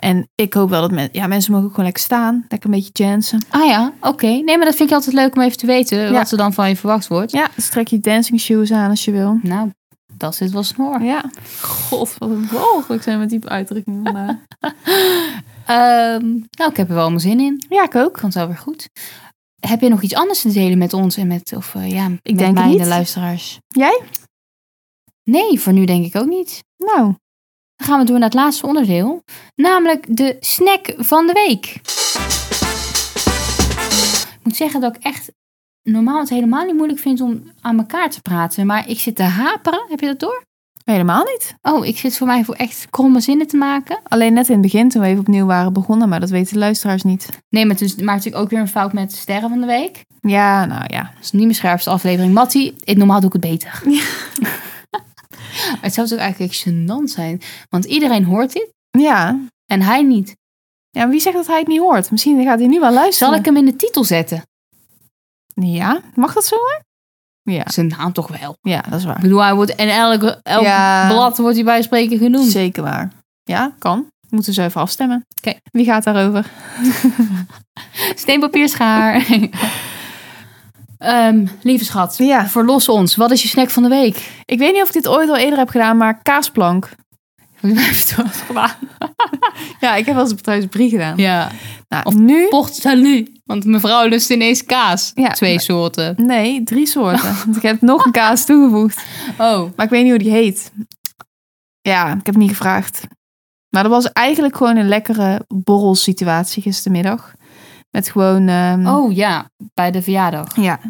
En 0.00 0.28
ik 0.34 0.54
hoop 0.54 0.70
wel 0.70 0.80
dat 0.80 0.90
men, 0.90 1.08
ja, 1.12 1.26
mensen 1.26 1.50
mogen 1.52 1.66
ook 1.66 1.70
gewoon 1.74 1.84
lekker 1.86 2.04
staan. 2.04 2.44
Lekker 2.48 2.70
een 2.70 2.76
beetje 2.76 3.04
jansen. 3.04 3.44
Ah 3.48 3.66
ja, 3.66 3.92
oké. 4.00 4.26
Nee, 4.26 4.56
maar 4.56 4.64
dat 4.66 4.74
vind 4.76 4.88
ik 4.88 4.94
altijd 4.94 5.14
leuk 5.14 5.34
om 5.36 5.42
even 5.42 5.56
te 5.58 5.66
weten 5.66 5.98
Ja. 5.98 6.10
wat 6.10 6.30
er 6.30 6.36
dan 6.36 6.52
van 6.52 6.68
je 6.68 6.76
verwacht 6.76 7.06
wordt. 7.08 7.32
Ja, 7.32 7.48
dus 7.54 7.68
trek 7.68 7.88
je 7.88 8.00
dancing 8.00 8.40
shoes 8.40 8.72
aan 8.72 8.90
als 8.90 9.04
je 9.04 9.10
wil. 9.10 9.38
Nou, 9.42 9.70
dat 10.12 10.34
zit 10.34 10.50
wel 10.50 10.62
snor. 10.62 11.02
Ja. 11.02 11.24
God, 11.60 12.14
wat 12.18 12.30
een 12.30 12.48
walgelijk 12.52 13.02
zijn 13.02 13.18
met 13.18 13.30
die 13.30 13.48
uitdrukking 13.48 14.00
vandaag. 14.04 14.36
Ehm, 15.66 16.26
nou, 16.50 16.70
ik 16.70 16.76
heb 16.76 16.88
er 16.88 16.94
wel 16.94 17.08
mijn 17.08 17.20
zin 17.20 17.40
in. 17.40 17.64
Ja, 17.68 17.84
ik 17.84 17.94
ook. 17.94 18.18
Komt 18.20 18.34
wel 18.34 18.46
weer 18.46 18.56
goed. 18.56 18.88
Heb 19.60 19.80
je 19.80 19.88
nog 19.88 20.02
iets 20.02 20.14
anders 20.14 20.40
te 20.40 20.52
delen 20.52 20.78
met 20.78 20.92
ons 20.92 21.16
en 21.16 21.26
met, 21.26 21.52
of 21.56 21.74
eh, 21.74 21.90
ja, 21.90 22.08
met 22.08 22.20
denk 22.38 22.54
mij 22.54 22.66
niet. 22.66 22.78
de 22.78 22.86
luisteraars? 22.86 23.58
Jij? 23.68 24.00
Nee, 25.24 25.60
voor 25.60 25.72
nu 25.72 25.84
denk 25.84 26.04
ik 26.04 26.16
ook 26.16 26.28
niet. 26.28 26.64
Nou, 26.76 27.14
Dan 27.80 27.88
gaan 27.88 27.98
we 27.98 28.04
door 28.04 28.18
naar 28.18 28.28
het 28.28 28.38
laatste 28.38 28.66
onderdeel. 28.66 29.24
Namelijk 29.54 30.16
de 30.16 30.36
snack 30.40 30.94
van 30.96 31.26
de 31.26 31.32
week. 31.32 31.64
Ik 34.34 34.40
moet 34.42 34.56
zeggen 34.56 34.80
dat 34.80 34.96
ik 34.96 35.02
echt 35.02 35.32
normaal 35.82 36.20
het 36.20 36.28
helemaal 36.28 36.64
niet 36.64 36.74
moeilijk 36.74 37.00
vind 37.00 37.20
om 37.20 37.42
aan 37.60 37.78
elkaar 37.78 38.10
te 38.10 38.20
praten. 38.20 38.66
Maar 38.66 38.88
ik 38.88 39.00
zit 39.00 39.16
te 39.16 39.22
haperen. 39.22 39.84
Heb 39.88 40.00
je 40.00 40.06
dat 40.06 40.20
door? 40.20 40.48
helemaal 40.84 41.24
niet. 41.24 41.54
Oh, 41.62 41.86
ik 41.86 41.98
zit 41.98 42.16
voor 42.16 42.26
mij 42.26 42.44
voor 42.44 42.54
echt 42.54 42.86
kromme 42.90 43.20
zinnen 43.20 43.46
te 43.46 43.56
maken. 43.56 43.98
Alleen 44.02 44.32
net 44.32 44.46
in 44.46 44.52
het 44.52 44.62
begin 44.62 44.88
toen 44.88 45.02
we 45.02 45.08
even 45.08 45.20
opnieuw 45.20 45.46
waren 45.46 45.72
begonnen. 45.72 46.08
Maar 46.08 46.20
dat 46.20 46.30
weten 46.30 46.52
de 46.52 46.58
luisteraars 46.58 47.02
niet. 47.02 47.28
Nee, 47.48 47.66
maar 47.66 47.76
het 47.76 47.96
maar 47.96 48.14
natuurlijk 48.14 48.42
ook 48.42 48.50
weer 48.50 48.60
een 48.60 48.68
fout 48.68 48.92
met 48.92 49.10
de 49.10 49.16
sterren 49.16 49.48
van 49.48 49.60
de 49.60 49.66
week. 49.66 50.04
Ja, 50.20 50.64
nou 50.64 50.84
ja. 50.86 51.02
Dat 51.02 51.24
is 51.24 51.30
niet 51.30 51.42
mijn 51.42 51.54
scherpste 51.54 51.90
aflevering. 51.90 52.34
Mattie, 52.34 52.74
normaal 52.84 53.20
doe 53.20 53.32
ik 53.34 53.42
het 53.42 53.50
beter. 53.50 53.82
het 55.80 55.94
zou 55.94 56.06
toch 56.06 56.18
eigenlijk 56.18 56.54
gênant 56.54 57.04
zijn. 57.10 57.40
Want 57.68 57.84
iedereen 57.84 58.24
hoort 58.24 58.52
dit 58.52 58.68
Ja. 58.90 59.38
en 59.66 59.82
hij 59.82 60.02
niet. 60.02 60.36
Ja, 60.90 61.08
wie 61.08 61.20
zegt 61.20 61.36
dat 61.36 61.46
hij 61.46 61.58
het 61.58 61.66
niet 61.68 61.80
hoort? 61.80 62.10
Misschien 62.10 62.44
gaat 62.44 62.58
hij 62.58 62.68
nu 62.68 62.80
wel 62.80 62.92
luisteren. 62.92 63.28
Zal 63.32 63.38
ik 63.38 63.44
hem 63.44 63.56
in 63.56 63.64
de 63.64 63.76
titel 63.76 64.04
zetten? 64.04 64.42
Ja, 65.54 66.00
mag 66.14 66.32
dat 66.34 66.44
zo 66.44 66.56
hoor? 66.56 66.80
Ja, 67.42 67.62
Zijn 67.70 67.86
naam 67.86 68.12
toch 68.12 68.28
wel. 68.40 68.56
ja 68.60 68.80
dat 68.80 68.98
is 68.98 69.04
waar. 69.04 69.16
Ik 69.16 69.22
bedoel, 69.22 69.42
hij 69.42 69.54
wordt 69.54 69.70
in 69.70 69.88
elk, 69.88 70.22
elk 70.42 70.62
Ja. 70.62 71.08
blad 71.08 71.38
wordt 71.38 71.54
hij 71.56 71.64
bij 71.64 71.82
spreken 71.82 72.18
genoemd. 72.18 72.50
Zeker 72.50 72.82
waar. 72.82 73.12
Ja, 73.42 73.74
kan. 73.78 74.06
Moeten 74.28 74.52
ze 74.54 74.62
even 74.62 74.80
afstemmen. 74.80 75.24
Oké. 75.42 75.56
Wie 75.72 75.84
gaat 75.84 76.04
daarover? 76.04 76.50
Steenpapier 78.14 78.68
Ehm, 81.00 81.46
lieve 81.62 81.84
schat, 81.84 82.14
Ja. 82.18 82.48
verlos 82.48 82.88
ons. 82.88 83.16
Wat 83.16 83.30
is 83.30 83.42
je 83.42 83.48
snack 83.48 83.70
van 83.70 83.82
de 83.82 83.88
week? 83.88 84.30
Ik 84.44 84.58
weet 84.58 84.72
niet 84.72 84.82
of 84.82 84.88
ik 84.88 84.94
dit 84.94 85.08
ooit 85.08 85.28
al 85.28 85.36
eerder 85.36 85.58
heb 85.58 85.68
gedaan, 85.68 85.96
maar 85.96 86.22
kaasplank. 86.22 86.88
Mij 87.60 87.82
heeft 87.82 88.16
het 88.16 88.36
gedaan. 88.46 88.70
Ja, 89.80 89.94
ik 89.94 90.06
heb 90.06 90.14
wel 90.14 90.24
eens 90.30 90.40
thuis 90.40 90.66
brie 90.66 90.90
gedaan. 90.90 91.16
Ja. 91.16 91.50
Nou, 91.88 92.04
Of- 92.04 92.14
nu... 92.14 92.48
Port 92.48 92.74
salut. 92.74 93.30
Want 93.44 93.64
mevrouw 93.64 94.08
lust 94.08 94.30
ineens 94.30 94.64
kaas. 94.64 95.10
Ja. 95.14 95.28
Twee 95.28 95.60
soorten. 95.60 96.14
Nee, 96.16 96.62
drie 96.64 96.86
soorten. 96.86 97.34
Want 97.44 97.56
ik 97.56 97.62
heb 97.62 97.80
nog 97.80 98.04
een 98.04 98.12
kaas 98.12 98.44
toegevoegd. 98.44 99.04
Oh. 99.38 99.70
Maar 99.76 99.84
ik 99.86 99.90
weet 99.90 100.02
niet 100.02 100.10
hoe 100.10 100.18
die 100.22 100.30
heet. 100.30 100.72
Ja, 101.80 102.12
ik 102.12 102.26
heb 102.26 102.36
niet 102.36 102.48
gevraagd. 102.50 103.02
Maar 103.68 103.82
dat 103.82 103.92
was 103.92 104.12
eigenlijk 104.12 104.56
gewoon 104.56 104.76
een 104.76 104.88
lekkere 104.88 105.44
borrelsituatie 105.48 106.62
gistermiddag. 106.62 107.32
Met 107.90 108.10
gewoon... 108.10 108.48
ehm, 108.48 108.86
Oh 108.86 109.12
ja, 109.14 109.50
bij 109.74 109.90
de 109.90 110.02
verjaardag. 110.02 110.56
Ja, 110.56 110.80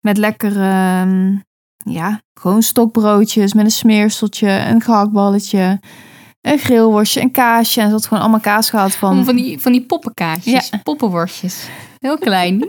met 0.00 0.16
lekker, 0.16 0.60
ehm, 0.60 1.36
ja, 1.76 2.20
gewoon 2.40 2.62
stokbroodjes 2.62 3.54
met 3.54 3.64
een 3.64 3.70
smeerseltje, 3.70 4.48
een 4.48 4.80
gehaktballetje, 4.82 5.80
een 6.40 6.58
grillworstje, 6.58 7.20
een 7.20 7.30
kaasje. 7.30 7.80
En 7.80 7.86
ze 7.86 7.92
had 7.92 8.06
gewoon 8.06 8.22
allemaal 8.22 8.40
kaas 8.40 8.70
gehad 8.70 8.94
van, 8.94 9.24
Van 9.24 9.36
die, 9.36 9.60
van 9.60 9.72
die 9.72 9.82
poppenkaasjes. 9.86 10.68
Ja. 10.68 10.78
Poppenworstjes. 10.82 11.68
Heel 11.98 12.18
klein. 12.18 12.58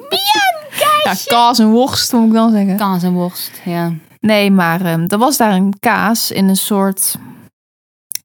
ja, 1.03 1.13
kaas 1.25 1.59
en 1.59 1.69
worst, 1.69 2.13
moet 2.13 2.27
ik 2.27 2.33
dan 2.33 2.51
zeggen. 2.51 2.77
Kaas 2.77 3.03
en 3.03 3.13
worst. 3.13 3.61
Ja. 3.65 3.93
Nee, 4.19 4.51
maar 4.51 4.81
ehm, 4.85 5.05
er 5.07 5.17
was 5.17 5.37
daar 5.37 5.53
een 5.53 5.73
kaas 5.79 6.31
in 6.31 6.47
een 6.47 6.55
soort, 6.55 7.15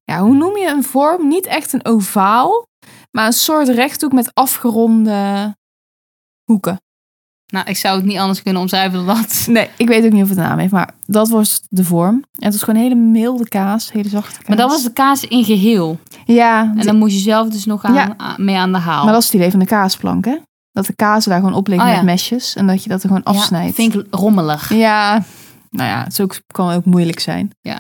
ja, 0.05 0.21
hoe 0.21 0.35
noem 0.37 0.57
je 0.57 0.69
een 0.69 0.85
vorm? 0.85 1.29
Niet 1.29 1.47
echt 1.47 1.73
een 1.73 1.85
ovaal, 1.85 2.67
maar 3.11 3.27
een 3.27 3.33
soort 3.33 3.69
rechthoek 3.69 4.13
met 4.13 4.31
afgeronde 4.35 5.57
hoeken. 6.45 6.81
Nou, 7.47 7.67
ik 7.69 7.77
zou 7.77 7.97
het 7.97 8.05
niet 8.05 8.19
anders 8.19 8.43
kunnen 8.43 8.63
omschrijven 8.63 9.07
dan 9.07 9.17
dat. 9.17 9.45
Nee, 9.49 9.71
ik 9.77 9.89
weet 9.89 10.05
ook 10.05 10.13
niet 10.13 10.23
of 10.23 10.29
het 10.29 10.39
een 10.39 10.45
naam 10.45 10.59
heeft, 10.59 10.73
maar 10.73 10.91
dat 11.07 11.29
was 11.29 11.61
de 11.69 11.85
vorm. 11.85 12.15
En 12.15 12.45
het 12.45 12.53
was 12.53 12.63
gewoon 12.63 12.77
een 12.81 12.89
hele 12.89 13.01
milde 13.01 13.49
kaas, 13.49 13.93
hele 13.93 14.09
zachte 14.09 14.37
kaas. 14.37 14.47
Maar 14.49 14.57
dat 14.57 14.71
was 14.71 14.83
de 14.83 14.93
kaas 14.93 15.25
in 15.25 15.45
geheel. 15.45 15.99
Ja, 16.25 16.73
En 16.77 16.87
dan 16.87 16.97
moest 16.97 17.15
je 17.15 17.21
zelf 17.21 17.49
dus 17.49 17.65
nog 17.65 17.85
aan, 17.85 17.95
Ja. 17.95 18.17
mee 18.37 18.57
aan 18.57 18.73
de 18.73 18.79
haal. 18.79 19.05
maar 19.05 19.13
dat 19.13 19.21
is 19.23 19.27
het 19.29 19.37
idee 19.37 19.51
van 19.51 19.61
de 19.61 19.67
kaasplank, 19.67 20.25
hè? 20.25 20.37
Dat 20.73 20.87
de 20.87 20.95
kaas 20.95 21.25
daar 21.25 21.39
gewoon 21.39 21.55
op 21.55 21.67
ligt 21.67 21.83
Oh, 21.83 21.89
ja. 21.89 21.95
met 21.95 22.05
mesjes 22.05 22.55
en 22.57 22.67
dat 22.67 22.83
je 22.83 22.89
dat 22.89 23.03
er 23.03 23.09
gewoon 23.09 23.23
afsnijdt. 23.25 23.77
Ja, 23.77 23.83
vind 23.83 23.95
ik 23.95 24.07
rommelig. 24.15 24.73
Ja, 24.75 25.23
nou 25.71 25.89
ja, 25.89 26.05
het 26.05 26.21
ook, 26.21 26.41
kan 26.47 26.73
ook 26.73 26.85
moeilijk 26.85 27.21
zijn. 27.21 27.51
Ja. 27.61 27.79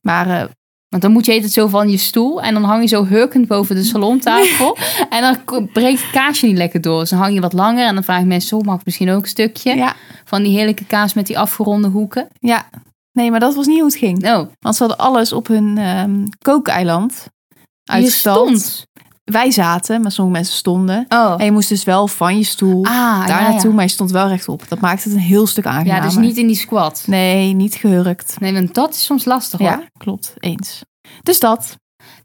Maar 0.00 0.26
eh, 0.42 0.48
Want 0.92 1.04
dan 1.04 1.12
moet 1.12 1.26
je 1.26 1.32
het 1.32 1.52
zo 1.52 1.66
van 1.66 1.90
je 1.90 1.96
stoel 1.96 2.42
en 2.42 2.54
dan 2.54 2.64
hang 2.64 2.82
je 2.82 2.88
zo 2.88 3.04
hurkend 3.04 3.46
boven 3.46 3.74
de 3.74 3.82
salontafel. 3.82 4.76
en 5.10 5.22
dan 5.22 5.66
breekt 5.72 6.02
het 6.02 6.10
kaasje 6.10 6.46
niet 6.46 6.56
lekker 6.56 6.80
door. 6.80 7.00
Dus 7.00 7.10
dan 7.10 7.18
hang 7.18 7.34
je 7.34 7.40
wat 7.40 7.52
langer 7.52 7.86
en 7.86 7.94
dan 7.94 8.04
vraag 8.04 8.20
ik 8.20 8.26
mensen, 8.26 8.48
zo 8.48 8.60
mag 8.60 8.78
ik 8.78 8.84
misschien 8.84 9.10
ook 9.10 9.22
een 9.22 9.28
stukje 9.28 9.74
ja, 9.74 9.94
van 10.24 10.42
die 10.42 10.56
heerlijke 10.56 10.84
kaas 10.84 11.14
met 11.14 11.26
die 11.26 11.38
afgeronde 11.38 11.88
hoeken. 11.88 12.28
ja, 12.40 12.68
nee, 13.12 13.30
maar 13.30 13.40
dat 13.40 13.54
was 13.54 13.66
niet 13.66 13.76
hoe 13.76 13.86
het 13.86 13.96
ging. 13.96 14.26
Oh, 14.26 14.46
Want 14.58 14.76
ze 14.76 14.84
hadden 14.84 15.06
alles 15.06 15.32
op 15.32 15.46
hun 15.46 15.78
ehm 15.78 16.24
kookeiland 16.38 17.26
je 17.48 17.60
uitgestald. 17.92 18.86
Wij 19.24 19.50
zaten, 19.50 20.00
maar 20.00 20.12
sommige 20.12 20.36
mensen 20.36 20.56
stonden. 20.56 21.06
Oh, 21.08 21.34
En 21.38 21.44
je 21.44 21.52
moest 21.52 21.68
dus 21.68 21.84
wel 21.84 22.08
van 22.08 22.36
je 22.36 22.44
stoel 22.44 22.84
ah, 22.84 23.26
daar 23.26 23.42
naartoe, 23.42 23.70
ja. 23.70 23.74
maar 23.74 23.84
je 23.84 23.90
stond 23.90 24.10
wel 24.10 24.28
rechtop. 24.28 24.68
Dat 24.68 24.80
maakt 24.80 25.04
het 25.04 25.12
een 25.12 25.18
heel 25.18 25.46
stuk 25.46 25.66
aangenamer. 25.66 26.02
ja, 26.02 26.08
dus 26.08 26.16
niet 26.16 26.36
in 26.36 26.46
die 26.46 26.56
squat. 26.56 27.04
Nee, 27.06 27.52
niet 27.52 27.74
gehurkt. 27.74 28.40
Nee, 28.40 28.52
want 28.52 28.74
dat 28.74 28.94
is 28.94 29.04
soms 29.04 29.24
lastig 29.24 29.58
hoor. 29.58 29.68
Ja, 29.68 29.82
klopt. 29.98 30.34
Eens. 30.38 30.80
Dus 31.22 31.40
dat. 31.40 31.76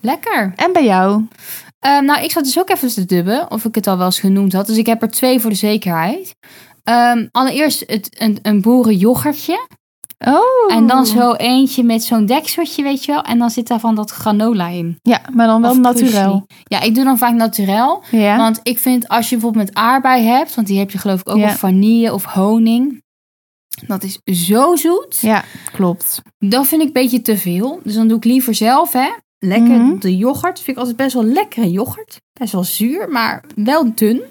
Lekker. 0.01 0.53
En 0.55 0.73
bij 0.73 0.83
jou? 0.85 1.27
Ehm, 1.79 2.05
nou, 2.05 2.23
ik 2.23 2.31
zat 2.31 2.43
dus 2.43 2.59
ook 2.59 2.69
even 2.69 2.89
te 2.89 3.05
dubben 3.05 3.51
of 3.51 3.65
ik 3.65 3.75
het 3.75 3.87
al 3.87 3.97
wel 3.97 4.05
eens 4.05 4.19
genoemd 4.19 4.53
had. 4.53 4.67
Dus 4.67 4.77
ik 4.77 4.85
heb 4.85 5.01
er 5.01 5.11
twee 5.11 5.39
voor 5.39 5.49
de 5.49 5.55
zekerheid. 5.55 6.35
Ehm, 6.83 7.27
allereerst 7.31 7.83
het, 7.87 8.21
een, 8.21 8.39
een 8.41 8.61
boerenjoghurtje. 8.61 9.67
Oh. 10.25 10.73
En 10.75 10.87
dan 10.87 11.05
zo 11.05 11.33
eentje 11.33 11.83
met 11.83 12.03
zo'n 12.03 12.25
dekseltje, 12.25 12.83
weet 12.83 13.05
je 13.05 13.11
wel. 13.11 13.21
En 13.21 13.37
dan 13.37 13.49
zit 13.49 13.67
daar 13.67 13.79
van 13.79 13.95
dat 13.95 14.11
granola 14.11 14.67
in. 14.67 14.99
Ja, 15.01 15.21
maar 15.33 15.47
dan 15.47 15.61
wel 15.61 15.75
naturel. 15.75 16.45
Ja, 16.63 16.81
ik 16.81 16.95
doe 16.95 17.03
dan 17.03 17.17
vaak 17.17 17.33
naturel. 17.33 18.03
Ja. 18.11 18.37
Want 18.37 18.59
ik 18.63 18.79
vind 18.79 19.07
als 19.07 19.29
je 19.29 19.35
bijvoorbeeld 19.35 19.65
met 19.65 19.75
aardbei 19.75 20.23
hebt, 20.23 20.55
want 20.55 20.67
die 20.67 20.79
heb 20.79 20.91
je 20.91 20.97
geloof 20.97 21.19
ik 21.19 21.29
ook 21.29 21.37
Ja. 21.37 21.45
of 21.45 21.57
vanille 21.57 22.13
of 22.13 22.23
honing. 22.23 23.03
Dat 23.87 24.03
is 24.03 24.45
zo 24.47 24.75
zoet. 24.75 25.17
ja, 25.21 25.43
klopt. 25.71 26.21
Dat 26.37 26.67
vind 26.67 26.81
ik 26.81 26.87
een 26.87 26.93
beetje 26.93 27.21
te 27.21 27.37
veel. 27.37 27.79
Dus 27.83 27.93
dan 27.93 28.07
doe 28.07 28.17
ik 28.17 28.23
liever 28.25 28.55
zelf, 28.55 28.93
hè. 28.93 29.09
Lekker 29.39 29.79
Mhm. 29.79 29.99
de 29.99 30.17
yoghurt. 30.17 30.55
Vind 30.59 30.67
ik 30.67 30.77
altijd 30.77 30.95
best 30.97 31.13
wel 31.13 31.23
lekkere 31.23 31.71
yoghurt. 31.71 32.21
Best 32.39 32.51
wel 32.53 32.63
zuur, 32.63 33.09
maar 33.09 33.43
wel 33.55 33.91
dun. 33.95 34.21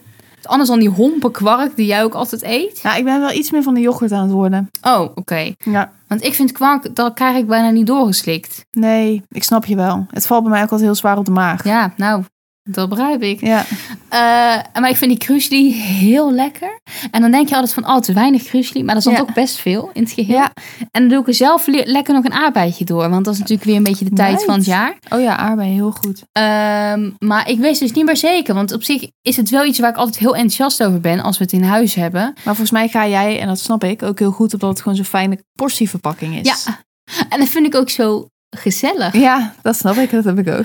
Anders 0.47 0.69
dan 0.69 0.79
die 0.79 0.89
hompen 0.89 1.31
kwark 1.31 1.77
die 1.77 1.87
jij 1.87 2.03
ook 2.03 2.15
altijd 2.15 2.43
eet. 2.43 2.81
Ja, 2.83 2.95
ik 2.95 3.05
ben 3.05 3.21
wel 3.21 3.33
iets 3.33 3.51
meer 3.51 3.63
van 3.63 3.75
de 3.75 3.81
yoghurt 3.81 4.13
aan 4.13 4.23
het 4.23 4.33
worden. 4.33 4.71
Oh, 4.83 5.01
oké. 5.15 5.53
Ja. 5.59 5.93
Want 6.09 6.25
ik 6.25 6.35
vind 6.35 6.53
kwark, 6.53 6.95
dat 6.95 7.15
krijg 7.15 7.37
ik 7.37 7.47
bijna 7.47 7.71
niet 7.71 7.87
doorgeslikt. 7.87 8.65
Nee, 8.73 9.23
ik 9.29 9.45
snap 9.45 9.65
je 9.65 9.77
wel. 9.77 10.07
Het 10.11 10.27
valt 10.27 10.43
bij 10.43 10.53
mij 10.53 10.63
ook 10.63 10.71
altijd 10.71 10.89
heel 10.89 10.99
zwaar 10.99 11.19
op 11.19 11.25
de 11.25 11.31
maag. 11.31 11.65
Ja, 11.65 11.93
nou, 11.97 12.23
dat 12.63 12.89
begrijp 12.89 13.23
ik. 13.23 13.41
Ja. 13.41 13.65
Eh, 14.09 14.81
maar 14.81 14.89
ik 14.91 14.97
vind 14.97 15.11
die 15.11 15.19
krusli 15.19 15.73
heel 15.73 16.33
lekker. 16.33 16.81
En 17.11 17.21
dan 17.21 17.31
denk 17.31 17.49
je 17.49 17.55
altijd 17.55 17.75
van, 17.75 17.87
oh, 17.89 17.97
te 17.99 18.13
weinig 18.13 18.43
krusli. 18.43 18.85
Maar 18.85 18.95
dat 18.95 19.07
is 19.07 19.13
dan 19.17 19.27
toch 19.27 19.35
best 19.35 19.57
veel 19.57 19.91
in 19.93 20.03
het 20.03 20.13
geheel. 20.13 20.45
En 20.91 21.01
dan 21.01 21.09
doe 21.09 21.21
ik 21.21 21.27
er 21.27 21.35
zelf 21.35 21.67
le- 21.67 21.83
lekker 21.85 22.15
nog 22.15 22.25
een 22.25 22.33
aardbeidje 22.33 22.85
door. 22.85 23.09
Want 23.11 23.25
dat 23.25 23.35
is 23.35 23.41
natuurlijk 23.41 23.69
weer 23.69 23.77
een 23.77 23.83
beetje 23.83 24.05
de 24.05 24.11
tijd 24.15 24.45
van 24.45 24.55
het 24.55 24.65
jaar. 24.65 24.99
Oh 25.09 25.21
ja, 25.21 25.37
aardbeien, 25.37 25.73
heel 25.75 25.91
goed. 25.91 26.23
Ehm, 26.33 27.11
maar 27.19 27.49
ik 27.49 27.59
weet 27.59 27.79
dus 27.79 27.93
niet 27.93 28.05
meer 28.05 28.17
zeker. 28.17 28.55
Want 28.55 28.73
op 28.73 28.83
zich 28.83 29.11
is 29.23 29.37
het 29.37 29.51
wel 29.51 29.65
iets 29.65 29.79
waar 29.79 29.91
ik 29.91 29.97
altijd 29.97 30.19
heel 30.19 30.35
enthousiast 30.35 30.83
over 30.85 31.01
ben. 31.01 31.21
Als 31.21 31.39
we 31.39 31.45
het 31.45 31.53
in 31.53 31.63
huis 31.63 31.95
hebben. 31.95 32.23
Maar 32.23 32.43
volgens 32.45 32.71
mij 32.71 32.89
ga 32.89 33.07
jij, 33.09 33.41
en 33.41 33.47
dat 33.47 33.59
snap 33.61 33.85
ik, 33.85 34.03
ook 34.03 34.19
heel 34.19 34.31
goed 34.31 34.53
omdat 34.53 34.71
het 34.71 34.81
gewoon 34.81 34.97
zo'n 34.97 35.05
fijne 35.05 35.39
portieverpakking 35.53 36.39
is. 36.47 36.65
Ja. 36.65 36.85
En 37.29 37.39
dat 37.39 37.49
vind 37.49 37.67
ik 37.67 37.75
ook 37.75 37.91
zo 37.91 38.29
gezellig. 38.57 39.13
Ja, 39.17 39.55
dat 39.63 39.77
snap 39.77 39.97
ik. 39.97 40.11
Dat 40.11 40.25
heb 40.25 40.39
ik 40.39 40.49
ook. 40.49 40.65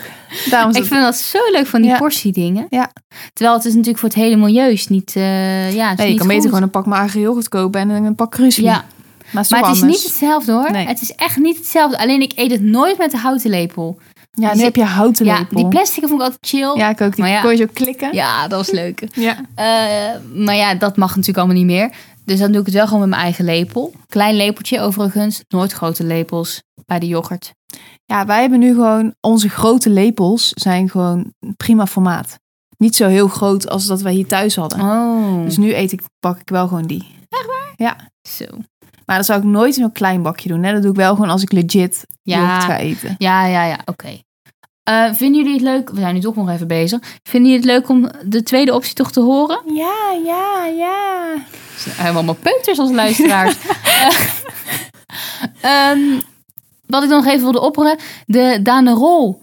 Daarom 0.50 0.70
Ik 0.72 0.78
het- 0.78 0.88
vind 0.88 1.02
dat 1.02 1.16
zo 1.18 1.38
leuk 1.52 1.68
van 1.68 1.82
die 1.82 1.92
Ja. 1.92 1.98
portiedingen. 1.98 2.66
Ja. 2.70 2.92
Terwijl 3.34 3.56
het 3.58 3.66
is 3.66 3.72
natuurlijk 3.72 4.00
voor 4.00 4.10
het 4.10 4.18
hele 4.18 4.36
milieu 4.36 4.72
is 4.72 4.88
niet, 4.88 5.16
eh, 5.16 5.74
ja, 5.74 5.92
is 5.92 5.98
Nee, 5.98 6.06
je 6.06 6.12
niet 6.12 6.18
kan 6.20 6.28
beter 6.28 6.44
gewoon 6.44 6.62
een 6.64 6.70
pak 6.70 6.86
magere 6.86 7.20
yoghurt 7.20 7.50
kopen 7.50 7.80
en 7.82 7.90
een 7.90 8.16
pak 8.16 8.32
krusli. 8.32 8.64
Ja, 8.64 8.72
Maar, 8.74 8.84
het 9.32 9.44
is, 9.46 9.50
maar 9.50 9.60
toch 9.60 9.68
het 9.68 9.78
is 9.78 9.84
anders. 9.84 10.02
niet 10.04 10.12
hetzelfde 10.12 10.52
hoor. 10.52 10.72
Nee. 10.72 10.88
Het 10.88 11.02
is 11.02 11.16
echt 11.16 11.38
niet 11.38 11.58
hetzelfde. 11.58 11.98
Alleen 11.98 12.22
ik 12.22 12.32
eet 12.36 12.52
het 12.52 12.62
nooit 12.62 12.98
met 12.98 13.12
de 13.12 13.18
houten 13.18 13.50
lepel. 13.50 14.00
Ja, 14.34 14.54
nu 14.56 14.62
heb 14.62 14.76
je 14.76 14.84
houten 14.84 15.26
Ja, 15.26 15.38
lepel. 15.38 15.58
die 15.58 15.68
plastic 15.68 16.02
vond 16.08 16.14
ik 16.14 16.20
altijd 16.28 16.38
chill. 16.48 16.74
Ja, 16.78 16.90
ik 16.90 17.02
ook. 17.02 17.16
Die 17.16 17.24
Maar 17.24 17.34
ja. 17.34 17.42
kon 17.42 17.52
je 17.52 17.58
zo 17.58 17.66
klikken. 17.74 18.14
Ja, 18.14 18.48
dat 18.48 18.58
was 18.58 18.72
leuk. 18.72 19.04
Ja. 19.14 19.36
Eh, 19.56 19.66
maar 20.36 20.56
ja, 20.56 20.76
dat 20.76 20.98
mag 20.98 21.10
natuurlijk 21.10 21.38
allemaal 21.38 21.56
niet 21.56 21.66
meer. 21.66 21.90
Dus 22.26 22.40
dan 22.40 22.52
doe 22.52 22.60
ik 22.60 22.66
het 22.66 22.76
wel 22.76 22.86
gewoon 22.86 23.00
met 23.00 23.10
mijn 23.10 23.22
eigen 23.22 23.46
lepel. 23.46 23.94
Klein 24.08 24.36
lepeltje 24.36 24.80
overigens. 24.80 25.44
Nooit 25.48 25.72
grote 25.72 26.04
lepels 26.04 26.62
bij 26.86 27.00
de 27.00 27.08
yoghurt. 27.08 27.52
Ja, 28.06 28.26
wij 28.26 28.42
hebben 28.42 28.60
nu 28.60 28.74
gewoon... 28.74 29.14
Onze 29.22 29.50
grote 29.50 29.90
lepels 29.90 30.50
zijn 30.50 30.90
gewoon 30.90 31.34
prima 31.58 31.88
formaat. 31.88 32.40
Niet 32.78 32.96
zo 32.96 33.08
heel 33.08 33.28
groot 33.28 33.70
als 33.70 33.86
dat 33.86 34.02
wij 34.02 34.14
hier 34.14 34.28
thuis 34.28 34.56
hadden. 34.56 34.80
Oh, 34.80 35.44
Dus 35.44 35.58
nu 35.58 35.74
eet 35.76 35.92
ik, 35.92 36.02
pak 36.20 36.40
ik 36.40 36.50
wel 36.50 36.68
gewoon 36.68 36.88
die. 36.88 37.06
zo. 38.30 38.46
Maar 39.06 39.18
dat 39.18 39.26
zou 39.26 39.40
ik 39.40 39.46
nooit 39.46 39.78
in 39.78 39.84
een 39.84 39.92
klein 39.92 40.22
bakje 40.22 40.50
doen. 40.50 40.64
Hè? 40.64 40.74
Dat 40.74 40.82
doe 40.82 40.92
ik 40.92 40.98
wel 40.98 41.14
gewoon 41.16 41.30
als 41.30 41.42
ik 41.42 41.52
legit 41.52 42.06
yoghurt 42.22 42.64
ga 42.64 42.68
Ja, 42.74 42.78
eten. 42.78 43.16
ja, 43.18 43.46
ja, 43.46 43.64
ja. 43.66 43.80
Oké. 43.86 44.20
Eh, 44.84 45.14
vinden 45.14 45.42
jullie 45.42 45.54
het 45.54 45.62
leuk? 45.62 45.90
We 45.90 46.00
zijn 46.00 46.14
nu 46.14 46.20
toch 46.20 46.36
nog 46.36 46.50
even 46.50 46.68
bezig. 46.68 47.00
Vinden 47.24 47.52
jullie 47.52 47.66
het 47.68 47.76
leuk 47.76 47.90
om 47.90 48.12
de 48.26 48.44
tweede 48.44 48.74
optie 48.74 48.94
toch 48.94 49.12
te 49.12 49.20
horen? 49.20 49.62
Ja, 49.74 50.12
ja, 50.26 50.66
ja. 50.66 51.34
Ze 51.78 51.90
hebben 51.90 52.16
allemaal 52.16 52.36
peuters 52.42 52.80
als 52.80 52.92
luisteraars. 52.92 53.56
Eh, 53.84 54.10
ehm, 55.92 56.20
wat 56.88 57.04
ik 57.04 57.10
dan 57.10 57.24
nog 57.24 57.28
even 57.28 57.42
wilde 57.42 57.62
opperen. 57.62 57.98
De 58.26 58.60
Danerol 58.64 59.42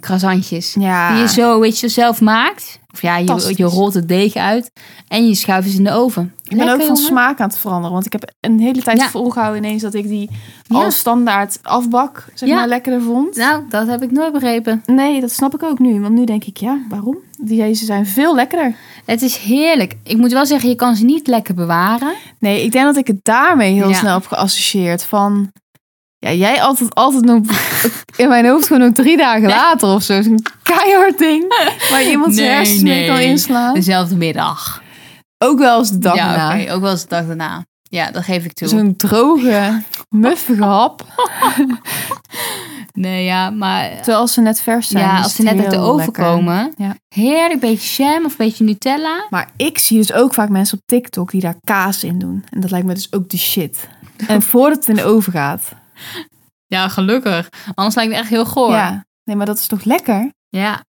croissantjes. 0.00 0.76
Ja. 0.78 1.12
Die 1.12 1.20
je 1.22 1.28
zo, 1.28 1.60
weet 1.60 1.78
je, 1.78 1.88
zelf 1.88 2.20
maakt. 2.20 2.78
Of 2.92 3.02
ja, 3.02 3.16
je, 3.16 3.52
je 3.56 3.64
rolt 3.64 3.94
het 3.94 4.08
deeg 4.08 4.34
uit. 4.34 4.70
En 5.08 5.28
je 5.28 5.34
schuift 5.34 5.70
ze 5.70 5.76
in 5.76 5.84
de 5.84 5.92
oven. 5.92 6.34
Ik 6.44 6.56
ben 6.56 6.68
ook 6.68 6.76
van 6.76 6.86
jongen. 6.86 6.96
smaak 7.02 7.40
aan 7.40 7.48
het 7.48 7.58
veranderen. 7.58 7.92
Want 7.92 8.06
ik 8.06 8.12
heb 8.12 8.32
een 8.40 8.60
hele 8.60 8.82
tijd 8.82 8.98
Ja. 8.98 9.08
volgehouden 9.08 9.64
ineens 9.64 9.82
dat 9.82 9.94
ik 9.94 10.08
die 10.08 10.30
Ja. 10.62 10.76
al 10.76 10.90
standaard 10.90 11.58
afbak, 11.62 12.24
zeg 12.34 12.48
Ja. 12.48 12.54
maar, 12.54 12.68
lekkerder 12.68 13.02
vond. 13.02 13.36
Nou, 13.36 13.62
dat 13.68 13.86
heb 13.86 14.02
ik 14.02 14.10
nooit 14.10 14.32
begrepen. 14.32 14.82
Nee, 14.86 15.20
dat 15.20 15.30
snap 15.32 15.54
ik 15.54 15.62
ook 15.62 15.78
nu. 15.78 16.00
Want 16.00 16.14
nu 16.14 16.24
denk 16.24 16.44
ik, 16.44 16.56
ja, 16.56 16.78
waarom? 16.88 17.18
Deze 17.38 17.84
zijn 17.84 18.06
veel 18.06 18.34
lekkerder. 18.34 18.74
Het 19.06 19.22
is 19.22 19.36
heerlijk. 19.36 19.96
Ik 20.04 20.16
moet 20.16 20.32
wel 20.32 20.46
zeggen, 20.46 20.68
je 20.68 20.74
kan 20.76 20.96
ze 20.96 21.04
niet 21.04 21.26
lekker 21.26 21.54
bewaren. 21.54 22.12
Nee, 22.38 22.64
ik 22.64 22.72
denk 22.72 22.84
dat 22.84 22.96
ik 22.96 23.06
het 23.06 23.20
daarmee 23.24 23.72
heel 23.72 23.94
snel 23.94 24.14
heb 24.14 24.26
geassocieerd. 24.26 25.04
Van, 25.04 25.52
ja, 26.20 26.32
jij 26.32 26.62
altijd, 26.62 26.94
altijd 26.94 27.24
nog 27.24 27.42
in 28.16 28.28
mijn 28.28 28.46
hoofd 28.46 28.66
gewoon 28.66 28.82
nog 28.82 28.92
drie 28.92 29.16
dagen 29.16 29.48
later 29.48 29.88
of 29.88 30.02
zo. 30.02 30.22
Zo'n 30.22 30.42
keihard 30.62 31.18
ding 31.18 31.44
waar 31.90 32.04
iemand 32.04 32.34
zijn 32.34 32.50
hersens 32.50 32.82
mee 32.82 33.06
kan 33.06 33.18
inslaan. 33.18 33.74
Dezelfde 33.74 34.16
middag. 34.16 34.82
Ook 35.38 35.58
wel 35.58 35.78
eens 35.78 35.90
de 35.90 35.98
dag 35.98 36.14
ja, 36.14 36.54
oké. 36.54 36.72
Ook 36.72 36.80
wel 36.80 36.90
eens 36.90 37.02
de 37.02 37.08
dag 37.08 37.26
daarna. 37.26 37.64
Ja, 37.82 38.10
dat 38.10 38.24
geef 38.24 38.44
ik 38.44 38.52
toe. 38.52 38.68
Zo'n 38.68 38.96
droge, 38.96 39.82
muffige 40.08 40.64
hap. 40.64 41.04
Nee, 42.92 43.24
ja, 43.24 43.50
maar... 43.50 43.96
Terwijl 43.96 44.18
als 44.18 44.32
ze 44.32 44.40
net 44.40 44.60
vers 44.60 44.88
zijn. 44.88 45.04
Ja, 45.04 45.22
als 45.22 45.34
ze 45.34 45.42
net 45.42 45.58
uit 45.58 45.70
de 45.70 45.78
oven 45.78 46.12
komen. 46.12 46.72
Ja. 46.76 46.96
Heerlijk, 47.08 47.60
beetje 47.60 48.04
jam 48.04 48.24
of 48.24 48.36
beetje 48.36 48.64
Nutella. 48.64 49.26
Maar 49.30 49.50
ik 49.56 49.78
zie 49.78 49.98
dus 49.98 50.12
ook 50.12 50.34
vaak 50.34 50.48
mensen 50.48 50.78
op 50.78 50.84
TikTok 50.86 51.30
die 51.30 51.40
daar 51.40 51.56
kaas 51.64 52.04
in 52.04 52.18
doen. 52.18 52.44
En 52.50 52.60
dat 52.60 52.70
lijkt 52.70 52.86
me 52.86 52.94
dus 52.94 53.12
ook 53.12 53.28
de 53.28 53.38
shit. 53.38 53.88
En 54.26 54.42
voordat 54.42 54.78
het 54.78 54.88
in 54.88 54.94
de 54.94 55.04
oven 55.04 55.32
gaat. 55.32 55.62
Ja, 56.66 56.88
gelukkig. 56.88 57.48
Anders 57.74 57.94
lijkt 57.94 58.12
het 58.12 58.20
echt 58.20 58.30
heel 58.30 58.46
goor. 58.46 58.72
Ja. 58.72 59.04
Nee, 59.24 59.36
maar 59.36 59.46
dat 59.46 59.58
is 59.58 59.66
toch 59.66 59.84
lekker? 59.84 60.32
Ja. 60.48 60.84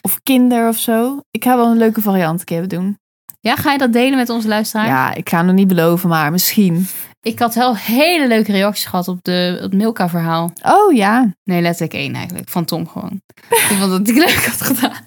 Of 0.00 0.20
kinder 0.22 0.68
of 0.68 0.78
zo. 0.78 1.20
Ik 1.30 1.44
ga 1.44 1.56
wel 1.56 1.66
een 1.66 1.76
leuke 1.76 2.00
variant 2.00 2.38
een 2.38 2.46
keer 2.46 2.68
doen. 2.68 2.98
Ja, 3.40 3.56
ga 3.56 3.72
je 3.72 3.78
dat 3.78 3.92
delen 3.92 4.18
met 4.18 4.28
onze 4.28 4.48
luisteraar? 4.48 4.86
Ja, 4.86 5.14
ik 5.14 5.28
ga 5.28 5.36
het 5.36 5.46
nog 5.46 5.54
niet 5.54 5.68
beloven, 5.68 6.08
maar 6.08 6.30
misschien. 6.30 6.86
Ik 7.20 7.38
had 7.38 7.54
wel 7.54 7.76
hele 7.76 8.28
leuke 8.28 8.52
reacties 8.52 8.84
gehad 8.84 9.08
op 9.08 9.18
de, 9.22 9.58
het 9.60 9.72
Milka-verhaal. 9.72 10.52
Oh 10.62 10.92
ja. 10.92 11.34
Nee, 11.44 11.60
letterlijk 11.60 11.94
één 11.94 12.14
eigenlijk. 12.14 12.48
Van 12.48 12.64
Tom 12.64 12.88
gewoon. 12.88 13.20
ik 13.48 13.76
vond 13.78 13.90
dat 13.90 14.08
ik 14.08 14.16
leuk 14.16 14.46
had 14.46 14.62
gedaan. 14.62 15.06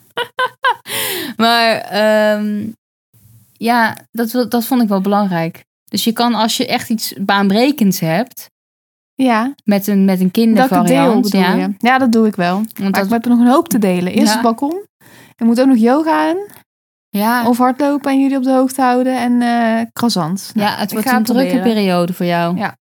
maar 1.45 1.75
ehm, 1.77 2.67
ja, 3.53 3.97
dat, 4.11 4.45
dat 4.49 4.65
vond 4.65 4.81
ik 4.81 4.87
wel 4.87 5.01
belangrijk. 5.01 5.63
Dus 5.85 6.03
je 6.03 6.11
kan 6.11 6.33
als 6.33 6.57
je 6.57 6.67
echt 6.67 6.89
iets 6.89 7.13
baanbrekends 7.17 7.99
hebt... 7.99 8.49
Ja. 9.23 9.53
met 9.63 9.87
een, 9.87 10.05
met 10.05 10.19
een 10.19 10.31
kindervariant... 10.31 11.31
ja, 11.31 11.53
je. 11.53 11.73
Ja, 11.77 11.97
dat 11.97 12.11
doe 12.11 12.27
ik 12.27 12.35
wel. 12.35 12.53
want 12.53 12.79
Maar 12.79 12.91
dat, 12.91 13.05
ik 13.05 13.11
heb 13.11 13.23
er 13.23 13.29
nog 13.29 13.39
een 13.39 13.47
hoop 13.51 13.67
te 13.69 13.79
delen. 13.79 14.13
Eerst 14.13 14.27
Ja. 14.27 14.33
het 14.33 14.41
balkon. 14.41 14.85
Er 15.35 15.45
moet 15.45 15.61
ook 15.61 15.67
nog 15.67 15.77
yoga 15.77 16.29
in. 16.29 16.47
ja, 17.09 17.47
Of 17.47 17.57
hardlopen 17.57 18.11
en 18.11 18.21
jullie 18.21 18.37
op 18.37 18.43
de 18.43 18.51
hoogte 18.51 18.81
houden. 18.81 19.17
En 19.19 19.41
eh 19.41 19.85
croissant. 19.93 20.51
Nou, 20.53 20.69
ja, 20.69 20.75
het 20.77 20.91
wordt 20.91 21.11
een 21.11 21.23
drukke 21.23 21.59
periode 21.59 22.13
voor 22.13 22.25
jou. 22.25 22.57
Ja. 22.57 22.77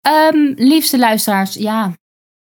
Ehm, 0.00 0.52
liefste 0.56 0.98
luisteraars, 0.98 1.54
ja... 1.54 1.92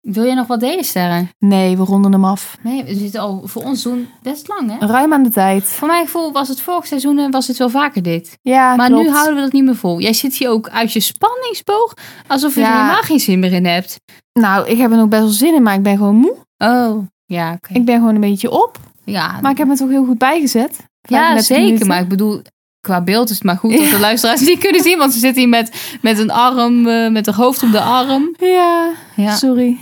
Wil 0.05 0.23
je 0.23 0.33
nog 0.33 0.47
wat 0.47 0.59
delen, 0.59 0.83
Sterren? 0.83 1.29
Nee, 1.39 1.77
we 1.77 1.83
ronden 1.83 2.11
hem 2.11 2.25
af. 2.25 2.57
Nee, 2.61 2.83
we 2.83 2.95
zitten 2.95 3.21
al 3.21 3.41
voor 3.45 3.63
ons 3.63 3.83
doen 3.83 4.07
best 4.21 4.47
lang, 4.47 4.79
hè? 4.79 4.87
Ruim 4.87 5.13
aan 5.13 5.23
de 5.23 5.29
tijd. 5.29 5.63
Voor 5.63 5.87
mijn 5.87 6.05
gevoel 6.05 6.31
was 6.31 6.47
het 6.47 6.61
vorig 6.61 6.87
seizoen 6.87 7.17
en 7.19 7.31
was 7.31 7.47
het 7.47 7.57
wel 7.57 7.69
vaker 7.69 8.01
dit. 8.01 8.37
Ja, 8.41 8.75
Maar 8.75 8.87
klopt. 8.87 9.03
nu 9.03 9.09
houden 9.09 9.35
we 9.35 9.41
dat 9.41 9.51
niet 9.51 9.63
meer 9.63 9.75
vol. 9.75 9.99
Jij 9.99 10.13
zit 10.13 10.35
hier 10.35 10.49
ook 10.49 10.69
uit 10.69 10.93
je 10.93 10.99
spanningsboog, 10.99 11.93
alsof 12.27 12.55
je 12.55 12.61
er 12.61 12.67
helemaal 12.71 13.01
geen 13.01 13.19
zin 13.19 13.39
meer 13.39 13.53
in 13.53 13.65
hebt. 13.65 13.95
Nou, 14.33 14.67
ik 14.67 14.77
heb 14.77 14.91
er 14.91 14.97
nog 14.97 15.07
best 15.07 15.21
wel 15.21 15.31
zin 15.31 15.53
in, 15.53 15.63
maar 15.63 15.73
ik 15.75 15.83
ben 15.83 15.97
gewoon 15.97 16.15
moe. 16.15 16.35
Oh, 16.57 16.97
ja, 17.25 17.53
oké. 17.53 17.73
Ik 17.73 17.85
ben 17.85 17.95
gewoon 17.95 18.15
een 18.15 18.21
beetje 18.21 18.51
op. 18.51 18.77
Ja, 19.03 19.39
Maar 19.41 19.51
ik 19.51 19.57
heb 19.57 19.67
me 19.67 19.75
toch 19.75 19.89
heel 19.89 20.05
goed 20.05 20.17
bijgezet. 20.17 20.77
ja 21.01 21.17
35 21.17 21.45
zeker. 21.45 21.63
minuten. 21.63 21.87
Maar 21.87 21.99
ik 22.01 22.07
bedoel, 22.07 22.41
qua 22.81 23.01
beeld 23.01 23.29
is 23.29 23.35
het 23.35 23.43
maar 23.45 23.57
goed 23.57 23.77
dat 23.77 23.89
de 23.89 23.99
luisteraars 23.99 24.41
niet 24.41 24.59
kunnen 24.59 24.81
zien. 24.81 24.97
Want 24.97 25.13
ze 25.13 25.19
zitten 25.19 25.41
hier 25.41 25.49
met, 25.49 25.97
met 26.01 26.19
een 26.19 26.31
arm, 26.31 26.87
eh, 26.87 27.09
met 27.11 27.27
een 27.27 27.33
hoofd 27.33 27.63
op 27.63 27.71
de 27.71 27.81
arm. 27.81 28.35
Ja, 28.39 28.89
Ja, 29.15 29.35
sorry. 29.35 29.77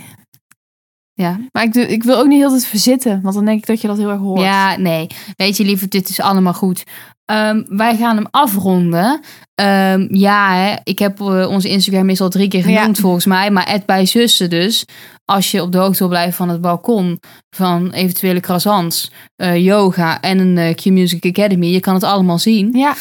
Ja. 1.14 1.38
Maar 1.52 1.62
ik, 1.64 1.74
ik 1.74 2.02
wil 2.02 2.16
ook 2.18 2.26
niet 2.26 2.38
heel 2.40 2.50
tijd 2.50 2.66
verzitten. 2.66 3.20
Want 3.22 3.34
dan 3.34 3.44
denk 3.44 3.58
ik 3.58 3.66
dat 3.66 3.80
je 3.80 3.86
dat 3.86 3.96
heel 3.98 4.10
erg 4.10 4.20
hoort. 4.20 4.40
ja 4.40 4.76
nee. 4.76 5.06
Weet 5.36 5.56
je, 5.56 5.64
liever, 5.64 5.88
dit 5.88 6.08
is 6.08 6.20
allemaal 6.20 6.54
goed. 6.54 6.84
Ehm, 7.24 7.62
wij 7.68 7.96
gaan 7.96 8.16
hem 8.16 8.26
afronden. 8.30 9.20
Ehm, 9.54 10.06
ja, 10.14 10.54
hè, 10.54 10.74
ik 10.82 10.98
heb 10.98 11.20
eh, 11.20 11.48
onze 11.48 11.68
Instagram 11.68 12.08
is 12.08 12.20
al 12.20 12.28
drie 12.28 12.48
keer 12.48 12.68
Ja. 12.70 12.78
genoemd 12.78 12.98
volgens 12.98 13.24
mij. 13.26 13.50
Maar 13.50 13.70
het 13.70 13.86
bij 13.86 14.06
zussen 14.06 14.50
dus. 14.50 14.84
Als 15.24 15.50
je 15.50 15.62
op 15.62 15.72
de 15.72 15.78
hoogte 15.78 15.98
wil 15.98 16.08
blijven 16.08 16.32
van 16.32 16.48
het 16.48 16.60
balkon. 16.60 17.20
Van 17.56 17.90
eventuele 17.90 18.40
croissants, 18.40 19.10
eh, 19.36 19.56
yoga 19.64 20.20
en 20.20 20.38
een 20.38 20.58
eh, 20.58 20.74
Q-Music 20.74 21.26
Academy. 21.26 21.66
Je 21.66 21.80
kan 21.80 21.94
het 21.94 22.02
allemaal 22.02 22.38
zien. 22.38 22.72
Ja, 22.72 22.94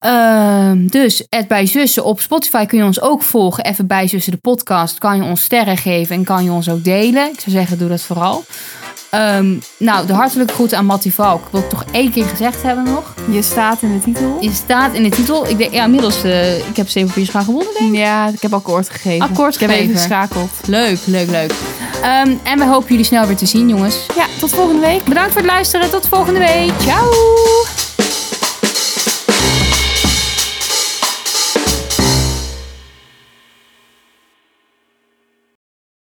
Ehm, 0.00 0.86
dus 0.86 1.22
het 1.28 1.48
bij 1.48 1.66
zussen 1.66 2.04
op 2.04 2.20
Spotify 2.20 2.66
kun 2.66 2.78
je 2.78 2.84
ons 2.84 3.00
ook 3.00 3.22
volgen. 3.22 3.64
Even 3.64 3.86
bij 3.86 4.08
zussen 4.08 4.32
de 4.32 4.38
podcast. 4.38 4.98
Kan 4.98 5.16
je 5.16 5.22
ons 5.22 5.42
sterren 5.42 5.76
geven 5.76 6.16
en 6.16 6.24
kan 6.24 6.44
je 6.44 6.52
ons 6.52 6.68
ook 6.70 6.84
delen. 6.84 7.26
Ik 7.32 7.40
zou 7.40 7.56
zeggen, 7.56 7.78
doe 7.78 7.88
dat 7.88 8.02
vooral. 8.02 8.44
Ehm, 9.10 9.54
nou, 9.78 10.06
de 10.06 10.12
hartelijke 10.12 10.52
groeten 10.52 10.78
aan 10.78 10.84
Mattie 10.84 11.14
Valk. 11.14 11.48
Wil 11.50 11.60
ik 11.60 11.68
toch 11.68 11.84
één 11.92 12.10
keer 12.10 12.24
gezegd 12.24 12.62
hebben 12.62 12.84
nog. 12.84 13.14
je 13.30 13.42
staat 13.42 13.82
in 13.82 13.92
de 13.92 14.00
titel. 14.00 14.36
Je 14.40 14.52
staat 14.52 14.94
in 14.94 15.02
de 15.02 15.08
titel. 15.08 15.48
Ik 15.48 15.58
denk, 15.58 15.72
ja, 15.72 15.84
inmiddels, 15.84 16.22
eh, 16.22 16.58
ik 16.58 16.76
heb 16.76 16.88
zeven 16.88 17.10
vier 17.10 17.26
gaan 17.26 17.44
gewonnen, 17.44 17.72
denk 17.78 17.92
ik. 17.92 17.98
Ja, 17.98 18.28
ik 18.28 18.42
heb 18.42 18.54
akkoord 18.54 18.90
gegeven. 18.90 19.28
Akkoord 19.28 19.54
ik 19.54 19.60
heb 19.60 19.70
even 19.70 19.82
gegeven. 19.82 20.02
geschakeld. 20.02 20.50
Leuk, 20.66 20.98
leuk, 21.04 21.30
leuk. 21.30 21.52
Ehm, 22.02 22.34
en 22.42 22.58
we 22.58 22.64
hopen 22.64 22.88
jullie 22.88 23.04
snel 23.04 23.26
weer 23.26 23.36
te 23.36 23.46
zien, 23.46 23.68
jongens. 23.68 24.06
Ja, 24.16 24.26
tot 24.38 24.50
volgende 24.50 24.80
week. 24.86 25.04
Bedankt 25.04 25.32
voor 25.32 25.40
het 25.40 25.50
luisteren. 25.50 25.90
Tot 25.90 26.08
volgende 26.08 26.38
week. 26.38 26.72
Ciao! 26.80 27.89